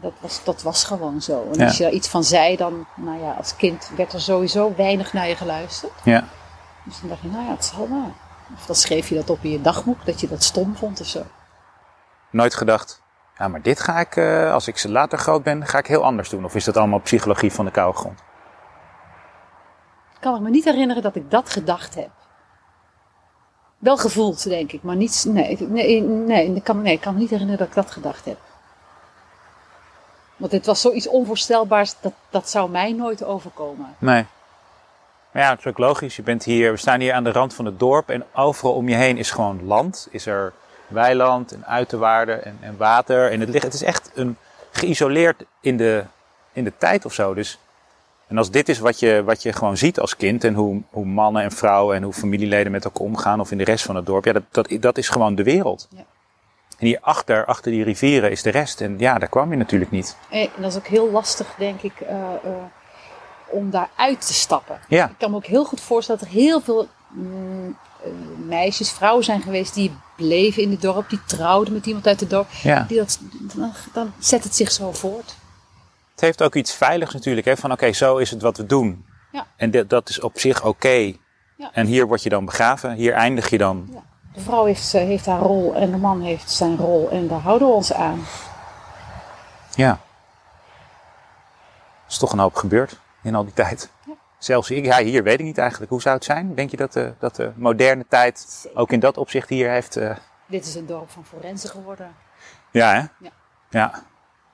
Dat 0.00 0.12
was, 0.20 0.40
dat 0.44 0.62
was 0.62 0.84
gewoon 0.84 1.22
zo. 1.22 1.46
En 1.52 1.58
Ja. 1.58 1.64
als 1.66 1.76
je 1.76 1.82
daar 1.82 1.92
iets 1.92 2.08
van 2.08 2.24
zei, 2.24 2.56
dan, 2.56 2.86
nou 2.96 3.20
ja, 3.22 3.32
als 3.38 3.56
kind 3.56 3.90
werd 3.96 4.12
er 4.12 4.20
sowieso 4.20 4.72
weinig 4.76 5.12
naar 5.12 5.28
je 5.28 5.36
geluisterd. 5.36 5.92
Ja. 6.04 6.24
Dus 6.84 7.00
dan 7.00 7.08
dacht 7.08 7.20
je, 7.22 7.28
nou 7.28 7.44
ja, 7.44 7.50
het 7.50 7.64
zal 7.64 7.88
wel. 7.88 8.12
Of 8.56 8.66
dan 8.66 8.76
schreef 8.76 9.08
je 9.08 9.14
dat 9.14 9.30
op 9.30 9.38
in 9.42 9.50
je 9.50 9.60
dagboek, 9.60 10.04
dat 10.04 10.20
je 10.20 10.28
dat 10.28 10.42
stom 10.42 10.76
vond 10.76 11.00
of 11.00 11.06
zo. 11.06 11.22
Nooit 12.30 12.54
gedacht. 12.54 13.02
Ja, 13.38 13.48
maar 13.48 13.62
dit 13.62 13.80
ga 13.80 14.00
ik, 14.00 14.16
eh, 14.16 14.52
als 14.52 14.68
ik 14.68 14.84
later 14.84 15.18
groot 15.18 15.42
ben, 15.42 15.66
ga 15.66 15.78
ik 15.78 15.86
heel 15.86 16.04
anders 16.04 16.28
doen. 16.28 16.44
Of 16.44 16.54
is 16.54 16.64
dat 16.64 16.76
allemaal 16.76 17.00
psychologie 17.00 17.52
van 17.52 17.64
de 17.64 17.70
koude 17.70 17.98
grond? 17.98 18.22
kan 20.24 20.34
ik 20.34 20.40
me 20.40 20.50
niet 20.50 20.64
herinneren 20.64 21.02
dat 21.02 21.16
ik 21.16 21.30
dat 21.30 21.50
gedacht 21.50 21.94
heb. 21.94 22.10
Wel 23.78 23.96
gevoeld, 23.96 24.44
denk 24.48 24.72
ik, 24.72 24.82
maar 24.82 24.96
niet. 24.96 25.24
Nee, 25.28 25.56
nee, 25.60 26.00
nee, 26.02 26.54
ik 26.54 26.64
kan, 26.64 26.82
nee, 26.82 26.92
ik 26.92 27.00
kan 27.00 27.14
me 27.14 27.20
niet 27.20 27.30
herinneren 27.30 27.58
dat 27.58 27.68
ik 27.68 27.74
dat 27.74 27.90
gedacht 27.90 28.24
heb. 28.24 28.38
Want 30.36 30.52
het 30.52 30.66
was 30.66 30.80
zoiets 30.80 31.08
onvoorstelbaars, 31.08 31.94
dat, 32.00 32.12
dat 32.30 32.50
zou 32.50 32.70
mij 32.70 32.92
nooit 32.92 33.24
overkomen. 33.24 33.94
Nee. 33.98 34.26
Maar 35.34 35.42
ja, 35.42 35.50
het 35.50 35.58
is 35.58 35.66
ook 35.66 35.78
logisch. 35.78 36.16
Je 36.16 36.22
bent 36.22 36.44
hier, 36.44 36.70
we 36.70 36.76
staan 36.76 37.00
hier 37.00 37.12
aan 37.12 37.24
de 37.24 37.32
rand 37.32 37.54
van 37.54 37.64
het 37.64 37.78
dorp 37.78 38.10
en 38.10 38.24
overal 38.34 38.74
om 38.74 38.88
je 38.88 38.94
heen 38.94 39.16
is 39.16 39.30
gewoon 39.30 39.64
land. 39.64 40.08
Is 40.10 40.26
er 40.26 40.52
weiland 40.86 41.52
en 41.52 41.66
uiterwaarden 41.66 42.44
en, 42.44 42.58
en 42.60 42.76
water. 42.76 43.30
En 43.30 43.40
het, 43.40 43.48
ligt, 43.48 43.64
het 43.64 43.74
is 43.74 43.82
echt 43.82 44.10
een, 44.14 44.36
geïsoleerd 44.70 45.44
in 45.60 45.76
de, 45.76 46.04
in 46.52 46.64
de 46.64 46.72
tijd 46.78 47.04
of 47.04 47.12
zo. 47.12 47.34
Dus, 47.34 47.58
en 48.26 48.38
als 48.38 48.50
dit 48.50 48.68
is 48.68 48.78
wat 48.78 48.98
je, 48.98 49.22
wat 49.24 49.42
je 49.42 49.52
gewoon 49.52 49.76
ziet 49.76 50.00
als 50.00 50.16
kind 50.16 50.44
en 50.44 50.54
hoe, 50.54 50.82
hoe 50.90 51.04
mannen 51.06 51.42
en 51.42 51.52
vrouwen 51.52 51.96
en 51.96 52.02
hoe 52.02 52.12
familieleden 52.12 52.72
met 52.72 52.84
elkaar 52.84 53.06
omgaan 53.06 53.40
of 53.40 53.50
in 53.50 53.58
de 53.58 53.64
rest 53.64 53.84
van 53.84 53.96
het 53.96 54.06
dorp. 54.06 54.24
Ja, 54.24 54.32
dat, 54.32 54.42
dat, 54.50 54.76
dat 54.80 54.98
is 54.98 55.08
gewoon 55.08 55.34
de 55.34 55.42
wereld. 55.42 55.88
Ja. 55.90 56.04
En 56.78 56.86
hierachter, 56.86 57.44
achter 57.44 57.70
die 57.70 57.84
rivieren, 57.84 58.30
is 58.30 58.42
de 58.42 58.50
rest. 58.50 58.80
En 58.80 58.98
ja, 58.98 59.18
daar 59.18 59.28
kwam 59.28 59.50
je 59.50 59.56
natuurlijk 59.56 59.90
niet. 59.90 60.16
En 60.30 60.48
dat 60.56 60.70
is 60.70 60.76
ook 60.76 60.86
heel 60.86 61.10
lastig, 61.10 61.54
denk 61.58 61.82
ik, 61.82 62.00
eh, 62.00 62.14
eh, 62.44 62.50
om 63.54 63.70
daar 63.70 63.88
uit 63.96 64.26
te 64.26 64.34
stappen. 64.34 64.78
Ja, 64.88 65.08
Ik 65.08 65.18
kan 65.18 65.30
me 65.30 65.36
ook 65.36 65.46
heel 65.46 65.64
goed 65.64 65.80
voorstellen 65.80 66.20
dat 66.20 66.30
er 66.30 66.34
heel 66.36 66.60
veel 66.60 66.88
mm, 67.08 67.76
eh, 68.04 68.10
meisjes, 68.46 68.90
vrouwen 68.90 69.24
zijn 69.24 69.42
geweest 69.42 69.74
die 69.74 69.92
bleven 70.16 70.62
in 70.62 70.70
het 70.70 70.80
dorp, 70.82 71.08
die 71.08 71.20
trouwden 71.26 71.72
met 71.74 71.86
iemand 71.86 72.06
uit 72.06 72.20
het 72.20 72.30
dorp. 72.30 72.48
ja. 72.62 72.84
Die 72.88 72.98
dat, 72.98 73.18
dan, 73.54 73.72
dan 73.92 74.12
zet 74.18 74.44
het 74.44 74.54
zich 74.56 74.70
zo 74.70 74.92
voort. 74.92 75.34
Het 76.12 76.20
heeft 76.22 76.42
ook 76.42 76.54
iets 76.54 76.74
veiligs 76.74 77.12
natuurlijk. 77.12 77.46
Hè? 77.46 77.56
Van 77.56 77.72
oké, 77.72 77.92
zo 77.92 78.16
is 78.16 78.30
het 78.30 78.42
wat 78.42 78.56
we 78.56 78.66
doen. 78.66 79.06
Ja. 79.32 79.46
En 79.56 79.70
dit- 79.70 79.90
dat 79.90 80.08
is 80.08 80.20
op 80.20 80.38
zich 80.38 80.64
oké. 80.64 81.12
Ja. 81.56 81.70
En 81.72 81.86
hier 81.86 82.06
word 82.06 82.22
je 82.22 82.28
dan 82.28 82.44
begraven. 82.44 82.92
Hier 82.94 83.12
eindig 83.12 83.50
je 83.50 83.58
dan. 83.58 83.88
Ja. 83.92 84.02
De 84.34 84.40
vrouw 84.40 84.64
heeft, 84.64 84.94
eh, 84.94 85.02
heeft 85.02 85.26
haar 85.26 85.40
rol 85.40 85.74
en 85.74 85.90
de 85.90 85.96
man 85.96 86.20
heeft 86.22 86.50
zijn 86.50 86.76
rol 86.76 87.08
en 87.10 87.28
daar 87.28 87.40
houden 87.40 87.68
we 87.68 87.74
ons 87.74 87.92
aan. 87.92 88.24
Ja. 89.74 89.90
Er 89.90 89.98
is 92.10 92.18
toch 92.18 92.32
een 92.32 92.38
hoop 92.38 92.54
gebeurd 92.56 92.96
in 93.24 93.34
al 93.34 93.44
die 93.44 93.52
tijd. 93.52 93.90
Ja. 94.06 94.12
Zelfs 94.38 94.68
hier, 94.68 94.84
ja, 94.84 94.98
hier 95.02 95.22
weet 95.22 95.38
ik 95.38 95.44
niet 95.44 95.58
eigenlijk. 95.58 95.90
Hoe 95.90 96.00
zou 96.00 96.14
het 96.14 96.24
zijn? 96.24 96.54
Denk 96.54 96.70
je 96.70 96.76
dat 96.76 96.92
de, 96.92 97.14
dat 97.18 97.36
de 97.36 97.52
moderne 97.56 98.04
tijd 98.08 98.38
Zeker. 98.38 98.78
ook 98.78 98.92
in 98.92 99.00
dat 99.00 99.16
opzicht 99.16 99.48
hier 99.48 99.70
heeft... 99.70 99.96
eh, 99.96 100.16
Dit 100.46 100.66
is 100.66 100.74
een 100.74 100.86
dorp 100.86 101.10
van 101.10 101.24
forensen 101.24 101.70
geworden. 101.70 102.14
ja, 102.70 102.92
hè? 102.92 102.98
Ja. 103.26 103.30
Ja. 103.70 104.02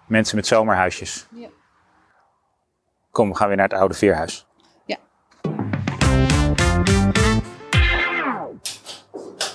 Mensen 0.06 0.36
met 0.36 0.46
zomerhuisjes. 0.46 1.26
Ja. 1.30 1.48
Kom, 3.10 3.28
we 3.30 3.36
gaan 3.36 3.48
weer 3.48 3.56
naar 3.56 3.68
het 3.68 3.78
oude 3.78 3.94
veerhuis. 3.94 4.46
ja. 4.84 4.96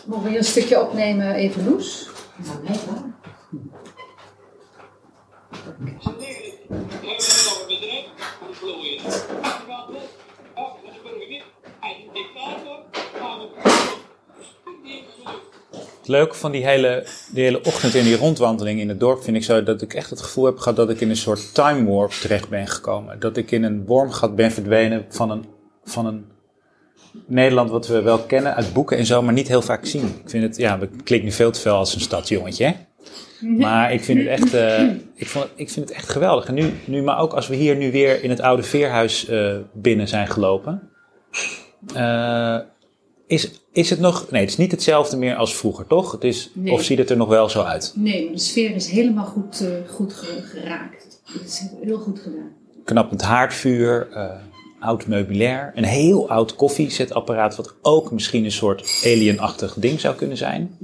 Mogen 0.05 0.23
we 0.23 0.29
hier 0.29 0.37
een 0.37 0.43
stukje 0.43 0.81
opnemen, 0.81 1.33
even 1.35 1.69
Loes? 1.69 2.09
Nou, 2.35 2.63
nee, 2.63 2.77
Het 16.05 16.13
leuke 16.13 16.35
van 16.35 16.51
die 16.51 16.65
hele, 16.65 17.05
die 17.31 17.43
hele 17.43 17.61
ochtend 17.63 17.95
en 17.95 18.03
die 18.03 18.17
rondwandeling 18.17 18.79
in 18.79 18.89
het 18.89 18.99
dorp 18.99 19.23
vind 19.23 19.37
ik 19.37 19.43
zo 19.43 19.63
dat 19.63 19.81
ik 19.81 19.93
echt 19.93 20.09
het 20.09 20.21
gevoel 20.21 20.45
heb 20.45 20.57
gehad 20.57 20.75
dat 20.75 20.89
ik 20.89 21.01
in 21.01 21.09
een 21.09 21.17
soort 21.17 21.53
time 21.53 21.91
warp 21.91 22.11
terecht 22.11 22.49
ben 22.49 22.67
gekomen. 22.67 23.19
Dat 23.19 23.37
ik 23.37 23.51
in 23.51 23.63
een 23.63 23.85
wormgat 23.85 24.35
ben 24.35 24.51
verdwenen 24.51 25.05
van 25.09 25.29
een, 25.29 25.45
van 25.83 26.05
een 26.05 26.25
Nederland 27.27 27.69
wat 27.69 27.87
we 27.87 28.01
wel 28.01 28.19
kennen 28.19 28.55
uit 28.55 28.73
boeken 28.73 28.97
en 28.97 29.05
zo, 29.05 29.21
maar 29.21 29.33
niet 29.33 29.47
heel 29.47 29.61
vaak 29.61 29.85
zien. 29.85 30.05
Ik 30.05 30.29
vind 30.29 30.43
het, 30.43 30.57
ja, 30.57 30.79
het 30.79 31.03
klinkt 31.03 31.25
nu 31.25 31.31
veel 31.31 31.51
te 31.51 31.59
veel 31.59 31.75
als 31.75 31.95
een 31.95 32.01
stadsjongetje, 32.01 32.65
hè? 32.65 32.73
Maar 33.57 33.93
ik 33.93 34.03
vind 34.03 34.19
het 34.19 34.27
echt, 34.27 34.53
eh, 34.53 34.89
ik, 35.15 35.27
vond, 35.27 35.47
ik 35.55 35.69
vind 35.69 35.87
het 35.89 35.97
echt 35.97 36.09
geweldig. 36.09 36.45
En 36.47 36.53
nu, 36.53 36.71
nu, 36.85 37.01
maar 37.01 37.19
ook 37.19 37.33
als 37.33 37.47
we 37.47 37.55
hier 37.55 37.75
nu 37.75 37.91
weer 37.91 38.23
in 38.23 38.29
het 38.29 38.39
oude 38.41 38.63
veerhuis 38.63 39.27
eh, 39.27 39.55
binnen 39.73 40.07
zijn 40.07 40.27
gelopen. 40.27 40.89
eh, 41.95 42.57
is, 43.27 43.51
is 43.71 43.89
het 43.89 43.99
nog. 43.99 44.31
Nee, 44.31 44.41
het 44.41 44.49
is 44.49 44.57
niet 44.57 44.71
hetzelfde 44.71 45.17
meer 45.17 45.35
als 45.35 45.55
vroeger, 45.55 45.87
toch? 45.87 46.11
Het 46.11 46.23
is, 46.23 46.51
Nee. 46.53 46.73
Of 46.73 46.83
ziet 46.83 46.97
het 46.97 47.09
er 47.09 47.17
nog 47.17 47.27
wel 47.27 47.49
zo 47.49 47.61
uit? 47.61 47.93
Nee, 47.95 48.23
maar 48.23 48.33
de 48.33 48.39
sfeer 48.39 48.75
is 48.75 48.87
helemaal 48.89 49.25
goed, 49.25 49.63
goed 49.87 50.13
ge- 50.13 50.41
geraakt. 50.41 51.21
Het 51.25 51.41
is 51.47 51.61
heel 51.83 51.97
goed 51.97 52.19
gedaan. 52.19 52.51
Knappend 52.83 53.21
haardvuur, 53.21 54.07
oud 54.79 55.07
meubilair, 55.07 55.71
een 55.75 55.83
heel 55.83 56.29
oud 56.29 56.55
koffiezetapparaat, 56.55 57.55
wat 57.55 57.75
ook 57.81 58.11
misschien 58.11 58.43
een 58.45 58.51
soort 58.51 59.01
alienachtig 59.05 59.73
ding 59.77 59.99
zou 59.99 60.15
kunnen 60.15 60.37
zijn. 60.37 60.77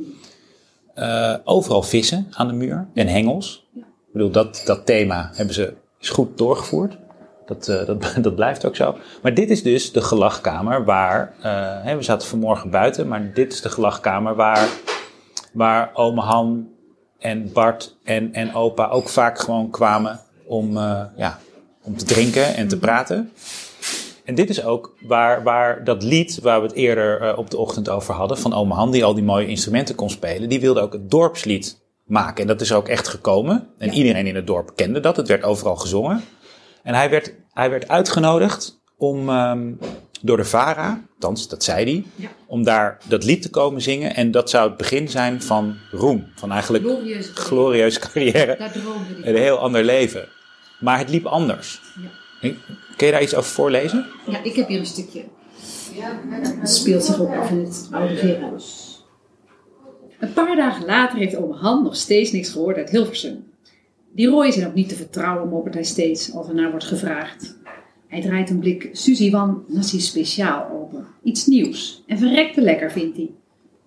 Eh, 0.94 1.36
overal 1.44 1.84
vissen 1.84 2.28
aan 2.32 2.48
de 2.48 2.54
muur 2.54 2.88
en 2.94 3.08
hengels. 3.08 3.68
Ik 3.76 3.84
bedoel, 4.14 4.32
dat, 4.32 4.62
dat 4.66 4.86
thema 4.86 5.32
hebben 5.34 5.56
ze, 5.56 5.74
is 6.00 6.10
goed 6.10 6.38
doorgevoerd. 6.38 6.98
Dat, 7.46 7.68
eh, 7.68 7.86
dat, 7.86 8.14
dat 8.24 8.36
blijft 8.36 8.66
ook 8.66 8.76
zo. 8.76 8.98
Maar 9.22 9.34
dit 9.34 9.50
is 9.50 9.64
dus 9.64 9.92
de 9.92 10.02
gelachkamer 10.02 10.86
waar, 10.86 11.34
eh, 11.42 11.84
hè, 11.84 11.96
we 11.96 12.04
zaten 12.04 12.28
vanmorgen 12.28 12.70
buiten, 12.70 13.08
maar 13.08 13.34
dit 13.34 13.54
is 13.54 13.62
de 13.62 13.70
gelachkamer 13.70 14.36
waar, 14.36 14.68
waar 15.54 15.90
ome 15.94 16.22
Han 16.22 16.70
en 17.20 17.52
Bart 17.52 17.98
en, 18.04 18.34
en 18.34 18.54
opa 18.54 18.88
ook 18.88 19.10
vaak 19.10 19.40
gewoon 19.40 19.70
kwamen 19.70 20.20
om, 20.46 20.78
ja, 21.16 21.40
om 21.82 21.98
te 21.98 22.06
drinken 22.06 22.56
en 22.56 22.68
te 22.68 22.78
praten. 22.78 23.32
En 24.24 24.36
dit 24.36 24.50
is 24.50 24.64
ook 24.64 24.96
waar, 25.02 25.44
waar 25.44 25.84
dat 25.84 26.04
lied 26.04 26.40
waar 26.42 26.62
we 26.62 26.68
het 26.68 26.76
eerder 26.76 27.22
eh, 27.22 27.38
op 27.38 27.50
de 27.50 27.58
ochtend 27.58 27.90
over 27.90 28.14
hadden, 28.14 28.38
van 28.38 28.54
Ome 28.54 28.74
Han, 28.74 28.92
die 28.92 29.04
al 29.04 29.14
die 29.14 29.24
mooie 29.24 29.48
instrumenten 29.48 29.96
kon 29.96 30.10
spelen, 30.10 30.50
die 30.50 30.60
wilde 30.60 30.82
ook 30.82 30.94
het 30.94 31.10
dorpslied 31.12 31.80
maken. 32.06 32.42
En 32.42 32.48
dat 32.48 32.62
is 32.62 32.74
ook 32.74 32.88
echt 32.88 33.08
gekomen. 33.08 33.68
En 33.78 33.88
Ja. 33.88 33.94
iedereen 33.94 34.28
in 34.28 34.36
het 34.36 34.48
dorp 34.48 34.72
kende 34.76 35.00
dat. 35.00 35.16
Het 35.18 35.28
werd 35.28 35.44
overal 35.44 35.76
gezongen. 35.76 36.24
En 36.84 36.94
hij 36.94 37.10
werd, 37.10 37.34
hij 37.52 37.70
werd 37.70 37.88
uitgenodigd 37.88 38.82
om 38.98 39.30
ehm, 39.30 39.72
door 40.22 40.38
de 40.38 40.46
VARA, 40.46 41.04
althans 41.14 41.48
dat 41.48 41.64
zei 41.64 41.84
hij, 41.84 42.04
Ja. 42.16 42.30
om 42.48 42.64
daar 42.64 42.98
dat 43.08 43.24
lied 43.24 43.42
te 43.42 43.50
komen 43.50 43.82
zingen. 43.82 44.16
En 44.16 44.32
dat 44.32 44.50
zou 44.50 44.68
het 44.68 44.78
begin 44.78 45.10
zijn 45.10 45.42
van 45.42 45.76
roem. 45.92 46.28
Van 46.36 46.52
eigenlijk 46.52 46.84
Glorieuze 46.84 47.34
glorieuze 47.34 48.00
carrière. 48.00 48.56
Daar 48.58 48.72
droomde 48.72 49.22
hij 49.22 49.30
een 49.34 49.42
heel 49.42 49.58
ander 49.58 49.84
leven. 49.84 50.28
Maar 50.80 50.98
het 50.98 51.10
liep 51.10 51.26
anders. 51.26 51.82
Ja. 52.42 52.50
Kun 52.96 53.06
je 53.08 53.12
daar 53.12 53.22
iets 53.22 53.36
over 53.36 53.52
voorlezen? 53.52 54.06
Ja, 54.28 54.44
ik 54.44 54.56
heb 54.56 54.68
hier 54.68 54.80
een 54.80 54.86
stukje. 54.86 55.24
Het 56.60 56.70
speelt 56.70 57.04
zich 57.04 57.20
af 57.20 57.50
in 57.50 57.60
het 57.60 57.88
oude 57.92 58.18
veerhuis. 58.18 58.90
Een 60.20 60.34
paar 60.34 60.56
dagen 60.56 60.86
later 60.86 61.18
heeft 61.18 61.36
ome 61.36 61.54
Han 61.54 61.84
nog 61.84 61.96
steeds 61.96 62.32
niks 62.32 62.50
gehoord 62.50 62.78
uit 62.78 62.90
Hilversum. 62.90 63.44
Die 64.16 64.28
Roy 64.28 64.52
zijn 64.52 64.68
ook 64.68 64.74
niet 64.74 64.90
te 64.90 64.96
vertrouwen, 64.96 65.50
moppert 65.50 65.74
hij 65.74 65.84
steeds 65.84 66.34
als 66.34 66.48
er 66.48 66.54
naar 66.54 66.70
wordt 66.70 66.86
gevraagd. 66.86 67.58
Hij 68.08 68.22
draait 68.22 68.50
een 68.50 68.60
blik 68.60 68.90
Suzy 68.92 69.32
Wan 69.32 69.64
Nasi 69.68 70.00
Speciaal 70.00 70.70
open. 70.72 71.08
Iets 71.24 71.46
nieuws. 71.46 72.04
En 72.08 72.18
verrekte 72.18 72.62
lekker, 72.62 72.92
vindt 72.92 73.18
hij. 73.18 73.32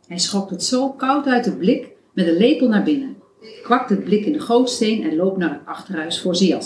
Hij 0.07 0.19
schokt 0.19 0.51
het 0.51 0.65
zo 0.65 0.91
koud 0.91 1.27
uit 1.27 1.45
de 1.45 1.57
blik 1.57 1.89
met 2.13 2.27
een 2.27 2.37
lepel 2.37 2.69
naar 2.69 2.83
binnen. 2.83 3.17
Kwakt 3.63 3.91
het 3.91 4.05
blik 4.05 4.25
in 4.25 4.33
de 4.33 4.41
gootsteen 4.41 5.03
en 5.03 5.17
loopt 5.17 5.39
naar 5.39 5.51
het 5.51 5.61
achterhuis 5.65 6.21
voor 6.21 6.37
zijn 6.37 6.63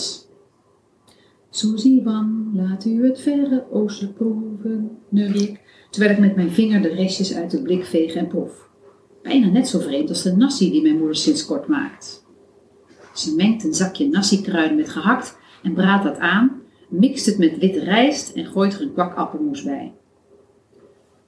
Suzy 1.50 2.02
Wan, 2.02 2.50
laat 2.54 2.84
u 2.84 3.06
het 3.06 3.20
verre 3.20 3.64
oosten 3.70 4.12
proeven, 4.12 4.98
neur 5.08 5.36
ik, 5.36 5.60
terwijl 5.90 6.12
ik 6.12 6.18
met 6.18 6.36
mijn 6.36 6.50
vinger 6.50 6.82
de 6.82 6.88
restjes 6.88 7.34
uit 7.34 7.50
de 7.50 7.62
blik 7.62 7.84
veeg 7.84 8.14
en 8.14 8.26
proef. 8.26 8.68
Bijna 9.22 9.46
net 9.46 9.68
zo 9.68 9.78
vreemd 9.78 10.08
als 10.08 10.22
de 10.22 10.36
nasi 10.36 10.70
die 10.70 10.82
mijn 10.82 10.98
moeder 10.98 11.16
sinds 11.16 11.44
kort 11.44 11.66
maakt. 11.66 12.26
Ze 13.14 13.34
mengt 13.34 13.64
een 13.64 13.74
zakje 13.74 14.08
nasi-kruiden 14.08 14.76
met 14.76 14.88
gehakt 14.88 15.38
en 15.62 15.74
braadt 15.74 16.04
dat 16.04 16.18
aan, 16.18 16.62
mixt 16.88 17.26
het 17.26 17.38
met 17.38 17.58
witte 17.58 17.84
rijst 17.84 18.30
en 18.30 18.46
gooit 18.46 18.74
er 18.74 18.82
een 18.82 18.92
kwak 18.92 19.14
appelmoes 19.14 19.62
bij. 19.62 19.92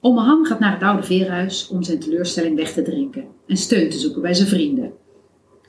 Ome 0.01 0.21
Han 0.21 0.45
gaat 0.45 0.59
naar 0.59 0.73
het 0.73 0.83
oude 0.83 1.03
veerhuis 1.03 1.67
om 1.67 1.83
zijn 1.83 1.99
teleurstelling 1.99 2.55
weg 2.55 2.73
te 2.73 2.81
drinken 2.81 3.25
en 3.47 3.57
steun 3.57 3.89
te 3.89 3.99
zoeken 3.99 4.21
bij 4.21 4.33
zijn 4.33 4.47
vrienden. 4.47 4.91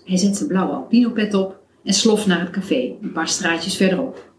Hij 0.05 0.17
zet 0.17 0.37
zijn 0.37 0.49
blauwe 0.49 0.73
alpinopet 0.73 1.35
op 1.35 1.61
en 1.85 1.95
sloft 1.95 2.27
naar 2.27 2.41
het 2.41 2.51
café, 2.51 2.97
een 3.01 3.13
paar 3.13 3.29
straatjes 3.29 3.77
verderop. 3.77 4.32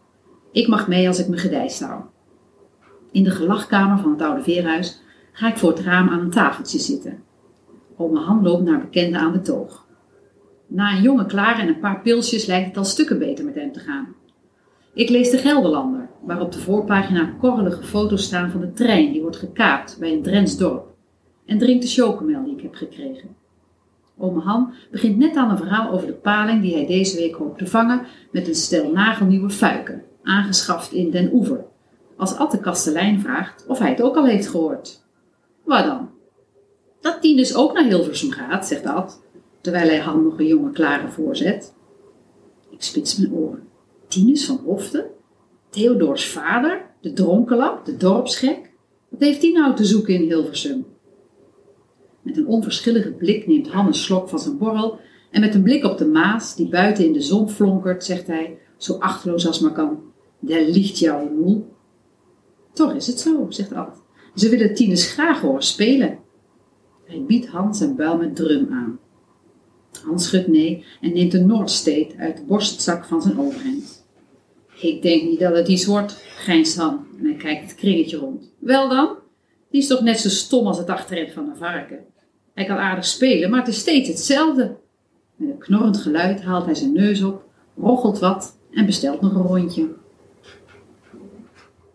Ik 0.53 0.67
mag 0.67 0.87
mee 0.87 1.07
als 1.07 1.19
ik 1.19 1.27
me 1.27 1.37
gedijst 1.37 1.79
hou. 1.79 2.01
In 3.11 3.23
de 3.23 3.31
gelachkamer 3.31 3.97
van 3.97 4.11
het 4.11 4.21
oude 4.21 4.43
veerhuis 4.43 5.01
ga 5.31 5.47
ik 5.47 5.57
voor 5.57 5.69
het 5.69 5.79
raam 5.79 6.09
aan 6.09 6.19
een 6.19 6.29
tafeltje 6.29 6.79
zitten. 6.79 7.23
Ome 7.97 8.19
Han 8.19 8.43
loopt 8.43 8.63
naar 8.63 8.79
bekenden 8.79 9.19
aan 9.19 9.31
de 9.31 9.41
toog. 9.41 9.87
Na 10.67 10.95
een 10.95 11.01
jonge 11.01 11.25
klaar 11.25 11.59
en 11.59 11.67
een 11.67 11.79
paar 11.79 12.01
pilsjes 12.01 12.45
lijkt 12.45 12.67
het 12.67 12.77
al 12.77 12.85
stukken 12.85 13.19
beter 13.19 13.45
met 13.45 13.55
hem 13.55 13.71
te 13.71 13.79
gaan. 13.79 14.15
Ik 14.93 15.09
lees 15.09 15.29
de 15.29 15.37
Gelderlander, 15.37 16.09
waar 16.21 16.41
op 16.41 16.51
de 16.51 16.59
voorpagina 16.59 17.33
korrelige 17.39 17.83
foto's 17.83 18.23
staan 18.23 18.51
van 18.51 18.61
de 18.61 18.73
trein 18.73 19.11
die 19.11 19.21
wordt 19.21 19.37
gekaapt 19.37 19.97
bij 19.99 20.11
een 20.11 20.21
Drents 20.21 20.57
dorp. 20.57 20.87
En 21.45 21.57
drink 21.57 21.81
de 21.81 21.87
chocomel 21.87 22.43
die 22.43 22.55
ik 22.55 22.61
heb 22.61 22.75
gekregen. 22.75 23.35
Ome 24.17 24.41
Han 24.41 24.73
begint 24.91 25.17
net 25.17 25.35
aan 25.35 25.49
een 25.49 25.57
verhaal 25.57 25.91
over 25.91 26.07
de 26.07 26.13
paling 26.13 26.61
die 26.61 26.73
hij 26.73 26.85
deze 26.85 27.17
week 27.17 27.35
hoopt 27.35 27.57
te 27.57 27.67
vangen 27.67 28.05
met 28.31 28.47
een 28.47 28.55
stel 28.55 28.91
nagelnieuwe 28.91 29.49
fuiken, 29.49 30.03
aangeschaft 30.23 30.91
in 30.91 31.11
Den 31.11 31.33
Oever. 31.33 31.65
Als 32.17 32.35
Ad 32.35 32.51
de 32.51 32.59
kastelein 32.59 33.19
vraagt 33.19 33.65
of 33.67 33.79
hij 33.79 33.89
het 33.89 34.01
ook 34.01 34.15
al 34.15 34.25
heeft 34.25 34.47
gehoord. 34.47 35.03
Waar 35.63 35.85
dan? 35.85 36.09
Dat 37.01 37.21
die 37.21 37.35
dus 37.35 37.55
ook 37.55 37.73
naar 37.73 37.85
Hilversum 37.85 38.31
gaat, 38.31 38.67
zegt 38.67 38.85
Ad, 38.85 39.21
terwijl 39.61 39.87
hij 39.87 39.99
Han 39.99 40.23
nog 40.23 40.39
een 40.39 40.47
jonge 40.47 40.71
klare 40.71 41.07
voorzet. 41.07 41.73
Ik 42.69 42.81
spits 42.81 43.17
mijn 43.17 43.33
oren. 43.33 43.67
Tinus 44.07 44.45
van 44.45 44.61
Hoften? 44.65 45.05
Theodors 45.69 46.25
vader? 46.25 46.85
De 47.01 47.13
dronkenlap? 47.13 47.85
De 47.85 47.97
dorpsgek? 47.97 48.71
Wat 49.09 49.19
heeft 49.19 49.41
die 49.41 49.53
nou 49.53 49.75
te 49.75 49.85
zoeken 49.85 50.13
in 50.13 50.21
Hilversum? 50.21 50.85
Met 52.21 52.37
een 52.37 52.47
onverschillige 52.47 53.11
blik 53.11 53.47
neemt 53.47 53.67
Han 53.67 53.93
slok 53.93 54.29
van 54.29 54.39
zijn 54.39 54.57
borrel 54.57 54.99
en 55.31 55.41
met 55.41 55.55
een 55.55 55.63
blik 55.63 55.83
op 55.83 55.97
de 55.97 56.05
Maas, 56.05 56.55
die 56.55 56.69
buiten 56.69 57.05
in 57.05 57.13
de 57.13 57.21
zon 57.21 57.49
flonkert, 57.49 58.03
zegt 58.03 58.27
hij, 58.27 58.57
zo 58.77 58.93
achteloos 58.93 59.47
als 59.47 59.59
maar 59.59 59.71
kan, 59.71 60.12
daar 60.47 60.61
ligt 60.61 60.99
jouw 60.99 61.29
moel. 61.29 61.75
Toch 62.73 62.93
is 62.93 63.07
het 63.07 63.19
zo, 63.19 63.45
zegt 63.49 63.73
Ad. 63.73 64.01
Ze 64.35 64.49
willen 64.49 64.75
Tinus 64.75 65.11
graag 65.11 65.41
horen 65.41 65.63
spelen. 65.63 66.19
Hij 67.05 67.23
biedt 67.27 67.47
Han 67.47 67.75
zijn 67.75 67.95
buil 67.95 68.17
met 68.17 68.35
drum 68.35 68.67
aan. 68.71 68.99
Hans 70.05 70.25
schudt 70.25 70.47
nee 70.47 70.85
en 71.01 71.13
neemt 71.13 71.33
een 71.33 71.45
Noordstate 71.45 72.13
uit 72.17 72.37
de 72.37 72.43
borstzak 72.43 73.05
van 73.05 73.21
zijn 73.21 73.39
overhemd. 73.39 74.05
Ik 74.79 75.01
denk 75.01 75.23
niet 75.23 75.39
dat 75.39 75.55
het 75.55 75.67
iets 75.67 75.85
wordt, 75.85 76.13
grijnst 76.35 76.77
Han 76.77 77.05
en 77.19 77.25
hij 77.25 77.35
kijkt 77.35 77.61
het 77.61 77.75
kringetje 77.75 78.17
rond. 78.17 78.51
Wel 78.59 78.89
dan, 78.89 79.15
die 79.69 79.81
is 79.81 79.87
toch 79.87 80.01
net 80.01 80.19
zo 80.19 80.29
stom 80.29 80.67
als 80.67 80.77
het 80.77 80.89
achterin 80.89 81.31
van 81.31 81.49
een 81.49 81.55
varken. 81.55 81.99
Hij 82.53 82.65
kan 82.65 82.77
aardig 82.77 83.05
spelen, 83.05 83.49
maar 83.49 83.59
het 83.59 83.67
is 83.67 83.79
steeds 83.79 84.07
hetzelfde. 84.07 84.75
Met 85.35 85.49
een 85.49 85.57
knorrend 85.57 85.97
geluid 85.97 86.41
haalt 86.41 86.65
hij 86.65 86.75
zijn 86.75 86.93
neus 86.93 87.23
op, 87.23 87.43
roggelt 87.77 88.19
wat 88.19 88.57
en 88.71 88.85
bestelt 88.85 89.21
nog 89.21 89.33
een 89.33 89.41
rondje. 89.41 90.01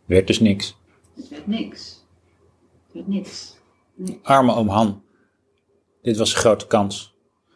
Werd 0.08 0.26
dus 0.26 0.40
niks. 0.40 0.76
Het 1.16 1.28
werd 1.28 1.46
niks. 1.46 2.04
Het 2.86 2.92
werd 2.94 3.08
niks. 3.08 3.56
Nee. 3.94 4.18
Arme 4.22 4.54
oom 4.54 4.68
Han. 4.68 5.02
Dit 6.02 6.16
was 6.16 6.32
een 6.34 6.40
grote 6.40 6.66
kans. 6.66 7.14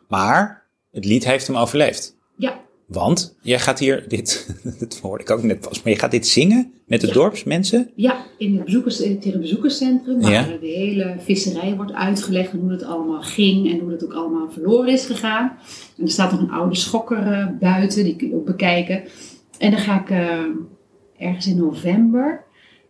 Maar 0.08 0.66
het 0.90 1.04
lied 1.04 1.24
heeft 1.24 1.46
hem 1.46 1.56
overleefd. 1.56 2.16
Ja, 2.36 2.60
Want 2.86 3.36
jij 3.42 3.58
gaat 3.58 3.78
hier, 3.78 4.08
dit, 4.08 4.54
dat 4.78 4.98
hoorde 4.98 5.24
ik 5.24 5.30
ook 5.30 5.42
net 5.42 5.60
pas, 5.60 5.82
maar 5.82 5.92
je 5.92 5.98
gaat 5.98 6.10
dit 6.10 6.26
zingen 6.26 6.72
met 6.86 7.00
de 7.00 7.06
Ja. 7.06 7.12
dorpsmensen? 7.12 7.90
ja, 7.96 8.24
in 8.38 8.54
het, 8.56 8.64
bezoekers, 8.64 9.18
bezoekerscentrum, 9.38 10.20
waar 10.20 10.30
Ja. 10.32 10.42
de 10.60 10.66
hele 10.66 11.14
visserij 11.18 11.76
wordt 11.76 11.92
uitgelegd 11.92 12.52
en 12.52 12.58
hoe 12.58 12.70
het 12.70 12.82
allemaal 12.82 13.22
ging 13.22 13.70
en 13.72 13.78
hoe 13.78 13.90
het 13.90 14.04
ook 14.04 14.12
allemaal 14.12 14.50
verloren 14.50 14.92
is 14.92 15.06
gegaan. 15.06 15.58
En 15.98 16.04
er 16.04 16.10
staat 16.10 16.30
nog 16.32 16.40
een 16.40 16.50
oude 16.50 16.74
schokker 16.76 17.32
eh, 17.32 17.46
buiten, 17.60 18.04
die 18.04 18.16
kun 18.16 18.28
je 18.28 18.34
ook 18.34 18.46
bekijken. 18.46 19.02
En 19.58 19.70
dan 19.70 19.80
ga 19.80 20.00
ik 20.00 20.10
eh, 20.10 20.44
ergens 21.22 21.46
in 21.46 21.56
november 21.56 22.44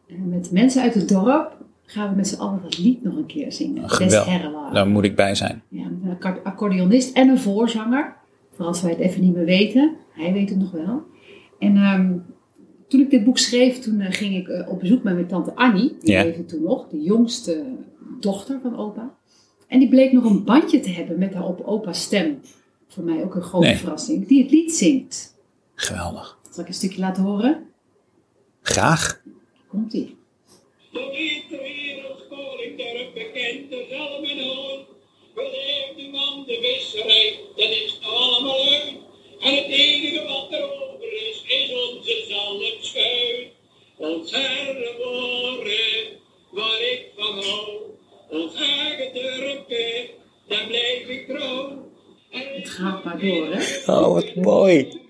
eh, 0.06 0.16
met 0.24 0.50
mensen 0.50 0.82
uit 0.82 0.94
het 0.94 1.08
dorp, 1.08 1.56
gaan 1.84 2.10
we 2.10 2.16
met 2.16 2.28
z'n 2.28 2.40
allen 2.40 2.60
dat 2.62 2.78
lied 2.78 3.02
nog 3.02 3.16
een 3.16 3.26
keer 3.26 3.52
zingen. 3.52 3.82
Des 3.82 3.92
Geweldig. 3.92 4.26
Herrelaar. 4.32 4.74
Daar 4.74 4.88
moet 4.88 5.04
ik 5.04 5.16
bij 5.16 5.34
zijn. 5.34 5.62
Ja, 5.68 5.82
met 5.88 6.02
een 6.04 6.10
accord- 6.10 6.44
accordeonist 6.44 7.16
en 7.16 7.28
een 7.28 7.38
voorzanger. 7.38 8.16
Voor 8.54 8.66
als 8.66 8.82
wij 8.82 8.90
het 8.90 9.00
even 9.00 9.20
niet 9.20 9.34
meer 9.34 9.44
weten. 9.44 9.96
Hij 10.12 10.32
weet 10.32 10.48
het 10.50 10.58
nog 10.58 10.70
wel. 10.70 11.02
En 11.58 11.76
ehm, 11.76 12.12
toen 12.88 13.00
ik 13.00 13.10
dit 13.10 13.24
boek 13.24 13.38
schreef, 13.38 13.78
toen 13.78 14.00
eh, 14.00 14.12
ging 14.12 14.36
ik 14.36 14.48
eh, 14.48 14.68
op 14.68 14.80
bezoek 14.80 15.02
met 15.02 15.14
mijn 15.14 15.26
tante 15.26 15.54
Annie. 15.54 15.96
Die 16.00 16.10
Ja. 16.12 16.22
leefde 16.22 16.44
toen 16.44 16.62
nog, 16.62 16.88
de 16.88 17.00
jongste 17.02 17.64
dochter 18.20 18.58
van 18.62 18.76
opa. 18.76 19.14
En 19.66 19.78
die 19.78 19.88
bleek 19.88 20.12
nog 20.12 20.24
een 20.24 20.44
bandje 20.44 20.80
te 20.80 20.90
hebben 20.90 21.18
met 21.18 21.34
haar 21.34 21.46
op 21.46 21.60
opa's 21.64 22.02
stem. 22.02 22.38
Voor 22.88 23.04
mij 23.04 23.24
ook 23.24 23.34
een 23.34 23.42
grote 23.42 23.66
Nee. 23.66 23.76
verrassing. 23.76 24.26
Die 24.28 24.42
het 24.42 24.50
lied 24.50 24.72
zingt. 24.74 25.36
Geweldig. 25.74 26.38
Zal 26.50 26.62
ik 26.62 26.68
een 26.68 26.74
stukje 26.74 27.00
laten 27.00 27.22
horen? 27.22 27.62
Graag. 28.62 29.20
Komt 29.68 29.92
ie. 29.92 30.16
Zo 30.92 31.10
niet 31.10 31.44
de 31.50 31.58
wereldkoning 31.58 32.78
dorp 32.78 33.14
bekend, 33.14 33.72
er 33.72 33.84
zal 33.90 34.20
men 34.20 34.38
hoor. 34.44 34.78
Beleeft 35.34 35.96
die 35.96 36.10
man 36.10 36.44
de 36.46 36.58
visserij, 36.62 37.38
dat 37.56 37.68
is 37.70 37.98
allemaal 38.02 38.68
uit. 38.68 38.92
En 39.40 39.54
het 39.54 39.66
enige 39.66 40.26
wat 40.28 40.52
er 40.52 40.62
over 40.62 41.12
is, 41.28 41.42
is 41.46 41.70
onze 41.70 42.24
zalmschuit. 42.28 43.48
Ons 43.96 44.30
herre 44.30 44.94
woorden, 44.98 46.18
waar 46.50 46.80
ik 46.92 47.06
van 47.16 47.42
hou. 47.44 47.68
Ons 48.30 48.54
eigen 48.54 49.14
dorpje, 49.14 50.10
daar 50.48 50.66
blijf 50.66 51.08
ik 51.08 51.26
trouw. 51.26 51.90
En 52.30 52.54
Het 52.54 52.68
gaat 52.70 53.04
maar 53.04 53.18
door, 53.20 53.46
hè? 53.52 53.92
Oh, 53.92 54.12
wat 54.12 54.34
mooi. 54.34 55.00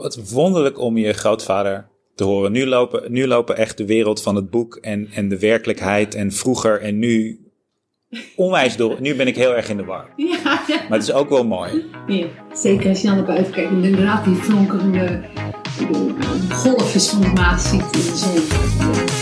Wat 0.00 0.30
wonderlijk 0.30 0.78
om 0.78 0.96
je 0.96 1.12
grootvader 1.12 1.88
te 2.14 2.24
horen. 2.24 2.52
Nu 2.52 2.66
lopen, 2.66 3.12
nu 3.12 3.26
lopen 3.26 3.56
echt 3.56 3.76
de 3.76 3.86
wereld 3.86 4.22
van 4.22 4.34
het 4.34 4.50
boek 4.50 4.76
en, 4.76 5.08
en 5.14 5.28
de 5.28 5.38
werkelijkheid 5.38 6.14
en 6.14 6.32
vroeger 6.32 6.80
en 6.80 6.98
nu 6.98 7.40
onwijs 8.36 8.76
door. 8.76 8.96
Nu 9.00 9.14
ben 9.14 9.26
ik 9.26 9.36
heel 9.36 9.56
erg 9.56 9.68
in 9.68 9.76
de 9.76 9.84
war. 9.84 10.08
Ja, 10.16 10.60
ja. 10.66 10.76
Maar 10.88 10.98
het 10.98 11.08
is 11.08 11.12
ook 11.12 11.28
wel 11.28 11.44
mooi. 11.44 11.84
Ja, 12.06 12.26
zeker 12.52 12.88
als 12.88 13.00
je 13.00 13.08
naar 13.08 13.24
buiten 13.24 13.52
kijkt 13.52 13.70
en 13.70 13.84
inderdaad 13.84 14.24
die 14.24 14.34
flonkerende 14.34 15.20
golfjes 16.50 17.08
van 17.08 17.20
de 17.20 17.26
Maas 17.26 17.68
ziet 17.68 17.80
in 17.80 17.90
de 17.90 18.16
zon. 18.16 19.19